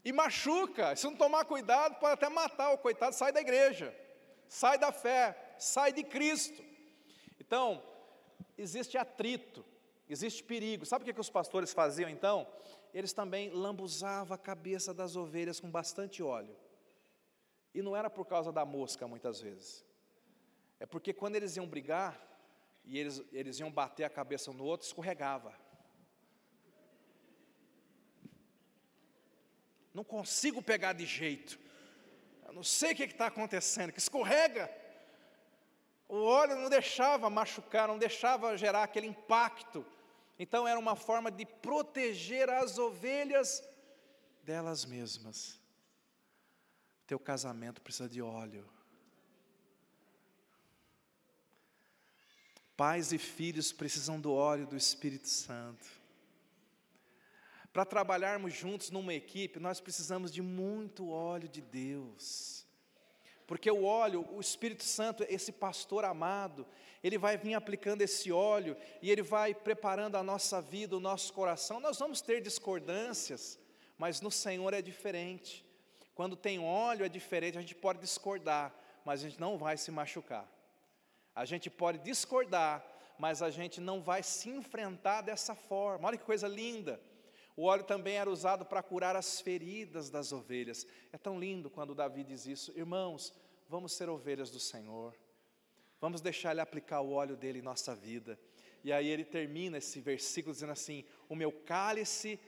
E 0.03 0.11
machuca, 0.11 0.97
se 0.97 1.05
não 1.05 1.15
tomar 1.15 1.45
cuidado, 1.45 1.97
pode 1.97 2.15
até 2.15 2.31
matar 2.31 2.71
o 2.71 2.79
coitado, 2.79 3.15
sai 3.15 3.31
da 3.31 3.43
igreja, 3.43 3.95
sai 4.49 4.79
da 4.79 4.91
fé, 4.91 5.37
sai 5.59 5.93
de 5.93 6.03
Cristo. 6.03 6.65
Então, 7.39 7.83
existe 8.57 8.97
atrito, 8.97 9.63
existe 10.09 10.43
perigo. 10.43 10.87
Sabe 10.87 11.03
o 11.03 11.05
que, 11.05 11.13
que 11.13 11.21
os 11.21 11.29
pastores 11.29 11.75
faziam 11.75 12.09
então? 12.09 12.47
Eles 12.95 13.13
também 13.13 13.51
lambuzavam 13.51 14.35
a 14.35 14.39
cabeça 14.39 14.95
das 14.95 15.15
ovelhas 15.15 15.61
com 15.61 15.71
bastante 15.71 16.23
óleo. 16.23 16.57
E 17.75 17.83
não 17.83 17.95
era 17.95 18.09
por 18.09 18.25
causa 18.25 18.51
da 18.51 18.65
mosca, 18.65 19.07
muitas 19.07 19.43
vezes. 19.43 19.87
É 20.81 20.87
porque 20.87 21.13
quando 21.13 21.37
eles 21.37 21.57
iam 21.57 21.67
brigar, 21.67 22.21
e 22.85 22.99
eles, 22.99 23.23
eles 23.33 23.59
iam 23.59 23.71
bater 23.71 24.05
a 24.05 24.11
cabeça 24.11 24.51
um 24.51 24.55
no 24.55 24.65
outro, 24.65 24.87
escorregava. 24.87 25.55
Não 29.93 30.05
consigo 30.05 30.63
pegar 30.63 30.93
de 30.93 31.05
jeito. 31.05 31.59
Eu 32.47 32.53
não 32.53 32.63
sei 32.63 32.93
o 32.93 32.97
que 32.97 33.03
está 33.03 33.27
acontecendo, 33.27 33.93
que 33.93 33.99
escorrega. 33.99 34.71
O 36.09 36.23
óleo 36.23 36.57
não 36.57 36.71
deixava 36.71 37.29
machucar, 37.29 37.87
não 37.87 37.99
deixava 37.99 38.57
gerar 38.57 38.85
aquele 38.85 39.07
impacto. 39.07 39.85
Então 40.39 40.67
era 40.67 40.79
uma 40.79 40.97
forma 40.97 41.31
de 41.31 41.45
proteger 41.45 42.49
as 42.49 42.79
ovelhas 42.79 43.63
delas 44.43 44.85
mesmas. 44.87 45.61
Teu 47.07 47.19
casamento 47.19 47.83
precisa 47.83 48.09
de 48.09 48.23
óleo. 48.23 48.67
Pais 52.79 53.13
e 53.13 53.19
filhos 53.19 53.73
precisam 53.73 54.21
do 54.21 54.33
óleo 54.33 54.65
do 54.65 54.77
Espírito 54.77 55.29
Santo. 55.29 55.85
Para 57.73 57.85
trabalharmos 57.85 58.55
juntos 58.55 58.93
numa 58.93 59.13
equipe, 59.13 59.59
nós 59.59 59.81
precisamos 59.81 60.31
de 60.31 60.41
muito 60.41 61.11
óleo 61.11 61.49
de 61.49 61.61
Deus. 61.61 62.65
Porque 63.49 63.69
o 63.69 63.83
óleo, 63.83 64.25
o 64.31 64.41
Espírito 64.41 64.85
Santo, 64.85 65.27
esse 65.29 65.51
pastor 65.51 66.05
amado, 66.05 66.65
ele 67.03 67.19
vai 67.19 67.37
vir 67.37 67.55
aplicando 67.55 68.03
esse 68.03 68.31
óleo 68.31 68.77
e 69.03 69.11
ele 69.11 69.23
vai 69.23 69.53
preparando 69.57 70.15
a 70.15 70.23
nossa 70.23 70.63
vida, 70.63 70.97
o 70.97 71.01
nosso 71.01 71.33
coração. 71.33 71.81
Nós 71.81 71.99
vamos 71.99 72.21
ter 72.21 72.41
discordâncias, 72.41 73.59
mas 73.99 74.21
no 74.21 74.31
Senhor 74.31 74.73
é 74.73 74.81
diferente. 74.81 75.67
Quando 76.15 76.37
tem 76.37 76.61
óleo 76.61 77.05
é 77.05 77.09
diferente, 77.09 77.59
a 77.59 77.61
gente 77.61 77.75
pode 77.75 77.99
discordar, 77.99 78.73
mas 79.05 79.25
a 79.25 79.29
gente 79.29 79.41
não 79.41 79.59
vai 79.59 79.77
se 79.77 79.91
machucar. 79.91 80.49
A 81.39 81.45
gente 81.45 81.71
pode 81.71 81.99
discordar, 82.01 82.85
mas 83.17 83.43
a 83.43 83.49
gente 83.49 83.81
não 83.81 84.03
vai 84.03 84.25
se 84.25 84.51
enfrentar 84.51 85.21
dessa 85.21 85.55
forma. 85.55 86.09
Olha 86.09 86.19
que 86.19 86.25
coisa 86.25 86.49
linda. 86.49 87.01
O 87.57 87.63
óleo 87.63 87.85
também 87.85 88.17
era 88.17 88.29
usado 88.29 88.65
para 88.65 88.83
curar 88.83 89.15
as 89.15 89.41
feridas 89.41 90.11
das 90.11 90.33
ovelhas. 90.33 90.85
É 91.13 91.17
tão 91.17 91.39
lindo 91.39 91.71
quando 91.71 91.95
Davi 91.95 92.25
diz 92.25 92.45
isso. 92.45 92.73
Irmãos, 92.77 93.33
vamos 93.69 93.93
ser 93.93 94.09
ovelhas 94.09 94.51
do 94.51 94.59
Senhor. 94.59 95.15
Vamos 96.01 96.21
deixar 96.21 96.51
Ele 96.51 96.61
aplicar 96.61 97.03
o 97.03 97.13
óleo 97.13 97.37
dele 97.37 97.61
em 97.61 97.63
nossa 97.63 97.95
vida. 97.95 98.37
E 98.83 98.93
aí 98.93 99.07
ele 99.07 99.25
termina 99.25 99.79
esse 99.79 100.01
versículo 100.01 100.53
dizendo 100.53 100.73
assim: 100.73 101.05
O 101.29 101.37
meu 101.37 101.53
cálice 101.53 102.41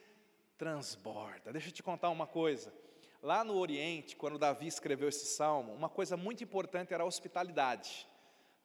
transborda. 0.58 1.52
Deixa 1.52 1.68
eu 1.68 1.72
te 1.72 1.82
contar 1.82 2.10
uma 2.10 2.26
coisa. 2.26 2.74
Lá 3.22 3.44
no 3.44 3.56
Oriente, 3.56 4.16
quando 4.16 4.36
Davi 4.36 4.66
escreveu 4.66 5.08
esse 5.08 5.26
salmo, 5.26 5.74
uma 5.74 5.88
coisa 5.88 6.16
muito 6.16 6.42
importante 6.42 6.92
era 6.92 7.04
a 7.04 7.06
hospitalidade. 7.06 8.09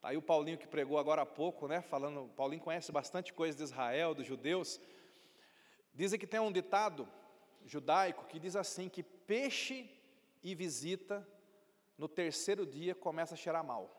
Aí 0.06 0.16
o 0.16 0.22
Paulinho 0.22 0.60
que 0.60 0.68
pregou 0.68 1.00
agora 1.00 1.24
há 1.24 1.26
pouco, 1.26 1.68
né? 1.68 1.82
Falando, 1.82 2.30
Paulinho 2.36 2.62
conhece 2.62 2.92
bastante 2.92 3.34
coisa 3.34 3.58
de 3.58 3.64
Israel, 3.64 4.14
dos 4.14 4.28
judeus. 4.28 4.80
Dizem 5.96 6.20
que 6.20 6.28
tem 6.28 6.40
um 6.40 6.52
ditado 6.52 7.10
judaico 7.66 8.28
que 8.28 8.38
diz 8.40 8.56
assim: 8.56 8.88
que 8.88 9.02
peixe 9.02 9.90
e 10.44 10.54
visita 10.54 11.28
no 11.98 12.08
terceiro 12.08 12.68
dia 12.68 12.94
começa 12.94 13.34
a 13.34 13.38
cheirar 13.38 13.64
mal. 13.64 13.90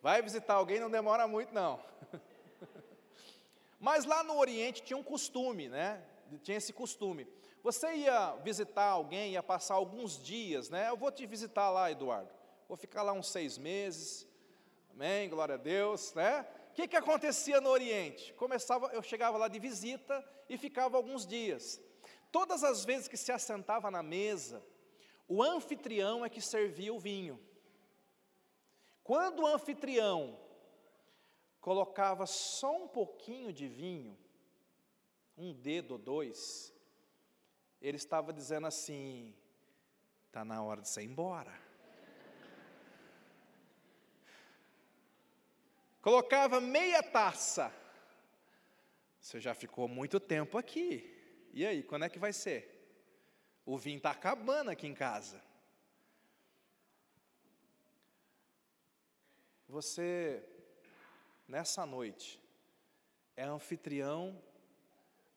Vai 0.00 0.22
visitar 0.22 0.54
alguém, 0.54 0.80
não 0.80 0.90
demora 0.90 1.28
muito, 1.28 1.52
não. 1.52 1.78
Mas 3.78 4.06
lá 4.06 4.24
no 4.24 4.38
Oriente 4.38 4.82
tinha 4.82 4.96
um 4.96 5.02
costume, 5.02 5.68
né? 5.68 6.02
Tinha 6.42 6.56
esse 6.56 6.72
costume. 6.72 7.28
Você 7.62 7.94
ia 7.94 8.34
visitar 8.42 8.86
alguém, 8.86 9.32
ia 9.32 9.42
passar 9.42 9.74
alguns 9.74 10.20
dias, 10.20 10.68
né? 10.68 10.88
Eu 10.88 10.96
vou 10.96 11.12
te 11.12 11.24
visitar 11.26 11.70
lá, 11.70 11.90
Eduardo. 11.90 12.34
Vou 12.66 12.76
ficar 12.76 13.02
lá 13.02 13.12
uns 13.12 13.28
seis 13.28 13.56
meses. 13.56 14.26
Amém, 14.90 15.28
glória 15.28 15.54
a 15.54 15.58
Deus, 15.58 16.12
né? 16.14 16.46
O 16.70 16.74
que, 16.74 16.88
que 16.88 16.96
acontecia 16.96 17.60
no 17.60 17.68
Oriente? 17.68 18.32
Começava, 18.34 18.88
eu 18.88 19.02
chegava 19.02 19.38
lá 19.38 19.46
de 19.46 19.58
visita 19.58 20.24
e 20.48 20.58
ficava 20.58 20.96
alguns 20.96 21.24
dias. 21.26 21.80
Todas 22.32 22.64
as 22.64 22.84
vezes 22.84 23.06
que 23.06 23.16
se 23.16 23.30
assentava 23.30 23.90
na 23.90 24.02
mesa, 24.02 24.64
o 25.28 25.42
anfitrião 25.42 26.24
é 26.24 26.28
que 26.28 26.40
servia 26.40 26.92
o 26.92 26.98
vinho. 26.98 27.38
Quando 29.04 29.42
o 29.42 29.46
anfitrião 29.46 30.38
colocava 31.60 32.26
só 32.26 32.84
um 32.84 32.88
pouquinho 32.88 33.52
de 33.52 33.68
vinho, 33.68 34.18
um 35.36 35.52
dedo 35.52 35.92
ou 35.92 35.98
dois, 35.98 36.72
ele 37.82 37.98
estava 37.98 38.32
dizendo 38.32 38.66
assim: 38.66 39.34
está 40.28 40.44
na 40.44 40.62
hora 40.62 40.80
de 40.80 40.88
você 40.88 41.02
ir 41.02 41.06
embora. 41.06 41.52
colocava 46.02 46.60
meia 46.60 47.02
taça. 47.02 47.72
Você 49.20 49.40
já 49.40 49.54
ficou 49.54 49.86
muito 49.86 50.18
tempo 50.18 50.58
aqui. 50.58 51.08
E 51.52 51.64
aí, 51.64 51.82
quando 51.82 52.04
é 52.04 52.08
que 52.08 52.18
vai 52.18 52.32
ser? 52.32 52.68
O 53.64 53.78
vinho 53.78 53.98
está 53.98 54.10
acabando 54.10 54.70
aqui 54.70 54.86
em 54.88 54.94
casa. 54.94 55.40
Você, 59.68 60.44
nessa 61.46 61.86
noite, 61.86 62.40
é 63.36 63.44
anfitrião 63.44 64.42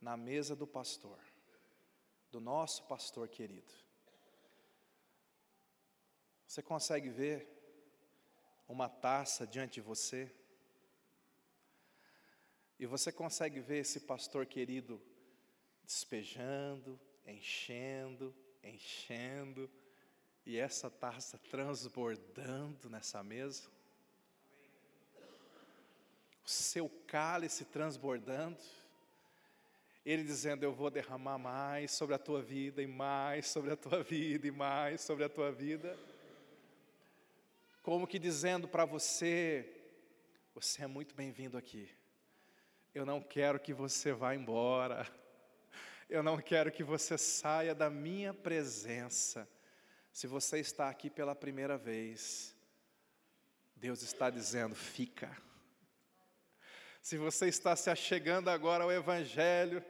na 0.02 0.18
mesa 0.18 0.56
do 0.56 0.68
pastor, 0.68 1.20
do 2.36 2.41
nosso 2.41 2.83
pastor 2.83 3.29
querido. 3.29 3.73
Você 6.45 6.61
consegue 6.61 7.09
ver 7.09 7.47
uma 8.67 8.89
taça 8.89 9.47
diante 9.47 9.75
de 9.75 9.81
você? 9.81 10.29
E 12.77 12.86
você 12.86 13.09
consegue 13.09 13.61
ver 13.61 13.77
esse 13.77 14.01
pastor 14.01 14.45
querido 14.45 15.01
despejando, 15.86 16.99
enchendo, 17.25 18.36
enchendo, 18.61 19.71
e 20.45 20.57
essa 20.57 20.89
taça 20.89 21.38
transbordando 21.38 22.89
nessa 22.89 23.23
mesa. 23.23 23.69
O 26.43 26.49
seu 26.49 26.89
cálice 27.07 27.63
transbordando. 27.63 28.61
Ele 30.06 30.24
dizendo: 30.24 30.64
Eu 30.64 30.72
vou 30.72 30.91
derramar 30.91 31.39
mais 31.39 31.91
sobre 31.91 32.14
a 32.14 32.20
tua 32.20 32.41
vida, 32.41 32.82
e 32.82 32.88
mais 32.88 33.47
sobre 33.47 33.74
a 33.74 33.76
tua 33.76 34.03
vida, 34.03 34.47
e 34.47 34.51
mais 34.51 35.01
sobre 35.01 35.24
a 35.24 35.30
tua 35.30 35.51
vida. 35.51 35.97
Como 37.82 38.06
que 38.06 38.20
dizendo 38.20 38.68
para 38.68 38.86
você: 38.86 39.68
Você 40.53 40.84
é 40.84 40.88
muito 40.88 41.16
bem-vindo 41.16 41.58
aqui. 41.58 41.89
Eu 42.93 43.06
não 43.06 43.20
quero 43.20 43.60
que 43.60 43.74
você 43.74 44.14
vá 44.14 44.36
embora. 44.36 45.08
Eu 46.08 46.22
não 46.22 46.38
quero 46.38 46.72
que 46.72 46.84
você 46.84 47.18
saia 47.18 47.74
da 47.74 47.89
minha 47.89 48.32
presença. 48.32 49.49
Se 50.14 50.28
você 50.28 50.60
está 50.60 50.88
aqui 50.88 51.10
pela 51.10 51.34
primeira 51.34 51.80
vez, 51.80 52.56
Deus 53.76 54.03
está 54.03 54.30
dizendo: 54.30 54.76
fica. 54.76 55.36
Se 57.01 57.18
você 57.18 57.47
está 57.47 57.76
se 57.76 57.89
achegando 57.89 58.49
agora 58.49 58.84
ao 58.84 58.91
Evangelho, 58.91 59.84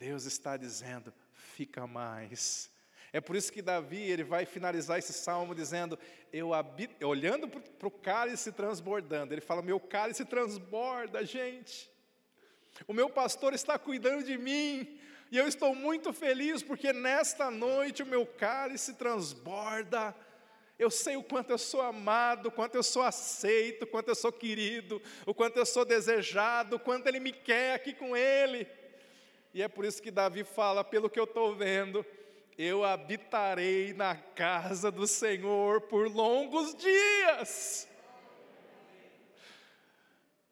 Deus 0.00 0.24
está 0.24 0.56
dizendo: 0.56 1.12
fica 1.30 1.86
mais. 1.86 2.70
É 3.12 3.20
por 3.20 3.36
isso 3.36 3.52
que 3.52 3.60
Davi 3.60 4.00
ele 4.00 4.24
vai 4.24 4.46
finalizar 4.46 4.98
esse 4.98 5.12
salmo 5.12 5.54
dizendo: 5.54 5.98
eu 6.32 6.54
habito, 6.54 7.06
olhando 7.06 7.46
para 7.46 7.86
o 7.86 7.90
cálice 7.90 8.50
transbordando, 8.50 9.34
ele 9.34 9.42
fala: 9.42 9.60
meu 9.60 9.78
cálice 9.78 10.24
transborda, 10.24 11.22
gente. 11.22 11.90
O 12.88 12.94
meu 12.94 13.10
pastor 13.10 13.52
está 13.52 13.78
cuidando 13.78 14.24
de 14.24 14.38
mim. 14.38 14.98
E 15.30 15.36
eu 15.36 15.46
estou 15.46 15.74
muito 15.74 16.12
feliz 16.12 16.62
porque 16.62 16.92
nesta 16.92 17.50
noite 17.50 18.02
o 18.02 18.06
meu 18.06 18.24
cálice 18.24 18.94
transborda. 18.94 20.16
Eu 20.78 20.90
sei 20.90 21.14
o 21.14 21.22
quanto 21.22 21.50
eu 21.50 21.58
sou 21.58 21.82
amado, 21.82 22.46
o 22.46 22.50
quanto 22.50 22.74
eu 22.74 22.82
sou 22.82 23.02
aceito, 23.02 23.82
o 23.82 23.86
quanto 23.86 24.08
eu 24.08 24.14
sou 24.14 24.32
querido, 24.32 25.00
o 25.26 25.34
quanto 25.34 25.58
eu 25.58 25.66
sou 25.66 25.84
desejado, 25.84 26.76
o 26.76 26.80
quanto 26.80 27.06
Ele 27.06 27.20
me 27.20 27.32
quer 27.32 27.74
aqui 27.74 27.92
com 27.92 28.16
Ele. 28.16 28.66
E 29.52 29.62
é 29.62 29.68
por 29.68 29.84
isso 29.84 30.02
que 30.02 30.10
Davi 30.10 30.44
fala: 30.44 30.84
pelo 30.84 31.10
que 31.10 31.18
eu 31.18 31.24
estou 31.24 31.54
vendo, 31.54 32.04
eu 32.56 32.84
habitarei 32.84 33.92
na 33.92 34.14
casa 34.14 34.90
do 34.90 35.06
Senhor 35.06 35.82
por 35.82 36.08
longos 36.08 36.74
dias. 36.74 37.88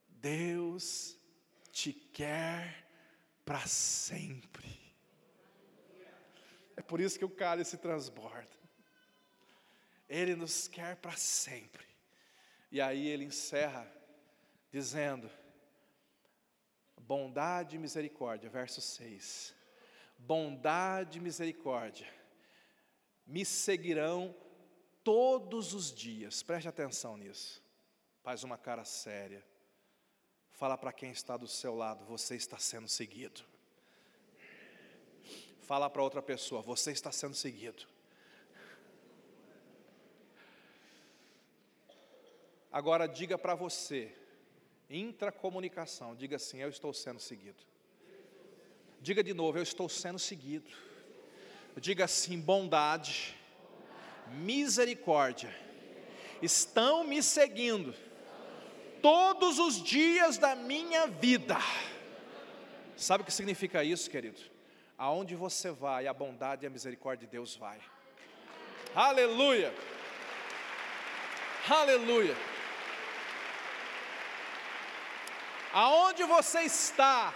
Deus 0.08 1.16
te 1.70 1.92
quer 1.92 2.84
para 3.44 3.66
sempre. 3.66 4.78
É 6.76 6.82
por 6.82 7.00
isso 7.00 7.18
que 7.18 7.24
o 7.24 7.30
cálice 7.30 7.76
transborda. 7.76 8.56
Ele 10.08 10.34
nos 10.34 10.66
quer 10.66 10.96
para 10.96 11.16
sempre. 11.16 11.86
E 12.70 12.80
aí 12.80 13.06
ele 13.06 13.24
encerra 13.24 13.86
dizendo: 14.70 15.30
bondade 17.00 17.76
e 17.76 17.78
misericórdia, 17.78 18.50
verso 18.50 18.80
6. 18.80 19.54
Bondade 20.18 21.18
e 21.18 21.20
misericórdia 21.20 22.18
me 23.28 23.44
seguirão 23.44 24.34
todos 25.04 25.74
os 25.74 25.94
dias. 25.94 26.42
Preste 26.42 26.66
atenção 26.66 27.16
nisso. 27.16 27.62
Faz 28.22 28.42
uma 28.42 28.56
cara 28.56 28.84
séria. 28.84 29.46
Fala 30.50 30.76
para 30.76 30.92
quem 30.92 31.10
está 31.10 31.36
do 31.36 31.46
seu 31.46 31.74
lado, 31.74 32.04
você 32.06 32.34
está 32.34 32.58
sendo 32.58 32.88
seguido. 32.88 33.42
Fala 35.60 35.90
para 35.90 36.02
outra 36.02 36.22
pessoa, 36.22 36.62
você 36.62 36.90
está 36.90 37.12
sendo 37.12 37.34
seguido. 37.34 37.86
Agora 42.72 43.06
diga 43.06 43.36
para 43.36 43.54
você, 43.54 44.14
intracomunicação, 44.90 46.14
diga 46.14 46.36
assim: 46.36 46.58
eu 46.58 46.68
estou 46.68 46.92
sendo 46.92 47.20
seguido. 47.20 47.62
Diga 49.00 49.22
de 49.22 49.32
novo, 49.32 49.58
eu 49.58 49.62
estou 49.62 49.88
sendo 49.88 50.18
seguido. 50.18 50.70
Diga 51.76 52.04
assim: 52.04 52.40
bondade, 52.40 53.36
misericórdia, 54.28 55.54
estão 56.42 57.04
me 57.04 57.22
seguindo 57.22 57.94
todos 59.00 59.58
os 59.58 59.82
dias 59.82 60.38
da 60.38 60.54
minha 60.56 61.06
vida. 61.06 61.56
Sabe 62.96 63.22
o 63.22 63.24
que 63.24 63.32
significa 63.32 63.84
isso, 63.84 64.10
querido? 64.10 64.40
Aonde 64.96 65.36
você 65.36 65.70
vai, 65.70 66.08
a 66.08 66.12
bondade 66.12 66.64
e 66.64 66.66
a 66.66 66.70
misericórdia 66.70 67.26
de 67.26 67.30
Deus 67.30 67.54
vai. 67.54 67.78
Aleluia! 68.94 69.72
Aleluia! 71.68 72.57
Aonde 75.80 76.24
você 76.24 76.62
está, 76.62 77.32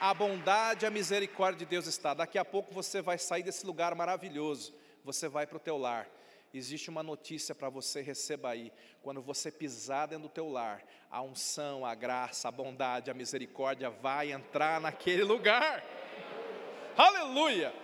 a 0.00 0.12
bondade 0.12 0.84
a 0.84 0.90
misericórdia 0.90 1.60
de 1.60 1.66
Deus 1.66 1.86
está. 1.86 2.14
Daqui 2.14 2.36
a 2.36 2.44
pouco 2.44 2.74
você 2.74 3.00
vai 3.00 3.16
sair 3.16 3.44
desse 3.44 3.64
lugar 3.64 3.94
maravilhoso. 3.94 4.74
Você 5.04 5.28
vai 5.28 5.46
para 5.46 5.56
o 5.56 5.60
teu 5.60 5.78
lar 5.78 6.08
existe 6.58 6.88
uma 6.88 7.02
notícia 7.02 7.54
para 7.54 7.68
você, 7.68 8.00
receba 8.00 8.50
aí. 8.50 8.72
Quando 9.02 9.20
você 9.20 9.50
pisar 9.50 10.08
dentro 10.08 10.24
do 10.24 10.32
teu 10.32 10.48
lar, 10.48 10.82
a 11.10 11.22
unção, 11.22 11.84
a 11.84 11.94
graça, 11.94 12.48
a 12.48 12.50
bondade, 12.50 13.10
a 13.10 13.14
misericórdia 13.14 13.90
vai 13.90 14.32
entrar 14.32 14.80
naquele 14.80 15.22
lugar. 15.22 15.84
Aleluia! 16.96 17.74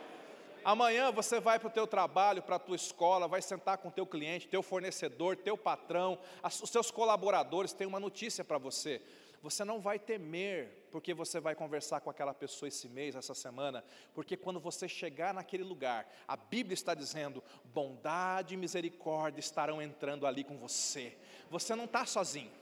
Amanhã 0.65 1.11
você 1.11 1.41
vai 1.41 1.59
para 1.59 1.69
o 1.69 1.73
teu 1.73 1.87
trabalho, 1.87 2.43
para 2.43 2.57
a 2.57 2.59
tua 2.59 2.77
escola, 2.77 3.27
vai 3.27 3.43
sentar 3.43 3.79
com 3.79 3.89
o 3.89 3.93
teu 3.93 4.07
cliente, 4.07 4.49
teu 4.49 4.63
fornecedor, 4.63 5.37
teu 5.37 5.59
patrão, 5.59 6.19
os 6.43 6.71
seus 6.71 6.91
colaboradores, 6.91 7.73
tem 7.73 7.87
uma 7.87 7.99
notícia 7.99 8.45
para 8.45 8.59
você. 8.59 9.03
Você 9.43 9.65
não 9.65 9.81
vai 9.81 9.99
temer, 9.99 10.87
porque 10.93 11.13
você 11.13 11.41
vai 11.41 11.57
conversar 11.57 12.01
com 12.01 12.09
aquela 12.09 12.33
pessoa 12.33 12.69
esse 12.69 12.89
mês, 12.89 13.17
essa 13.17 13.35
semana, 13.35 13.85
porque 14.15 14.37
quando 14.37 14.61
você 14.61 14.89
chegar 14.89 15.35
naquele 15.35 15.65
lugar, 15.65 16.09
a 16.29 16.37
Bíblia 16.37 16.75
está 16.75 16.95
dizendo: 16.95 17.43
bondade 17.65 18.55
e 18.55 18.57
misericórdia 18.57 19.41
estarão 19.41 19.83
entrando 19.83 20.29
ali 20.29 20.45
com 20.45 20.57
você. 20.57 21.19
Você 21.51 21.75
não 21.75 21.87
está 21.87 22.07
sozinho. 22.07 22.53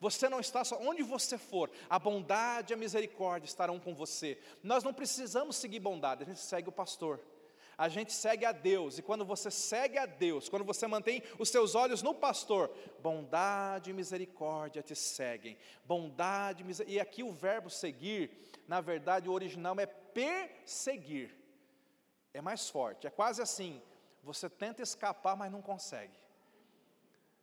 Você 0.00 0.28
não 0.28 0.38
está 0.38 0.62
só, 0.64 0.78
onde 0.80 1.02
você 1.02 1.38
for, 1.38 1.70
a 1.88 1.98
bondade 1.98 2.72
e 2.72 2.74
a 2.74 2.76
misericórdia 2.76 3.46
estarão 3.46 3.80
com 3.80 3.94
você. 3.94 4.38
Nós 4.62 4.84
não 4.84 4.92
precisamos 4.92 5.56
seguir 5.56 5.80
bondade, 5.80 6.22
a 6.22 6.26
gente 6.26 6.40
segue 6.40 6.68
o 6.68 6.72
pastor 6.72 7.20
a 7.76 7.88
gente 7.88 8.12
segue 8.12 8.44
a 8.44 8.52
Deus, 8.52 8.98
e 8.98 9.02
quando 9.02 9.24
você 9.24 9.50
segue 9.50 9.98
a 9.98 10.06
Deus, 10.06 10.48
quando 10.48 10.64
você 10.64 10.86
mantém 10.86 11.22
os 11.38 11.48
seus 11.48 11.74
olhos 11.74 12.02
no 12.02 12.14
pastor, 12.14 12.70
bondade 13.00 13.90
e 13.90 13.92
misericórdia 13.92 14.82
te 14.82 14.94
seguem. 14.94 15.58
Bondade 15.84 16.64
e 16.86 17.00
aqui 17.00 17.22
o 17.22 17.32
verbo 17.32 17.68
seguir, 17.68 18.30
na 18.68 18.80
verdade, 18.80 19.28
o 19.28 19.32
original 19.32 19.74
é 19.78 19.86
perseguir. 19.86 21.34
É 22.32 22.40
mais 22.40 22.68
forte, 22.68 23.06
é 23.06 23.10
quase 23.10 23.42
assim: 23.42 23.82
você 24.22 24.48
tenta 24.48 24.82
escapar, 24.82 25.36
mas 25.36 25.50
não 25.50 25.62
consegue. 25.62 26.14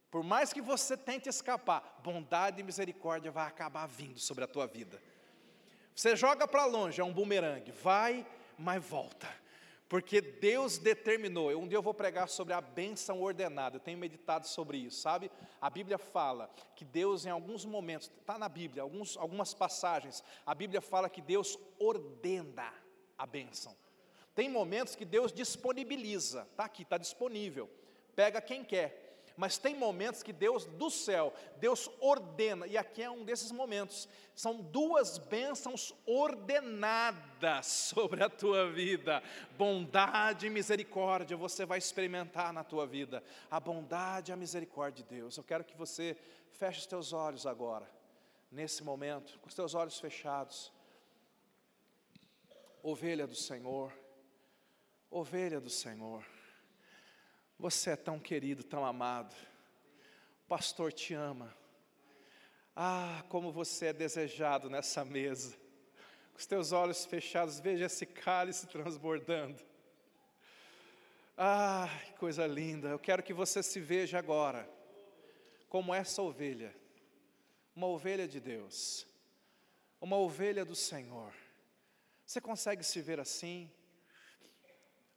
Por 0.10 0.24
mais 0.24 0.52
que 0.52 0.62
você 0.62 0.98
tente 0.98 1.30
escapar, 1.30 2.02
bondade 2.04 2.60
e 2.60 2.64
misericórdia 2.64 3.32
vai 3.32 3.48
acabar 3.48 3.86
vindo 3.88 4.20
sobre 4.20 4.44
a 4.44 4.48
tua 4.48 4.68
vida. 4.68 5.02
Você 5.96 6.16
joga 6.16 6.48
para 6.48 6.66
longe, 6.66 7.00
é 7.00 7.04
um 7.04 7.14
bumerangue, 7.14 7.72
vai, 7.72 8.26
mas 8.58 8.84
volta 8.84 9.41
porque 9.92 10.22
Deus 10.22 10.78
determinou. 10.78 11.50
Um 11.50 11.68
dia 11.68 11.78
eu 11.78 11.82
vou 11.82 11.94
pregar 11.94 12.30
sobre 12.30 12.54
a 12.54 12.62
bênção 12.62 13.22
ordenada. 13.22 13.76
Eu 13.76 13.82
tenho 13.82 13.98
meditado 13.98 14.48
sobre 14.48 14.78
isso, 14.78 15.02
sabe? 15.02 15.30
A 15.60 15.70
Bíblia 15.70 15.98
fala 15.98 16.50
que 16.78 16.86
Deus, 16.86 17.26
em 17.26 17.30
alguns 17.30 17.66
momentos, 17.66 18.10
está 18.22 18.38
na 18.38 18.48
Bíblia, 18.48 18.84
alguns, 18.84 19.18
algumas 19.18 19.54
passagens, 19.54 20.24
a 20.46 20.56
Bíblia 20.56 20.80
fala 20.80 21.10
que 21.10 21.22
Deus 21.22 21.60
ordena 21.78 22.74
a 23.18 23.26
bênção. 23.26 23.76
Tem 24.34 24.48
momentos 24.48 24.96
que 24.96 25.04
Deus 25.04 25.34
disponibiliza, 25.34 26.48
está 26.50 26.64
aqui, 26.64 26.84
está 26.84 26.98
disponível. 26.98 27.70
Pega 28.16 28.40
quem 28.40 28.64
quer. 28.64 29.11
Mas 29.42 29.58
tem 29.58 29.74
momentos 29.74 30.22
que 30.22 30.32
Deus 30.32 30.68
do 30.68 30.92
céu, 30.92 31.34
Deus 31.58 31.90
ordena, 32.00 32.68
e 32.68 32.78
aqui 32.78 33.02
é 33.02 33.10
um 33.10 33.26
desses 33.26 33.52
momentos. 33.52 34.08
São 34.36 34.62
duas 34.62 35.18
bênçãos 35.18 35.96
ordenadas 36.06 37.66
sobre 37.90 38.24
a 38.24 38.30
tua 38.30 38.70
vida. 38.72 39.24
Bondade 39.58 40.46
e 40.46 40.50
misericórdia 40.52 41.36
você 41.36 41.66
vai 41.66 41.80
experimentar 41.80 42.54
na 42.54 42.64
tua 42.64 42.86
vida. 42.86 43.24
A 43.50 43.60
bondade 43.60 44.32
e 44.32 44.34
a 44.34 44.38
misericórdia 44.38 45.04
de 45.04 45.10
Deus. 45.10 45.36
Eu 45.38 45.44
quero 45.44 45.64
que 45.64 45.76
você 45.76 46.16
feche 46.52 46.82
os 46.82 46.86
teus 46.86 47.12
olhos 47.12 47.48
agora, 47.48 47.90
nesse 48.52 48.84
momento, 48.84 49.40
com 49.40 49.48
os 49.48 49.56
teus 49.56 49.74
olhos 49.74 50.00
fechados. 50.00 50.72
Ovelha 52.84 53.26
do 53.26 53.34
Senhor, 53.34 53.92
ovelha 55.10 55.60
do 55.60 55.72
Senhor. 55.72 56.24
Você 57.62 57.92
é 57.92 57.96
tão 57.96 58.20
querido, 58.20 58.64
tão 58.64 58.84
amado. 58.84 59.36
O 60.46 60.48
pastor 60.48 60.92
te 60.92 61.14
ama. 61.14 61.56
Ah, 62.76 63.24
como 63.30 63.52
você 63.52 63.88
é 63.88 63.94
desejado 63.94 64.68
nessa 64.68 65.06
mesa. 65.06 65.56
Com 66.34 66.40
os 66.40 66.48
teus 66.48 66.72
olhos 66.72 67.06
fechados, 67.06 67.60
veja 67.60 67.86
esse 67.86 68.04
cálice 68.04 68.66
transbordando. 68.66 69.62
Ah, 71.38 71.88
que 72.08 72.14
coisa 72.14 72.48
linda. 72.48 72.88
Eu 72.88 72.98
quero 72.98 73.22
que 73.22 73.32
você 73.32 73.62
se 73.62 73.80
veja 73.80 74.18
agora 74.18 74.68
como 75.70 75.94
essa 75.94 76.20
ovelha, 76.24 76.76
uma 77.76 77.86
ovelha 77.86 78.28
de 78.28 78.40
Deus, 78.40 79.06
uma 80.02 80.18
ovelha 80.18 80.66
do 80.66 80.76
Senhor. 80.76 81.32
Você 82.26 82.42
consegue 82.42 82.84
se 82.84 83.00
ver 83.02 83.20
assim? 83.20 83.70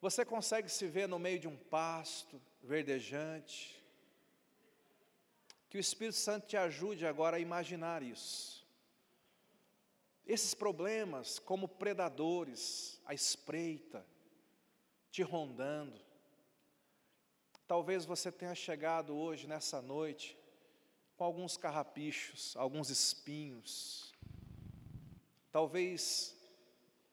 Você 0.05 0.23
consegue 0.23 0.69
se 0.69 0.87
ver 0.87 1.09
no 1.09 1.19
meio 1.19 1.39
de 1.39 1.49
um 1.49 1.57
pasto 1.57 2.39
verdejante? 2.63 3.83
Que 5.71 5.79
o 5.79 5.81
Espírito 5.81 6.19
Santo 6.19 6.47
te 6.47 6.59
ajude 6.59 7.07
agora 7.07 7.39
a 7.39 7.41
imaginar 7.41 8.03
isso. 8.03 8.69
Esses 10.27 10.53
problemas, 10.53 11.39
como 11.39 11.67
predadores, 11.67 13.01
à 13.07 13.15
espreita, 13.15 14.05
te 15.11 15.23
rondando. 15.23 15.99
Talvez 17.67 18.05
você 18.05 18.31
tenha 18.31 18.55
chegado 18.55 19.17
hoje, 19.17 19.47
nessa 19.47 19.81
noite, 19.81 20.39
com 21.17 21.25
alguns 21.25 21.57
carrapichos, 21.57 22.55
alguns 22.59 22.91
espinhos. 22.91 24.13
Talvez 25.51 26.37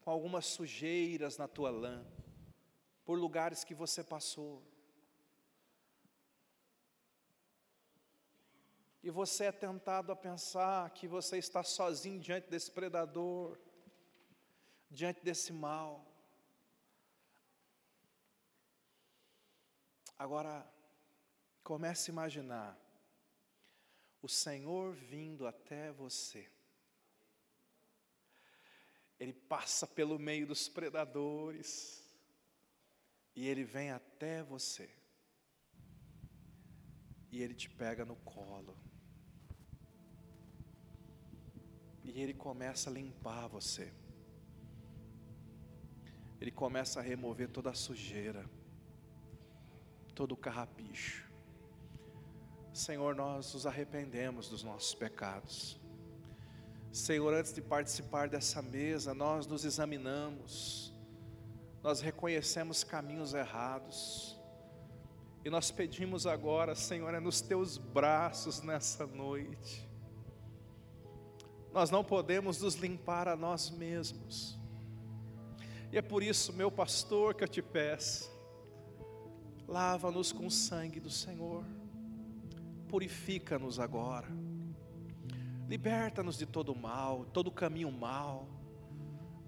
com 0.02 0.12
algumas 0.12 0.46
sujeiras 0.46 1.38
na 1.38 1.48
tua 1.48 1.70
lã 1.70 2.06
por 3.12 3.20
lugares 3.20 3.66
que 3.66 3.74
você 3.76 4.02
passou. 4.02 4.64
E 9.04 9.10
você 9.10 9.48
é 9.48 9.52
tentado 9.52 10.14
a 10.14 10.16
pensar 10.16 10.90
que 10.92 11.10
você 11.10 11.38
está 11.38 11.62
sozinho 11.62 12.22
diante 12.22 12.50
desse 12.50 12.72
predador, 12.72 13.60
diante 14.90 15.22
desse 15.26 15.52
mal. 15.52 16.10
Agora, 20.18 20.66
comece 21.66 22.12
a 22.12 22.14
imaginar 22.14 22.80
o 24.22 24.30
Senhor 24.30 24.94
vindo 24.94 25.46
até 25.46 25.92
você. 25.92 26.50
Ele 29.20 29.34
passa 29.34 29.86
pelo 29.86 30.18
meio 30.18 30.48
dos 30.48 30.70
predadores 30.70 32.01
e 33.36 33.48
ele 33.48 33.64
vem 33.64 33.92
até 33.92 34.44
você. 34.44 34.90
E 37.32 37.42
ele 37.42 37.54
te 37.54 37.70
pega 37.70 38.04
no 38.04 38.16
colo. 38.18 38.78
E 42.04 42.20
ele 42.20 42.34
começa 42.34 42.90
a 42.90 42.94
limpar 42.94 43.48
você. 43.48 43.94
Ele 46.42 46.52
começa 46.52 47.00
a 47.00 47.04
remover 47.04 47.50
toda 47.50 47.70
a 47.70 47.74
sujeira, 47.74 48.50
todo 50.16 50.34
o 50.34 50.38
carrapicho. 50.38 51.32
Senhor, 52.74 53.16
nós 53.16 53.54
nos 53.54 53.68
arrependemos 53.68 54.50
dos 54.50 54.64
nossos 54.64 54.96
pecados. 54.96 55.80
Senhor, 56.92 57.34
antes 57.34 57.54
de 57.54 57.62
participar 57.62 58.28
dessa 58.28 58.62
mesa, 58.62 59.14
nós 59.14 59.46
nos 59.46 59.64
examinamos, 59.64 60.91
nós 61.84 62.02
reconhecemos 62.02 62.84
caminhos 62.84 63.34
errados, 63.34 64.40
e 65.44 65.50
nós 65.50 65.72
pedimos 65.72 66.28
agora, 66.28 66.76
Senhor, 66.76 67.14
é 67.14 67.20
nos 67.20 67.42
teus 67.42 67.78
braços 67.78 68.62
nessa 68.62 69.08
noite. 69.08 69.90
Nós 71.74 71.90
não 71.90 72.04
podemos 72.04 72.62
nos 72.62 72.76
limpar 72.76 73.28
a 73.28 73.36
nós 73.36 73.70
mesmos, 73.70 74.60
e 75.92 75.98
é 75.98 76.02
por 76.02 76.24
isso, 76.24 76.54
meu 76.54 76.72
pastor, 76.72 77.34
que 77.34 77.44
eu 77.44 77.48
te 77.48 77.62
peço, 77.62 78.32
lava-nos 79.68 80.32
com 80.32 80.46
o 80.46 80.52
sangue 80.52 81.00
do 81.00 81.10
Senhor, 81.10 81.66
purifica-nos 82.88 83.80
agora 83.80 84.28
Liberta-nos 85.72 86.38
de 86.38 86.46
todo 86.46 86.76
mal, 86.76 87.24
todo 87.32 87.50
caminho 87.50 87.90
mal. 87.90 88.46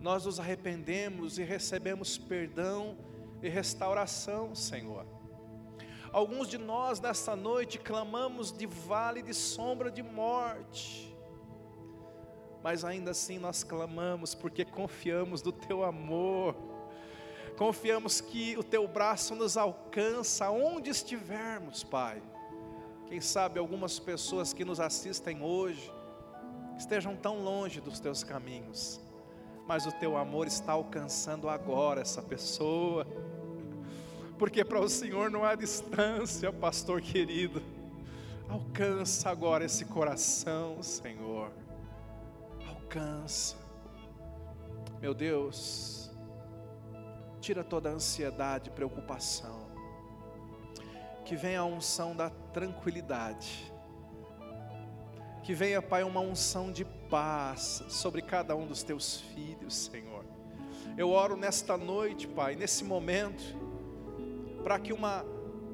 Nós 0.04 0.26
nos 0.26 0.38
arrependemos 0.38 1.40
e 1.40 1.44
recebemos 1.44 2.18
perdão 2.18 2.98
e 3.42 3.48
restauração, 3.48 4.54
Senhor. 4.54 5.06
Alguns 6.12 6.50
de 6.50 6.58
nós 6.58 7.00
nessa 7.00 7.38
noite 7.38 7.80
clamamos 7.80 8.52
de 8.52 8.66
vale 8.66 9.22
de 9.22 9.34
sombra 9.34 9.90
de 9.90 10.04
morte, 10.04 11.16
mas 12.62 12.84
ainda 12.84 13.12
assim 13.12 13.40
nós 13.40 13.64
clamamos 13.64 14.36
porque 14.36 14.66
confiamos 14.66 15.42
do 15.42 15.54
Teu 15.54 15.86
amor, 15.86 16.54
confiamos 17.58 18.20
que 18.20 18.58
o 18.58 18.64
Teu 18.64 18.86
braço 18.86 19.34
nos 19.36 19.56
alcança 19.56 20.50
onde 20.50 20.90
estivermos, 20.90 21.82
Pai. 21.82 22.22
Quem 23.08 23.22
sabe 23.22 23.58
algumas 23.58 24.00
pessoas 24.00 24.52
que 24.52 24.66
nos 24.66 24.82
assistem 24.82 25.42
hoje, 25.42 25.90
estejam 26.78 27.16
tão 27.16 27.42
longe 27.42 27.80
dos 27.80 28.02
teus 28.02 28.22
caminhos, 28.22 29.00
mas 29.68 29.86
o 29.86 29.92
teu 29.92 30.18
amor 30.18 30.48
está 30.48 30.74
alcançando 30.74 31.50
agora 31.50 32.02
essa 32.02 32.22
pessoa, 32.22 33.08
porque 34.38 34.64
para 34.64 34.80
o 34.80 34.90
Senhor 34.90 35.30
não 35.32 35.44
há 35.44 35.56
distância, 35.56 36.52
pastor 36.52 37.02
querido. 37.02 37.62
Alcança 38.50 39.30
agora 39.30 39.66
esse 39.66 39.86
coração, 39.86 40.84
Senhor. 40.84 41.52
Alcança, 42.68 43.56
meu 45.02 45.14
Deus, 45.14 46.12
tira 47.40 47.64
toda 47.64 47.90
a 47.90 47.94
ansiedade, 47.94 48.70
preocupação, 48.70 49.68
que 51.26 51.36
venha 51.36 51.62
a 51.62 51.66
unção 51.66 52.16
da 52.16 52.30
tranquilidade 52.30 53.73
que 55.44 55.54
venha, 55.54 55.82
Pai, 55.82 56.04
uma 56.04 56.22
unção 56.22 56.72
de 56.72 56.86
paz 56.86 57.84
sobre 57.90 58.22
cada 58.22 58.56
um 58.56 58.66
dos 58.66 58.82
teus 58.82 59.20
filhos, 59.20 59.76
Senhor. 59.76 60.24
Eu 60.98 61.10
oro 61.10 61.36
nesta 61.36 61.76
noite, 61.76 62.26
Pai, 62.26 62.56
nesse 62.56 62.84
momento, 62.86 63.44
para 64.64 64.80
que 64.80 64.94
uma 64.94 65.26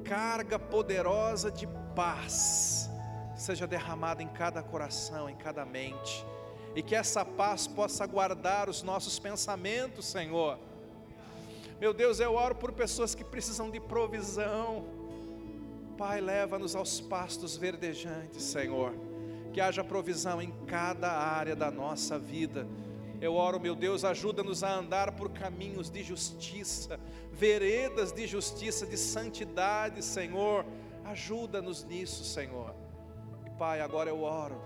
carga 0.04 0.58
poderosa 0.58 1.52
de 1.52 1.68
paz 1.94 2.90
seja 3.36 3.64
derramada 3.64 4.22
em 4.22 4.28
cada 4.28 4.60
coração, 4.60 5.30
em 5.30 5.36
cada 5.36 5.64
mente, 5.64 6.26
e 6.74 6.82
que 6.82 6.96
essa 6.96 7.24
paz 7.24 7.68
possa 7.68 8.04
guardar 8.06 8.68
os 8.68 8.82
nossos 8.82 9.20
pensamentos, 9.20 10.04
Senhor. 10.06 10.58
Meu 11.80 11.94
Deus, 11.94 12.18
eu 12.18 12.34
oro 12.34 12.56
por 12.56 12.72
pessoas 12.72 13.14
que 13.14 13.22
precisam 13.22 13.70
de 13.70 13.78
provisão. 13.78 14.84
Pai, 15.96 16.20
leva-nos 16.20 16.74
aos 16.74 17.00
pastos 17.00 17.56
verdejantes, 17.56 18.42
Senhor 18.42 19.09
que 19.52 19.60
haja 19.60 19.82
provisão 19.82 20.40
em 20.40 20.50
cada 20.66 21.10
área 21.10 21.56
da 21.56 21.70
nossa 21.70 22.18
vida. 22.18 22.66
Eu 23.20 23.34
oro, 23.34 23.60
meu 23.60 23.74
Deus, 23.74 24.04
ajuda-nos 24.04 24.64
a 24.64 24.74
andar 24.74 25.12
por 25.12 25.30
caminhos 25.30 25.90
de 25.90 26.02
justiça, 26.02 26.98
veredas 27.30 28.12
de 28.12 28.26
justiça, 28.26 28.86
de 28.86 28.96
santidade, 28.96 30.02
Senhor. 30.02 30.64
Ajuda-nos 31.04 31.84
nisso, 31.84 32.24
Senhor. 32.24 32.74
E 33.46 33.50
Pai, 33.50 33.80
agora 33.80 34.08
eu 34.08 34.22
oro. 34.22 34.60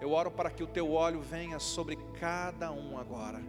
Eu 0.00 0.12
oro 0.12 0.30
para 0.30 0.50
que 0.50 0.62
o 0.62 0.66
teu 0.68 0.92
óleo 0.92 1.20
venha 1.20 1.58
sobre 1.58 1.96
cada 2.20 2.70
um 2.70 2.96
agora, 2.96 3.42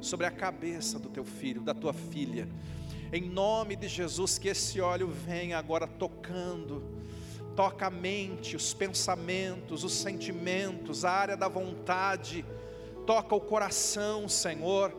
sobre 0.00 0.26
a 0.26 0.30
cabeça 0.32 0.98
do 0.98 1.08
teu 1.08 1.24
filho, 1.24 1.60
da 1.60 1.72
tua 1.72 1.92
filha. 1.92 2.48
Em 3.12 3.22
nome 3.22 3.76
de 3.76 3.86
Jesus, 3.86 4.38
que 4.38 4.48
esse 4.48 4.80
óleo 4.80 5.06
venha 5.06 5.56
agora 5.56 5.86
tocando 5.86 6.82
toca 7.54 7.86
a 7.86 7.90
mente, 7.90 8.56
os 8.56 8.72
pensamentos, 8.72 9.84
os 9.84 9.92
sentimentos, 9.92 11.04
a 11.04 11.10
área 11.10 11.36
da 11.36 11.48
vontade, 11.48 12.44
toca 13.06 13.34
o 13.34 13.40
coração, 13.40 14.28
Senhor. 14.28 14.92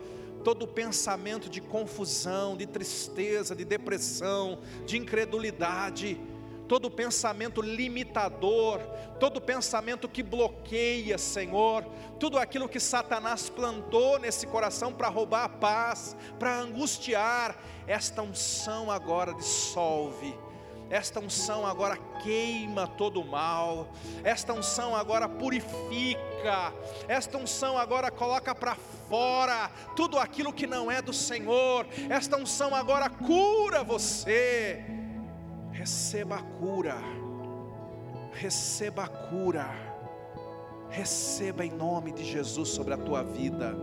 Todo 0.43 0.67
pensamento 0.67 1.49
de 1.49 1.61
confusão, 1.61 2.57
de 2.57 2.67
tristeza, 2.67 3.55
de 3.55 3.63
depressão, 3.63 4.59
de 4.85 4.97
incredulidade, 4.97 6.19
todo 6.67 6.91
pensamento 6.91 7.61
limitador, 7.61 8.81
todo 9.21 9.39
pensamento 9.39 10.07
que 10.09 10.21
bloqueia, 10.21 11.17
Senhor, 11.17 11.85
tudo 12.19 12.37
aquilo 12.37 12.67
que 12.67 12.79
Satanás 12.79 13.49
plantou 13.49 14.19
nesse 14.19 14.45
coração 14.45 14.91
para 14.91 15.07
roubar 15.07 15.45
a 15.45 15.49
paz, 15.49 16.15
para 16.37 16.59
angustiar, 16.59 17.57
esta 17.87 18.21
unção 18.21 18.91
agora 18.91 19.33
dissolve 19.33 20.35
esta 20.93 21.19
unção 21.19 21.65
agora 21.65 21.97
queima 22.21 22.87
todo 22.87 23.19
o 23.19 23.25
mal. 23.25 23.87
Esta 24.23 24.53
unção 24.53 24.95
agora 24.95 25.27
purifica. 25.27 26.71
Esta 27.07 27.35
unção 27.39 27.79
agora 27.79 28.11
coloca 28.11 28.53
para 28.53 28.75
fora 29.09 29.71
tudo 29.95 30.19
aquilo 30.19 30.53
que 30.53 30.67
não 30.67 30.91
é 30.91 31.01
do 31.01 31.11
Senhor. 31.11 31.87
Esta 32.07 32.37
unção 32.37 32.75
agora 32.75 33.09
cura 33.09 33.83
você. 33.83 34.85
Receba 35.71 36.35
a 36.35 36.43
cura. 36.43 36.97
Receba 38.31 39.05
a 39.05 39.07
cura. 39.07 39.67
Receba 40.91 41.65
em 41.65 41.71
nome 41.71 42.11
de 42.11 42.23
Jesus 42.23 42.69
sobre 42.69 42.93
a 42.93 42.97
tua 42.97 43.23
vida. 43.23 43.75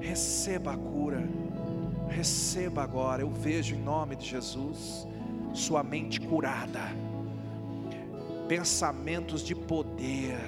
Receba 0.00 0.72
a 0.72 0.76
cura. 0.78 1.22
Receba 2.08 2.82
agora. 2.82 3.20
Eu 3.20 3.30
vejo 3.30 3.74
em 3.74 3.82
nome 3.82 4.16
de 4.16 4.24
Jesus 4.24 5.06
sua 5.52 5.82
mente 5.82 6.20
curada, 6.20 6.80
pensamentos 8.48 9.42
de 9.42 9.54
poder, 9.54 10.38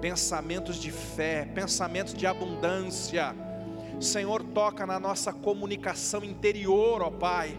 pensamentos 0.00 0.76
de 0.76 0.90
fé, 0.90 1.44
pensamentos 1.44 2.14
de 2.14 2.26
abundância. 2.26 3.34
Senhor, 4.00 4.42
toca 4.42 4.86
na 4.86 5.00
nossa 5.00 5.32
comunicação 5.32 6.22
interior, 6.22 7.02
ó 7.02 7.10
Pai. 7.10 7.58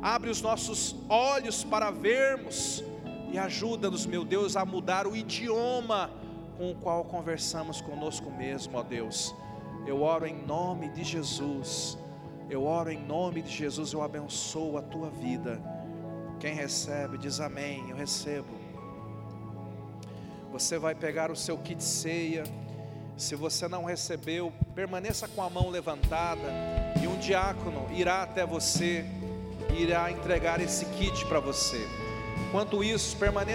Abre 0.00 0.30
os 0.30 0.42
nossos 0.42 0.96
olhos 1.08 1.62
para 1.62 1.90
vermos 1.90 2.82
e 3.30 3.38
ajuda-nos, 3.38 4.04
meu 4.04 4.24
Deus, 4.24 4.56
a 4.56 4.64
mudar 4.64 5.06
o 5.06 5.16
idioma 5.16 6.10
com 6.58 6.72
o 6.72 6.74
qual 6.74 7.04
conversamos 7.04 7.80
conosco 7.80 8.30
mesmo, 8.30 8.76
ó 8.76 8.82
Deus. 8.82 9.34
Eu 9.86 10.02
oro 10.02 10.26
em 10.26 10.44
nome 10.44 10.88
de 10.88 11.04
Jesus. 11.04 11.96
Eu 12.52 12.66
oro 12.66 12.90
em 12.90 12.98
nome 12.98 13.40
de 13.40 13.50
Jesus, 13.50 13.94
eu 13.94 14.02
abençoo 14.02 14.76
a 14.76 14.82
tua 14.82 15.08
vida. 15.08 15.58
Quem 16.38 16.52
recebe, 16.52 17.16
diz 17.16 17.40
amém, 17.40 17.88
eu 17.88 17.96
recebo. 17.96 18.50
Você 20.52 20.78
vai 20.78 20.94
pegar 20.94 21.30
o 21.30 21.34
seu 21.34 21.56
kit 21.56 21.82
ceia. 21.82 22.44
Se 23.16 23.34
você 23.34 23.66
não 23.68 23.84
recebeu, 23.84 24.52
permaneça 24.74 25.26
com 25.26 25.40
a 25.40 25.48
mão 25.48 25.70
levantada 25.70 26.42
e 27.02 27.06
um 27.06 27.18
diácono 27.18 27.86
irá 27.90 28.22
até 28.22 28.44
você 28.44 29.06
e 29.72 29.84
irá 29.84 30.10
entregar 30.10 30.60
esse 30.60 30.84
kit 30.84 31.24
para 31.24 31.40
você. 31.40 31.88
Enquanto 32.48 32.84
isso, 32.84 33.16
permaneça 33.16 33.50